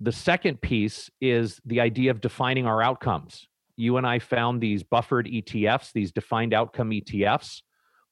The 0.02 0.12
second 0.12 0.62
piece 0.62 1.10
is 1.22 1.60
the 1.66 1.82
idea 1.82 2.12
of 2.12 2.22
defining 2.22 2.66
our 2.66 2.82
outcomes. 2.82 3.48
You 3.76 3.98
and 3.98 4.06
I 4.06 4.20
found 4.20 4.60
these 4.60 4.84
buffered 4.84 5.26
ETFs, 5.26 5.92
these 5.94 6.12
defined 6.12 6.54
outcome 6.54 6.92
ETFs 6.92 7.62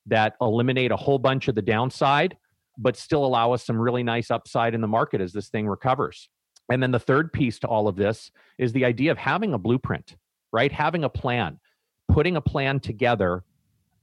that 0.06 0.36
eliminate 0.41 0.91
a 0.91 0.98
whole 0.98 1.20
bunch 1.20 1.50
of 1.50 1.56
the 1.56 1.62
downside, 1.62 2.38
but 2.78 2.96
still 2.96 3.26
allow 3.26 3.52
us 3.52 3.65
some 3.65 3.78
really 3.78 4.04
nice 4.04 4.32
upside 4.32 4.74
in 4.74 4.82
the 4.82 4.88
market 4.88 5.20
as 5.20 5.34
this 5.34 5.50
thing 5.50 5.67
recovers. 5.67 6.30
And 6.72 6.82
then 6.82 6.91
the 6.91 7.00
third 7.00 7.34
piece 7.34 7.60
to 7.60 7.67
all 7.67 7.88
of 7.88 7.96
this 7.96 8.32
is 8.58 8.72
the 8.72 8.86
idea 8.86 9.12
of 9.12 9.17
having 9.17 9.54
a 9.54 9.58
blueprint, 9.58 10.15
right? 10.54 10.72
Having 10.72 11.04
a 11.04 11.10
plan 11.10 11.60
putting 12.08 12.36
a 12.36 12.41
plan 12.41 12.80
together 12.80 13.43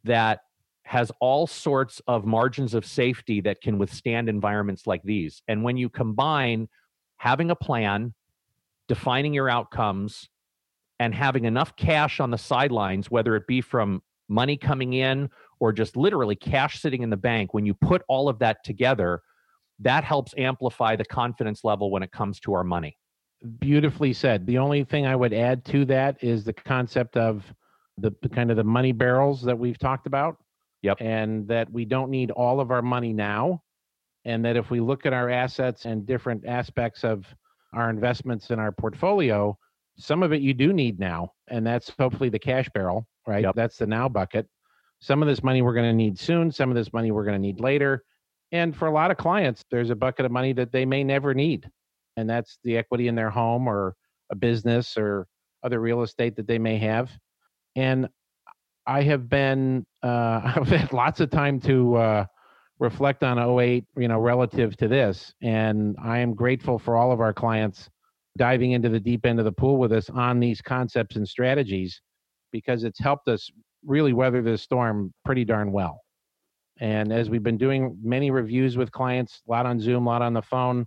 that 0.05 0.41
has 0.85 1.11
all 1.21 1.47
sorts 1.47 2.01
of 2.07 2.27
margins 2.27 2.75
of 2.75 2.85
safety 2.85 3.41
that 3.41 3.61
can 3.61 3.79
withstand 3.79 4.29
environments 4.29 4.87
like 4.87 5.03
these. 5.03 5.43
And 5.49 5.65
when 5.65 5.77
you 5.77 5.89
combine 5.89 6.69
having 7.17 7.51
a 7.51 7.57
plan, 7.57 8.13
defining 8.87 9.33
your 9.33 9.49
outcomes, 9.49 10.29
and 11.01 11.15
having 11.15 11.45
enough 11.45 11.75
cash 11.77 12.21
on 12.21 12.31
the 12.31 12.39
sidelines, 12.39 13.11
whether 13.11 13.35
it 13.35 13.47
be 13.47 13.61
from 13.61 14.03
money 14.29 14.57
coming 14.57 14.93
in 14.93 15.29
or 15.59 15.73
just 15.73 15.97
literally 15.97 16.37
cash 16.37 16.81
sitting 16.81 17.03
in 17.03 17.11
the 17.11 17.17
bank, 17.17 17.53
when 17.55 17.67
you 17.67 17.75
put 17.75 18.03
all 18.09 18.29
of 18.29 18.39
that 18.39 18.63
together, 18.65 19.23
that 19.81 20.05
helps 20.05 20.35
amplify 20.39 20.95
the 20.95 21.05
confidence 21.05 21.65
level 21.65 21.91
when 21.91 22.03
it 22.03 22.13
comes 22.13 22.39
to 22.41 22.53
our 22.53 22.63
money. 22.63 22.97
Beautifully 23.59 24.13
said. 24.13 24.47
The 24.47 24.59
only 24.59 24.85
thing 24.85 25.07
I 25.07 25.17
would 25.17 25.33
add 25.33 25.65
to 25.67 25.85
that 25.87 26.23
is 26.23 26.45
the 26.45 26.53
concept 26.53 27.17
of 27.17 27.45
the, 27.99 28.13
the 28.23 28.29
kind 28.29 28.51
of 28.51 28.57
the 28.57 28.65
money 28.65 28.93
barrels 28.93 29.43
that 29.43 29.59
we've 29.59 29.79
talked 29.79 30.07
about. 30.07 30.37
Yep. 30.83 30.99
And 31.01 31.49
that 31.49 31.71
we 31.73 31.87
don't 31.87 32.11
need 32.11 32.31
all 32.31 32.61
of 32.61 32.71
our 32.71 32.83
money 32.83 33.13
now. 33.13 33.63
And 34.27 34.45
that 34.45 34.57
if 34.57 34.71
we 34.71 34.81
look 34.81 35.07
at 35.07 35.13
our 35.13 35.31
assets 35.31 35.87
and 35.87 36.07
different 36.07 36.47
aspects 36.47 37.05
of 37.05 37.27
our 37.73 37.91
investments 37.91 38.51
in 38.51 38.59
our 38.59 38.73
portfolio, 38.73 39.57
some 39.97 40.23
of 40.23 40.33
it 40.33 40.43
you 40.43 40.53
do 40.55 40.73
need 40.73 40.99
now. 40.99 41.33
And 41.49 41.67
that's 41.67 41.91
hopefully 41.99 42.29
the 42.29 42.39
cash 42.39 42.69
barrel, 42.75 43.07
right? 43.27 43.45
Yep. 43.45 43.55
That's 43.55 43.77
the 43.79 43.87
now 43.87 44.09
bucket. 44.09 44.47
Some 45.01 45.23
of 45.23 45.29
this 45.29 45.43
money 45.43 45.63
we're 45.63 45.75
going 45.75 45.91
to 45.91 45.97
need 45.97 46.19
soon. 46.19 46.51
Some 46.51 46.71
of 46.71 46.75
this 46.75 46.93
money 46.93 47.11
we're 47.11 47.25
going 47.25 47.37
to 47.37 47.47
need 47.47 47.61
later. 47.61 48.05
And 48.53 48.77
for 48.77 48.87
a 48.87 48.93
lot 48.93 49.11
of 49.11 49.17
clients, 49.17 49.65
there's 49.71 49.91
a 49.91 49.97
bucket 49.97 50.27
of 50.27 50.33
money 50.33 50.53
that 50.53 50.71
they 50.71 50.85
may 50.85 51.03
never 51.03 51.35
need. 51.35 51.69
And 52.17 52.29
that's 52.29 52.59
the 52.63 52.77
equity 52.77 53.09
in 53.09 53.15
their 53.15 53.31
home 53.31 53.67
or 53.67 53.95
a 54.31 54.35
business 54.35 54.97
or 54.97 55.27
other 55.63 55.81
real 55.81 56.03
estate 56.03 56.37
that 56.37 56.47
they 56.47 56.59
may 56.59 56.79
have 56.79 57.11
and 57.77 58.09
I 58.87 59.03
have 59.03 59.29
been 59.29 59.85
uh, 60.03 60.41
I've 60.57 60.69
had 60.69 60.93
lots 60.93 61.21
of 61.21 61.31
time 61.31 61.61
to 61.61 61.97
uh, 61.97 62.27
reflect 62.79 63.23
on 63.23 63.39
08, 63.39 63.85
you 63.97 64.09
know, 64.09 64.19
relative 64.19 64.77
to 64.79 64.89
this, 64.89 65.33
and 65.43 65.97
I 66.03 66.19
am 66.19 66.35
grateful 66.35 66.79
for 66.79 66.97
all 66.97 67.13
of 67.13 67.21
our 67.21 67.33
clients 67.33 67.89
diving 68.37 68.73
into 68.73 68.89
the 68.89 69.01
deep 69.01 69.25
end 69.27 69.39
of 69.39 69.45
the 69.45 69.53
pool 69.53 69.79
with 69.79 69.93
us 69.93 70.11
on 70.11 70.41
these 70.41 70.61
concepts 70.61 71.17
and 71.17 71.29
strategies 71.29 72.01
because 72.51 72.85
it's 72.85 72.99
helped 72.99 73.29
us 73.29 73.49
really 73.85 74.13
weather 74.13 74.43
this 74.43 74.63
storm 74.63 75.13
pretty 75.25 75.45
darn 75.45 75.71
well. 75.71 76.01
And 76.81 77.13
as 77.13 77.31
we've 77.31 77.43
been 77.43 77.59
doing 77.59 77.97
many 78.03 78.31
reviews 78.31 78.77
with 78.77 78.91
clients, 78.91 79.43
a 79.47 79.51
lot 79.51 79.67
on 79.67 79.79
Zoom, 79.79 80.07
a 80.07 80.11
lot 80.11 80.23
on 80.23 80.35
the 80.35 80.43
phone, 80.43 80.87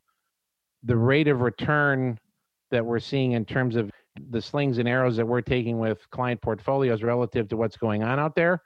the 0.84 0.98
rate 0.98 1.28
of 1.28 1.42
return 1.42 2.18
that 2.72 2.86
we're 2.86 3.00
seeing 3.00 3.32
in 3.32 3.46
terms 3.46 3.76
of 3.76 3.90
the 4.30 4.42
slings 4.42 4.78
and 4.78 4.88
arrows 4.88 5.18
that 5.18 5.26
we're 5.26 5.42
taking 5.42 5.80
with 5.80 6.10
client 6.10 6.42
portfolios 6.42 7.04
relative 7.04 7.48
to 7.50 7.58
what's 7.58 7.78
going 7.78 8.04
on 8.04 8.20
out 8.20 8.36
there 8.36 8.62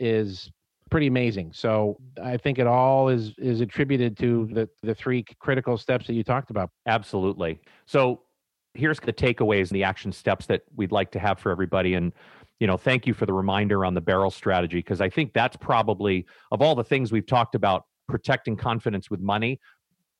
is 0.00 0.50
pretty 0.90 1.06
amazing. 1.06 1.52
So 1.52 1.98
I 2.22 2.36
think 2.36 2.58
it 2.58 2.66
all 2.66 3.08
is 3.08 3.34
is 3.38 3.60
attributed 3.60 4.16
to 4.18 4.48
the 4.52 4.68
the 4.82 4.94
three 4.94 5.24
critical 5.38 5.76
steps 5.76 6.06
that 6.06 6.14
you 6.14 6.24
talked 6.24 6.50
about. 6.50 6.70
Absolutely. 6.86 7.60
So 7.86 8.22
here's 8.74 9.00
the 9.00 9.12
takeaways 9.12 9.68
and 9.68 9.76
the 9.76 9.84
action 9.84 10.12
steps 10.12 10.46
that 10.46 10.62
we'd 10.76 10.92
like 10.92 11.10
to 11.12 11.18
have 11.18 11.38
for 11.38 11.50
everybody 11.50 11.94
and 11.94 12.12
you 12.58 12.66
know 12.66 12.76
thank 12.76 13.06
you 13.06 13.14
for 13.14 13.24
the 13.24 13.32
reminder 13.32 13.84
on 13.84 13.94
the 13.94 14.00
barrel 14.00 14.30
strategy 14.30 14.78
because 14.78 15.00
i 15.00 15.08
think 15.08 15.32
that's 15.32 15.56
probably 15.56 16.26
of 16.50 16.60
all 16.60 16.74
the 16.74 16.84
things 16.84 17.12
we've 17.12 17.26
talked 17.26 17.54
about 17.54 17.84
protecting 18.08 18.56
confidence 18.56 19.10
with 19.10 19.20
money 19.20 19.60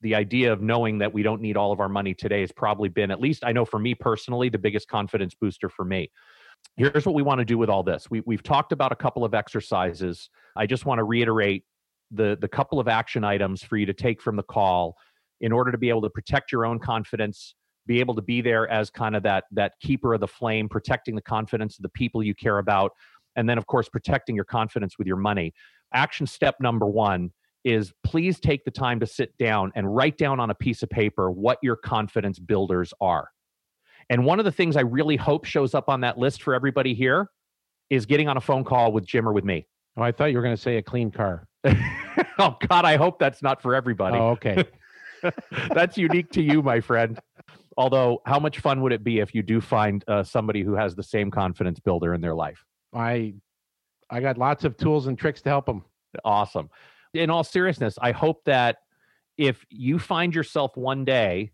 the 0.05 0.15
idea 0.15 0.53
of 0.53 0.61
knowing 0.61 0.99
that 0.99 1.13
we 1.13 1.23
don't 1.23 1.41
need 1.41 1.57
all 1.57 1.73
of 1.73 1.81
our 1.81 1.89
money 1.89 2.13
today 2.13 2.43
has 2.43 2.53
probably 2.53 2.91
been, 2.91 3.11
at 3.11 3.21
least 3.21 3.43
I 3.43 3.53
know 3.53 3.65
for 3.65 3.79
me 3.79 3.95
personally, 3.95 4.51
the 4.51 4.59
biggest 4.59 4.87
confidence 4.87 5.35
booster 5.35 5.71
for 5.71 5.85
me. 5.85 6.11
Here's 6.77 7.07
what 7.07 7.15
we 7.15 7.23
want 7.23 7.39
to 7.39 7.45
do 7.45 7.57
with 7.57 7.71
all 7.71 7.83
this. 7.83 8.11
We, 8.11 8.23
we've 8.27 8.43
talked 8.43 8.73
about 8.73 8.93
a 8.93 8.97
couple 8.97 9.25
of 9.25 9.33
exercises. 9.33 10.29
I 10.57 10.67
just 10.67 10.85
want 10.85 10.99
to 10.99 11.05
reiterate 11.05 11.65
the, 12.11 12.37
the 12.39 12.49
couple 12.49 12.79
of 12.79 12.87
action 12.87 13.25
items 13.25 13.63
for 13.63 13.79
you 13.79 13.87
to 13.87 13.95
take 13.95 14.21
from 14.21 14.37
the 14.37 14.43
call 14.43 14.95
in 15.41 15.53
order 15.53 15.73
to 15.73 15.79
be 15.79 15.89
able 15.89 16.03
to 16.03 16.11
protect 16.11 16.53
your 16.53 16.67
own 16.67 16.79
confidence 16.79 17.55
be 17.87 18.01
able 18.01 18.15
to 18.15 18.23
be 18.23 18.41
there 18.41 18.69
as 18.71 18.89
kind 18.89 19.15
of 19.15 19.23
that 19.23 19.45
that 19.53 19.73
keeper 19.83 20.15
of 20.15 20.21
the 20.21 20.27
flame, 20.27 20.71
protecting 20.71 21.15
the 21.15 21.23
confidence 21.23 21.79
of 21.79 21.83
the 21.83 21.89
people 21.91 22.23
you 22.23 22.35
care 22.35 22.59
about, 22.59 22.93
and 23.37 23.47
then 23.49 23.59
of 23.59 23.67
course 23.67 23.89
protecting 23.89 24.35
your 24.35 24.45
confidence 24.45 24.97
with 24.99 25.07
your 25.07 25.17
money. 25.17 25.53
Action 25.93 26.27
step 26.27 26.55
number 26.61 26.87
1 26.87 27.31
is 27.65 27.93
please 28.03 28.39
take 28.41 28.65
the 28.65 28.71
time 28.71 29.01
to 29.01 29.07
sit 29.07 29.37
down 29.39 29.73
and 29.75 29.95
write 29.95 30.19
down 30.19 30.41
on 30.41 30.51
a 30.51 30.55
piece 30.55 30.83
of 30.83 30.91
paper 30.91 31.31
what 31.31 31.59
your 31.63 31.77
confidence 31.77 32.39
builders 32.39 32.93
are. 33.01 33.29
And 34.11 34.25
one 34.25 34.39
of 34.39 34.45
the 34.45 34.53
things 34.53 34.77
I 34.77 34.83
really 34.83 35.17
hope 35.17 35.45
shows 35.45 35.75
up 35.75 35.89
on 35.89 36.03
that 36.03 36.19
list 36.19 36.43
for 36.43 36.55
everybody 36.55 36.95
here 36.95 37.31
is 37.89 38.07
getting 38.07 38.29
on 38.29 38.37
a 38.37 38.41
phone 38.41 38.65
call 38.65 38.93
with 38.93 39.07
Jim 39.07 39.29
or 39.29 39.33
with 39.33 39.45
me. 39.45 39.67
Oh, 39.97 40.03
I 40.03 40.13
thought 40.13 40.27
you 40.27 40.37
were 40.37 40.43
going 40.43 40.57
to 40.57 40.61
say 40.61 40.77
a 40.77 40.83
clean 40.83 41.11
car. 41.11 41.47
oh 42.39 42.57
God, 42.69 42.85
I 42.85 42.97
hope 42.97 43.19
that's 43.19 43.43
not 43.43 43.63
for 43.63 43.75
everybody. 43.75 44.19
Oh, 44.19 44.31
okay. 44.31 44.65
that's 45.75 45.97
unique 45.97 46.31
to 46.33 46.43
you, 46.43 46.63
my 46.63 46.81
friend. 46.81 47.19
Although, 47.77 48.23
how 48.25 48.39
much 48.39 48.61
fun 48.61 48.83
would 48.83 48.93
it 48.93 49.03
be 49.03 49.19
if 49.19 49.35
you 49.35 49.43
do 49.43 49.61
find 49.61 50.05
uh, 50.07 50.23
somebody 50.23 50.63
who 50.63 50.75
has 50.75 50.95
the 50.95 51.03
same 51.03 51.31
confidence 51.31 51.81
builder 51.81 52.15
in 52.15 52.21
their 52.21 52.35
life? 52.35 52.65
I, 52.95 53.35
I 54.11 54.21
got 54.21 54.39
lots 54.39 54.65
of 54.65 54.77
tools 54.77 55.07
and 55.07 55.19
tricks 55.19 55.43
to 55.43 55.49
help 55.49 55.67
them. 55.67 55.85
Awesome. 56.25 56.71
In 57.15 57.31
all 57.31 57.45
seriousness, 57.45 57.97
I 58.03 58.11
hope 58.11 58.45
that 58.45 58.79
if 59.39 59.65
you 59.71 60.01
find 60.01 60.35
yourself 60.35 60.77
one 60.77 61.05
day 61.05 61.53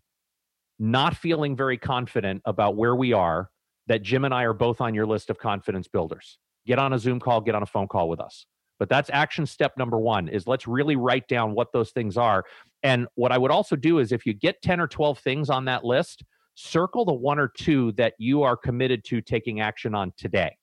not 0.79 1.15
feeling 1.15 1.55
very 1.55 1.77
confident 1.77 2.41
about 2.45 2.75
where 2.75 2.95
we 2.95 3.13
are, 3.13 3.51
that 3.85 4.01
Jim 4.01 4.25
and 4.25 4.33
I 4.33 4.43
are 4.43 4.53
both 4.53 4.81
on 4.81 4.95
your 4.95 5.05
list 5.05 5.29
of 5.29 5.37
confidence 5.37 5.87
builders. 5.87 6.39
Get 6.65 6.79
on 6.79 6.93
a 6.93 6.99
Zoom 6.99 7.19
call, 7.19 7.41
get 7.41 7.53
on 7.53 7.61
a 7.61 7.67
phone 7.67 7.87
call 7.87 8.09
with 8.09 8.19
us. 8.19 8.47
But 8.79 8.89
that's 8.89 9.11
action 9.11 9.45
step 9.45 9.77
number 9.77 9.99
one 9.99 10.27
is 10.27 10.47
let's 10.47 10.67
really 10.67 10.95
write 10.95 11.27
down 11.27 11.53
what 11.53 11.71
those 11.71 11.91
things 11.91 12.17
are. 12.17 12.43
And 12.81 13.07
what 13.13 13.31
I 13.31 13.37
would 13.37 13.51
also 13.51 13.75
do 13.75 13.99
is 13.99 14.11
if 14.11 14.25
you 14.25 14.33
get 14.33 14.63
10 14.63 14.79
or 14.79 14.87
12 14.87 15.19
things 15.19 15.51
on 15.51 15.65
that 15.65 15.83
list, 15.83 16.23
circle 16.55 17.05
the 17.05 17.13
one 17.13 17.37
or 17.37 17.47
two 17.47 17.91
that 17.93 18.15
you 18.17 18.41
are 18.41 18.57
committed 18.57 19.03
to 19.05 19.21
taking 19.21 19.59
action 19.59 19.93
on 19.93 20.11
today. 20.17 20.57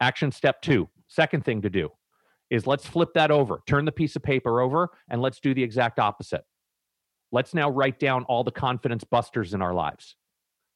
Action 0.00 0.30
step 0.30 0.60
two, 0.60 0.90
second 1.06 1.46
thing 1.46 1.62
to 1.62 1.70
do 1.70 1.90
is 2.50 2.66
let's 2.66 2.86
flip 2.86 3.10
that 3.14 3.30
over, 3.30 3.60
turn 3.66 3.84
the 3.84 3.92
piece 3.92 4.16
of 4.16 4.22
paper 4.22 4.60
over, 4.60 4.90
and 5.08 5.20
let's 5.20 5.40
do 5.40 5.54
the 5.54 5.62
exact 5.62 5.98
opposite. 5.98 6.44
Let's 7.30 7.54
now 7.54 7.68
write 7.68 7.98
down 7.98 8.24
all 8.24 8.44
the 8.44 8.50
confidence 8.50 9.04
busters 9.04 9.52
in 9.52 9.60
our 9.60 9.74
lives. 9.74 10.16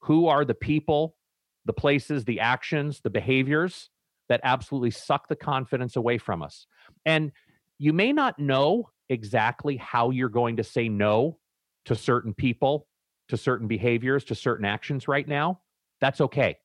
Who 0.02 0.26
are 0.26 0.44
the 0.44 0.54
people, 0.54 1.16
the 1.64 1.72
places, 1.72 2.24
the 2.24 2.40
actions, 2.40 3.00
the 3.00 3.10
behaviors 3.10 3.88
that 4.28 4.40
absolutely 4.44 4.90
suck 4.90 5.28
the 5.28 5.36
confidence 5.36 5.96
away 5.96 6.18
from 6.18 6.42
us? 6.42 6.66
And 7.06 7.32
you 7.78 7.92
may 7.92 8.12
not 8.12 8.38
know 8.38 8.90
exactly 9.08 9.76
how 9.76 10.10
you're 10.10 10.28
going 10.28 10.56
to 10.56 10.64
say 10.64 10.88
no 10.88 11.38
to 11.86 11.94
certain 11.94 12.34
people, 12.34 12.86
to 13.28 13.36
certain 13.36 13.66
behaviors, 13.66 14.24
to 14.24 14.34
certain 14.34 14.64
actions 14.64 15.08
right 15.08 15.26
now. 15.26 15.60
That's 16.00 16.20
okay. 16.20 16.58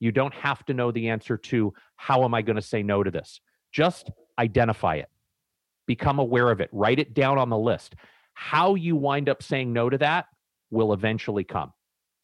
You 0.00 0.10
don't 0.10 0.34
have 0.34 0.64
to 0.66 0.74
know 0.74 0.90
the 0.90 1.08
answer 1.08 1.36
to 1.36 1.74
how 1.96 2.24
am 2.24 2.34
I 2.34 2.42
going 2.42 2.56
to 2.56 2.62
say 2.62 2.82
no 2.82 3.02
to 3.02 3.10
this. 3.10 3.40
Just 3.72 4.10
identify 4.38 4.96
it, 4.96 5.08
become 5.86 6.18
aware 6.18 6.50
of 6.50 6.60
it, 6.60 6.68
write 6.72 6.98
it 6.98 7.14
down 7.14 7.38
on 7.38 7.50
the 7.50 7.58
list. 7.58 7.94
How 8.34 8.74
you 8.74 8.96
wind 8.96 9.28
up 9.28 9.42
saying 9.42 9.72
no 9.72 9.88
to 9.88 9.98
that 9.98 10.26
will 10.70 10.92
eventually 10.92 11.44
come. 11.44 11.72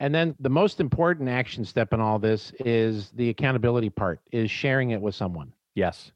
And 0.01 0.15
then 0.15 0.35
the 0.41 0.49
most 0.49 0.81
important 0.81 1.29
action 1.29 1.65
step 1.65 1.93
in 1.93 2.01
all 2.01 2.19
this 2.19 2.53
is 2.61 3.11
the 3.11 3.29
accountability 3.29 3.91
part, 3.91 4.21
is 4.33 4.51
sharing 4.51 4.91
it 4.91 5.01
with 5.01 5.15
someone. 5.15 5.53
Yes. 5.75 6.11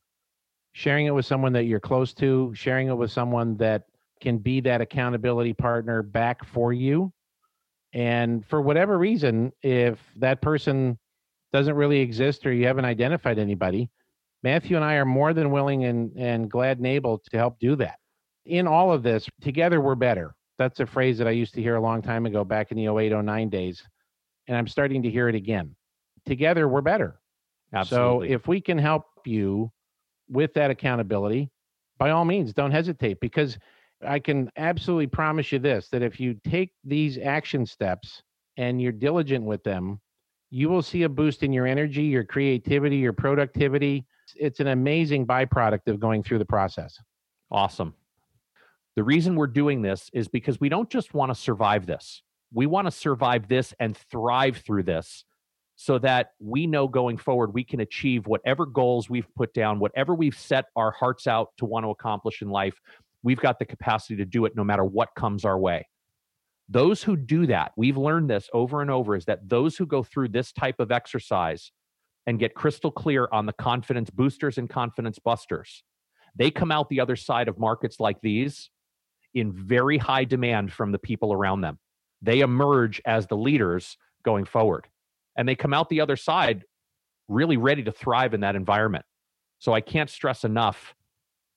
Sharing 0.73 1.07
it 1.07 1.15
with 1.15 1.27
someone 1.27 1.53
that 1.53 1.65
you're 1.65 1.81
close 1.81 2.15
to, 2.15 2.53
sharing 2.55 2.89
it 2.89 2.95
with 2.95 3.11
someone 3.11 3.57
that 3.59 3.85
can 4.21 4.39
be 4.39 4.61
that 4.63 4.81
accountability 4.81 5.53
partner 5.53 6.03
back 6.03 6.45
for 6.45 6.73
you. 6.73 7.13
And 7.93 8.45
for 8.47 8.61
whatever 8.61 8.99
reason, 8.99 9.53
if 9.63 10.01
that 10.17 10.41
person 10.41 10.99
doesn't 11.53 11.77
really 11.77 12.01
exist 12.01 12.47
or 12.47 12.53
you 12.53 12.67
haven't 12.67 12.87
identified 12.87 13.39
anybody, 13.39 13.91
Matthew 14.45 14.77
and 14.77 14.85
I 14.85 14.97
are 14.97 15.07
more 15.07 15.33
than 15.33 15.51
willing 15.51 15.87
and, 15.87 16.13
and 16.19 16.51
glad 16.51 16.77
and 16.77 16.87
able 16.87 17.19
to 17.31 17.37
help 17.39 17.59
do 17.59 17.77
that. 17.77 17.99
In 18.45 18.67
all 18.67 18.93
of 18.93 19.03
this, 19.03 19.27
together 19.41 19.81
we're 19.81 19.95
better. 19.95 20.35
That's 20.59 20.81
a 20.81 20.87
phrase 20.87 21.17
that 21.17 21.27
I 21.27 21.31
used 21.31 21.55
to 21.55 21.63
hear 21.63 21.77
a 21.77 21.81
long 21.81 22.03
time 22.03 22.27
ago 22.27 22.45
back 22.45 22.71
in 22.71 22.77
the 22.77 22.95
08 22.95 23.11
09 23.25 23.49
days. 23.49 23.83
And 24.47 24.55
I'm 24.55 24.69
starting 24.69 25.03
to 25.03 25.11
hear 25.11 25.31
it 25.31 25.35
again. 25.35 25.75
Together 26.27 26.69
we're 26.69 26.83
better. 26.83 27.19
Absolutely. 27.73 28.29
So 28.29 28.35
if 28.35 28.47
we 28.47 28.61
can 28.61 28.77
help 28.77 29.07
you 29.25 29.73
with 30.29 30.53
that 30.55 30.71
accountability, 30.71 31.51
by 31.97 32.11
all 32.11 32.27
means, 32.27 32.53
don't 32.53 32.71
hesitate 32.71 33.21
because 33.21 33.57
I 34.07 34.19
can 34.19 34.51
absolutely 34.59 35.07
promise 35.07 35.53
you 35.53 35.59
this 35.59 35.89
that 35.89 36.03
if 36.03 36.21
you 36.21 36.39
take 36.47 36.71
these 36.85 37.17
action 37.17 37.65
steps 37.65 38.23
and 38.59 38.81
you're 38.81 38.93
diligent 38.93 39.47
with 39.47 39.65
them, 39.65 40.03
you 40.51 40.69
will 40.69 40.83
see 40.83 41.05
a 41.05 41.09
boost 41.09 41.43
in 41.43 41.51
your 41.51 41.67
energy, 41.67 42.03
your 42.03 42.25
creativity, 42.25 42.97
your 42.97 43.15
productivity. 43.15 44.05
It's 44.37 44.61
an 44.61 44.69
amazing 44.69 45.27
byproduct 45.27 45.87
of 45.89 46.01
going 46.01 46.23
through 46.23 46.39
the 46.39 46.45
process. 46.45 46.99
Awesome. 47.51 47.95
The 48.97 49.05
reason 49.05 49.35
we're 49.35 49.49
doing 49.49 49.83
this 49.83 50.11
is 50.13 50.29
because 50.29 50.61
we 50.61 50.69
don't 50.69 50.89
just 50.89 51.15
want 51.15 51.31
to 51.31 51.35
survive 51.35 51.87
this. 51.87 52.23
We 52.53 52.67
want 52.67 52.87
to 52.87 52.93
survive 52.93 53.49
this 53.49 53.75
and 53.81 53.97
thrive 53.97 54.59
through 54.59 54.85
this 54.85 55.25
so 55.77 55.99
that 55.99 56.31
we 56.39 56.67
know 56.67 56.87
going 56.87 57.17
forward 57.17 57.53
we 57.53 57.65
can 57.65 57.81
achieve 57.81 58.27
whatever 58.27 58.65
goals 58.65 59.11
we've 59.11 59.27
put 59.35 59.53
down, 59.53 59.81
whatever 59.81 60.15
we've 60.15 60.39
set 60.39 60.67
our 60.77 60.93
hearts 60.93 61.27
out 61.27 61.49
to 61.59 61.65
want 61.65 61.85
to 61.85 61.91
accomplish 61.91 62.43
in 62.43 62.49
life. 62.49 62.81
We've 63.25 63.41
got 63.41 63.59
the 63.59 63.65
capacity 63.65 64.17
to 64.17 64.25
do 64.25 64.45
it 64.45 64.55
no 64.55 64.63
matter 64.63 64.85
what 64.85 65.09
comes 65.17 65.45
our 65.45 65.59
way. 65.59 65.89
Those 66.69 67.03
who 67.03 67.17
do 67.17 67.47
that, 67.49 67.73
we've 67.77 67.97
learned 67.97 68.31
this 68.31 68.49
over 68.53 68.81
and 68.81 68.91
over, 68.91 69.17
is 69.17 69.25
that 69.25 69.49
those 69.49 69.77
who 69.77 69.87
go 69.87 70.03
through 70.03 70.29
this 70.29 70.53
type 70.53 70.79
of 70.79 70.93
exercise 70.93 71.73
and 72.27 72.39
get 72.39 72.55
crystal 72.55 72.91
clear 72.91 73.29
on 73.33 73.47
the 73.47 73.53
confidence 73.53 74.11
boosters 74.11 74.59
and 74.59 74.69
confidence 74.69 75.19
busters, 75.19 75.83
they 76.37 76.51
come 76.51 76.73
out 76.73 76.89
the 76.89 77.01
other 77.01 77.17
side 77.17 77.49
of 77.49 77.59
markets 77.59 78.01
like 78.01 78.21
these 78.23 78.71
in 79.35 79.53
very 79.53 79.99
high 79.99 80.25
demand 80.25 80.73
from 80.73 80.93
the 80.93 80.99
people 80.99 81.33
around 81.33 81.61
them. 81.61 81.79
They 82.23 82.41
emerge 82.41 83.01
as 83.05 83.27
the 83.27 83.37
leaders 83.37 83.97
going 84.25 84.45
forward. 84.45 84.87
And 85.37 85.49
they 85.49 85.55
come 85.55 85.75
out 85.75 85.89
the 85.89 86.01
other 86.01 86.17
side 86.17 86.65
really 87.29 87.57
ready 87.57 87.83
to 87.83 87.93
thrive 87.93 88.35
in 88.35 88.41
that 88.41 88.57
environment. 88.57 89.05
So 89.59 89.73
I 89.73 89.81
can't 89.81 90.11
stress 90.11 90.45
enough 90.45 90.95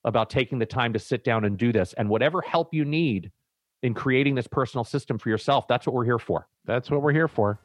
about 0.04 0.30
taking 0.30 0.58
the 0.58 0.66
time 0.66 0.92
to 0.92 0.98
sit 0.98 1.24
down 1.24 1.44
and 1.44 1.56
do 1.56 1.72
this. 1.72 1.92
And 1.94 2.08
whatever 2.08 2.40
help 2.40 2.72
you 2.72 2.84
need 2.84 3.30
in 3.82 3.94
creating 3.94 4.34
this 4.34 4.46
personal 4.46 4.84
system 4.84 5.18
for 5.18 5.28
yourself, 5.28 5.68
that's 5.68 5.86
what 5.86 5.94
we're 5.94 6.04
here 6.04 6.18
for. 6.18 6.48
That's 6.64 6.90
what 6.90 7.02
we're 7.02 7.12
here 7.12 7.28
for. 7.28 7.60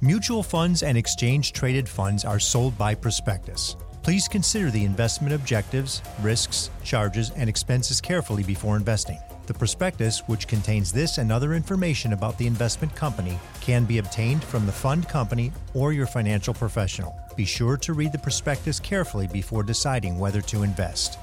Mutual 0.00 0.44
funds 0.44 0.84
and 0.84 0.96
exchange 0.96 1.52
traded 1.52 1.88
funds 1.88 2.24
are 2.24 2.38
sold 2.38 2.78
by 2.78 2.94
prospectus. 2.94 3.74
Please 4.04 4.28
consider 4.28 4.70
the 4.70 4.84
investment 4.84 5.34
objectives, 5.34 6.02
risks, 6.22 6.70
charges, 6.84 7.30
and 7.30 7.48
expenses 7.48 8.00
carefully 8.00 8.44
before 8.44 8.76
investing. 8.76 9.18
The 9.46 9.54
prospectus, 9.54 10.20
which 10.28 10.46
contains 10.46 10.92
this 10.92 11.18
and 11.18 11.32
other 11.32 11.52
information 11.52 12.12
about 12.12 12.38
the 12.38 12.46
investment 12.46 12.94
company, 12.94 13.36
can 13.60 13.86
be 13.86 13.98
obtained 13.98 14.44
from 14.44 14.66
the 14.66 14.72
fund 14.72 15.08
company 15.08 15.50
or 15.74 15.92
your 15.92 16.06
financial 16.06 16.54
professional. 16.54 17.18
Be 17.34 17.44
sure 17.44 17.76
to 17.78 17.92
read 17.92 18.12
the 18.12 18.20
prospectus 18.20 18.78
carefully 18.78 19.26
before 19.26 19.64
deciding 19.64 20.16
whether 20.16 20.40
to 20.42 20.62
invest. 20.62 21.18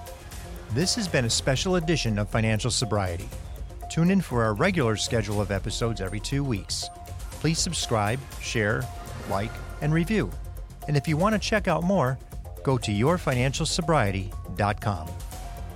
This 0.74 0.96
has 0.96 1.08
been 1.08 1.24
a 1.24 1.30
special 1.30 1.78
edition 1.78 2.20
of 2.20 2.28
Financial 2.28 2.72
Sobriety. 2.72 3.30
Tune 3.90 4.12
in 4.12 4.20
for 4.20 4.44
our 4.44 4.54
regular 4.54 4.98
schedule 4.98 5.40
of 5.40 5.50
episodes 5.50 6.02
every 6.02 6.20
two 6.20 6.44
weeks. 6.44 6.90
Please 7.46 7.60
subscribe, 7.60 8.20
share, 8.42 8.82
like, 9.30 9.52
and 9.82 9.94
review. 9.94 10.32
And 10.88 10.98
if 10.98 11.08
you 11.08 11.16
want 11.16 11.34
to 11.34 11.40
check 11.40 11.68
out 11.68 11.84
more, 11.84 12.18
go 12.64 12.80
to 12.80 12.92
yourfinancialsobriety.com. 12.92 15.08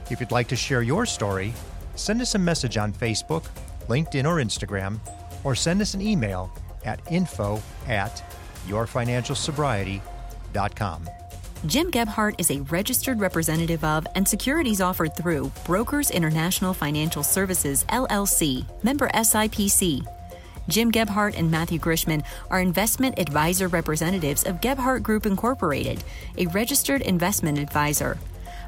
If 0.10 0.20
you'd 0.20 0.32
like 0.32 0.48
to 0.48 0.56
share 0.56 0.82
your 0.82 1.06
story, 1.06 1.54
send 1.94 2.24
us 2.24 2.34
a 2.34 2.40
message 2.40 2.78
on 2.78 2.92
Facebook, 2.92 3.46
LinkedIn, 3.88 4.26
or 4.26 4.38
Instagram, 4.38 5.00
or 5.44 5.54
send 5.54 5.80
us 5.80 5.94
an 5.94 6.02
email 6.02 6.52
at 6.86 7.02
info 7.12 7.62
at 7.88 8.24
yourfinancialsobriety.com. 8.66 11.10
Jim 11.68 11.92
Gebhardt 11.92 12.34
is 12.40 12.50
a 12.50 12.62
registered 12.62 13.20
representative 13.20 13.84
of 13.84 14.08
and 14.16 14.28
securities 14.28 14.82
offered 14.82 15.16
through 15.16 15.52
Brokers 15.66 16.10
International 16.10 16.74
Financial 16.74 17.22
Services, 17.22 17.86
LLC, 17.90 18.66
member 18.84 19.08
SIPC. 19.10 20.04
Jim 20.70 20.92
Gebhardt 20.92 21.36
and 21.36 21.50
Matthew 21.50 21.80
Grishman 21.80 22.24
are 22.52 22.62
investment 22.62 23.18
advisor 23.18 23.68
representatives 23.68 24.46
of 24.46 24.62
Gebhardt 24.62 25.02
Group 25.02 25.26
Incorporated, 25.26 26.04
a 26.38 26.46
registered 26.48 27.02
investment 27.02 27.58
advisor. 27.58 28.20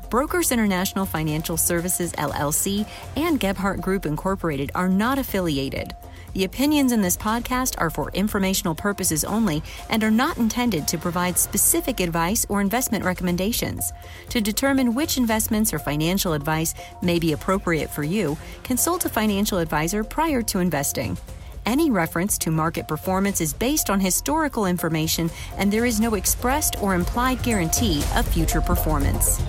Brokers 0.10 0.52
International 0.52 1.06
Financial 1.06 1.56
Services 1.56 2.12
LLC 2.14 2.86
and 3.16 3.40
Gebhardt 3.40 3.80
Group 3.82 4.06
Incorporated 4.06 4.72
are 4.74 4.90
not 4.90 5.20
affiliated. 5.20 5.94
The 6.34 6.44
opinions 6.44 6.92
in 6.92 7.02
this 7.02 7.18
podcast 7.18 7.76
are 7.78 7.90
for 7.90 8.10
informational 8.12 8.74
purposes 8.74 9.24
only 9.24 9.62
and 9.90 10.04
are 10.04 10.12
not 10.12 10.38
intended 10.38 10.88
to 10.88 10.98
provide 10.98 11.38
specific 11.38 12.00
advice 12.00 12.46
or 12.50 12.62
investment 12.62 13.06
recommendations. 13.06 13.94
To 14.30 14.42
determine 14.42 14.96
which 14.96 15.18
investments 15.18 15.74
or 15.74 15.80
financial 15.80 16.34
advice 16.34 16.74
may 17.02 17.20
be 17.20 17.34
appropriate 17.34 17.90
for 17.90 18.04
you, 18.04 18.38
consult 18.64 19.06
a 19.06 19.10
financial 19.10 19.60
advisor 19.60 20.04
prior 20.04 20.42
to 20.44 20.60
investing. 20.60 21.18
Any 21.66 21.92
reference 21.92 22.38
to 22.40 22.52
market 22.52 22.88
performance 22.88 23.40
is 23.40 23.54
based 23.54 23.90
on 23.90 24.00
historical 24.00 24.66
information, 24.66 25.30
and 25.58 25.72
there 25.72 25.86
is 25.86 26.00
no 26.00 26.16
expressed 26.16 26.76
or 26.82 26.96
implied 26.96 27.44
guarantee 27.44 28.04
of 28.16 28.28
future 28.28 28.62
performance. 28.62 29.40